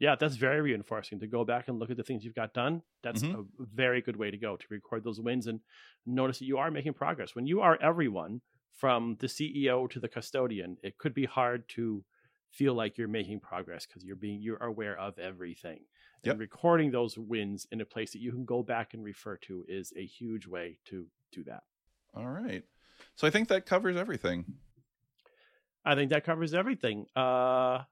Yeah, 0.00 0.14
that's 0.14 0.36
very 0.36 0.60
reinforcing 0.60 1.18
to 1.20 1.26
go 1.26 1.44
back 1.44 1.66
and 1.68 1.78
look 1.78 1.90
at 1.90 1.96
the 1.96 2.04
things 2.04 2.24
you've 2.24 2.34
got 2.34 2.54
done. 2.54 2.82
That's 3.02 3.22
Mhm. 3.22 3.48
a 3.60 3.64
very 3.66 4.00
good 4.00 4.16
way 4.16 4.30
to 4.30 4.38
go 4.38 4.56
to 4.56 4.66
record 4.70 5.02
those 5.02 5.20
wins 5.20 5.46
and 5.48 5.60
notice 6.06 6.38
that 6.38 6.44
you 6.44 6.58
are 6.58 6.70
making 6.70 6.94
progress. 6.94 7.34
When 7.34 7.46
you 7.46 7.60
are 7.60 7.76
everyone 7.82 8.40
from 8.74 9.16
the 9.16 9.26
CEO 9.28 9.88
to 9.88 9.98
the 9.98 10.08
custodian, 10.08 10.78
it 10.84 10.98
could 10.98 11.14
be 11.14 11.24
hard 11.24 11.68
to 11.70 12.04
feel 12.50 12.74
like 12.74 12.96
you're 12.96 13.08
making 13.08 13.40
progress 13.40 13.86
because 13.86 14.04
you're 14.04 14.16
being 14.16 14.40
you're 14.40 14.62
aware 14.62 14.96
of 14.98 15.18
everything. 15.18 15.84
Yep. 16.22 16.32
And 16.32 16.40
recording 16.40 16.90
those 16.92 17.18
wins 17.18 17.66
in 17.72 17.80
a 17.80 17.84
place 17.84 18.12
that 18.12 18.20
you 18.20 18.30
can 18.32 18.44
go 18.44 18.62
back 18.62 18.94
and 18.94 19.02
refer 19.04 19.36
to 19.38 19.64
is 19.68 19.92
a 19.96 20.06
huge 20.06 20.46
way 20.46 20.78
to 20.86 21.10
do 21.32 21.42
that. 21.44 21.64
All 22.14 22.28
right. 22.30 22.64
So 23.16 23.26
I 23.26 23.30
think 23.30 23.48
that 23.48 23.66
covers 23.66 23.96
everything. 23.96 24.58
I 25.84 25.94
think 25.94 26.10
that 26.10 26.24
covers 26.24 26.54
everything. 26.54 27.06
Uh 27.16 27.84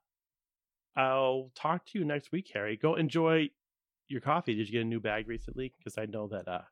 I'll 0.96 1.50
talk 1.54 1.84
to 1.86 1.98
you 1.98 2.04
next 2.04 2.32
week, 2.32 2.50
Harry. 2.54 2.76
Go 2.76 2.94
enjoy 2.94 3.50
your 4.08 4.20
coffee. 4.20 4.54
Did 4.54 4.68
you 4.68 4.72
get 4.72 4.82
a 4.82 4.84
new 4.84 5.00
bag 5.00 5.28
recently? 5.28 5.72
Because 5.78 5.98
I 5.98 6.06
know 6.06 6.28
that 6.28 6.48
uh 6.48 6.62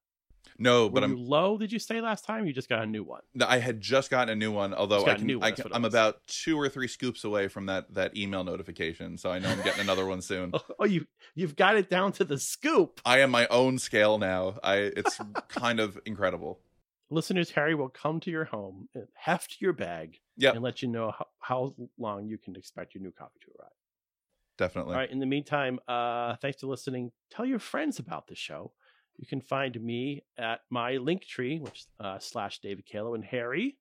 No, 0.59 0.89
But 0.89 1.05
I'm 1.05 1.17
low? 1.17 1.59
Did 1.59 1.73
you 1.73 1.79
say 1.79 2.01
last 2.01 2.25
time? 2.25 2.47
You 2.47 2.53
just 2.53 2.69
got 2.69 2.83
a 2.83 2.87
new 2.87 3.03
one. 3.03 3.23
I 3.45 3.59
had 3.59 3.81
just 3.81 4.11
gotten 4.11 4.31
a 4.31 4.37
new 4.37 4.53
one, 4.53 4.73
although 4.73 5.05
I 5.05 5.15
can, 5.15 5.43
I 5.43 5.51
can, 5.51 5.67
I'm 5.73 5.85
about 5.85 6.27
two 6.27 6.59
or 6.59 6.69
three 6.69 6.89
scoops 6.89 7.25
away 7.25 7.49
from 7.49 7.67
that 7.67 7.93
that 7.95 8.17
email 8.17 8.45
notification, 8.45 9.19
so 9.19 9.31
I 9.31 9.39
know 9.39 9.49
I'm 9.51 9.63
getting 9.63 9.81
another 9.81 10.07
one 10.07 10.23
soon. 10.23 10.53
Oh, 10.79 10.85
you 10.87 11.07
you've 11.35 11.57
got 11.57 11.77
it 11.77 11.89
down 11.91 12.13
to 12.13 12.25
the 12.25 12.39
scoop. 12.39 13.01
I 13.05 13.21
am 13.21 13.31
my 13.31 13.47
own 13.49 13.79
scale 13.79 14.19
now. 14.19 14.59
I 14.63 14.77
it's 14.77 15.19
kind 15.49 15.81
of 15.81 15.99
incredible. 16.07 16.61
Listeners, 17.11 17.51
Harry 17.51 17.75
will 17.75 17.91
come 17.91 18.19
to 18.21 18.31
your 18.31 18.45
home, 18.45 18.89
heft 19.15 19.59
your 19.61 19.73
bag, 19.73 20.19
Yep. 20.37 20.55
and 20.55 20.65
let 20.65 20.83
you 20.83 20.89
know 20.89 21.13
how, 21.17 21.27
how 21.39 21.75
long 21.99 22.27
you 22.27 22.39
can 22.39 22.57
expect 22.57 22.95
your 22.95 23.03
new 23.03 23.13
coffee 23.13 23.39
to 23.45 23.51
arrive. 23.61 23.71
Definitely. 24.57 24.95
All 24.95 25.01
right. 25.01 25.11
In 25.11 25.19
the 25.19 25.27
meantime, 25.27 25.81
uh, 25.89 26.37
thanks 26.37 26.61
for 26.61 26.67
listening. 26.69 27.11
Tell 27.31 27.45
your 27.45 27.59
friends 27.59 27.99
about 27.99 28.29
the 28.29 28.35
show. 28.37 28.73
You 29.17 29.27
can 29.27 29.41
find 29.41 29.81
me 29.81 30.25
at 30.39 30.61
my 30.71 30.97
link 30.97 31.25
tree, 31.27 31.59
which 31.61 31.85
uh, 32.01 32.19
slash 32.19 32.61
David 32.61 32.85
Caolo 32.87 33.15
and 33.15 33.25
Harry. 33.25 33.77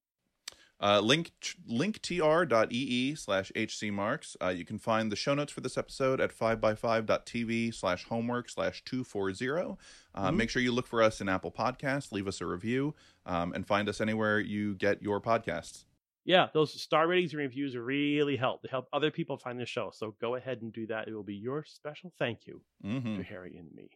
Uh, 0.82 1.00
link 1.00 1.32
linktr.ee 1.72 3.16
slash 3.16 3.52
hcmarks. 3.56 4.36
Uh, 4.42 4.50
you 4.50 4.66
can 4.66 4.78
find 4.78 5.12
the 5.12 5.16
show 5.16 5.34
notes 5.34 5.52
for 5.52 5.62
this 5.62 5.78
episode 5.78 6.20
at 6.20 6.36
5by5.tv 6.38 7.74
slash 7.74 8.04
homework 8.06 8.50
slash 8.50 8.84
240. 8.84 9.78
Uh, 10.16 10.30
Mhm. 10.32 10.36
Make 10.36 10.50
sure 10.50 10.62
you 10.62 10.72
look 10.72 10.88
for 10.88 11.02
us 11.02 11.22
in 11.22 11.30
Apple 11.30 11.52
Podcasts, 11.52 12.12
leave 12.12 12.28
us 12.28 12.42
a 12.42 12.46
review, 12.46 12.96
um, 13.26 13.54
and 13.54 13.66
find 13.66 13.88
us 13.88 14.02
anywhere 14.02 14.40
you 14.40 14.76
get 14.76 15.02
your 15.02 15.22
podcasts. 15.22 15.86
Yeah, 16.26 16.48
those 16.54 16.82
star 16.82 17.08
ratings 17.08 17.34
and 17.34 17.42
reviews 17.42 17.76
really 17.76 18.38
help. 18.38 18.62
They 18.62 18.70
help 18.70 18.88
other 18.94 19.12
people 19.12 19.38
find 19.38 19.60
the 19.60 19.66
show. 19.66 19.92
So 19.94 20.16
go 20.22 20.36
ahead 20.36 20.62
and 20.62 20.72
do 20.72 20.88
that. 20.88 21.08
It 21.08 21.14
will 21.14 21.24
be 21.24 21.36
your 21.36 21.64
special 21.66 22.14
thank 22.18 22.48
you 22.48 22.62
hmm 22.84 23.16
to 23.16 23.24
Harry 23.24 23.58
and 23.58 23.72
me. 23.74 23.90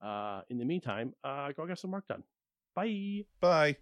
Uh, 0.00 0.42
in 0.50 0.58
the 0.58 0.64
meantime, 0.64 1.14
uh, 1.24 1.52
go 1.52 1.66
get 1.66 1.78
some 1.78 1.90
work 1.90 2.06
done. 2.08 2.22
Bye. 2.74 3.26
Bye. 3.40 3.76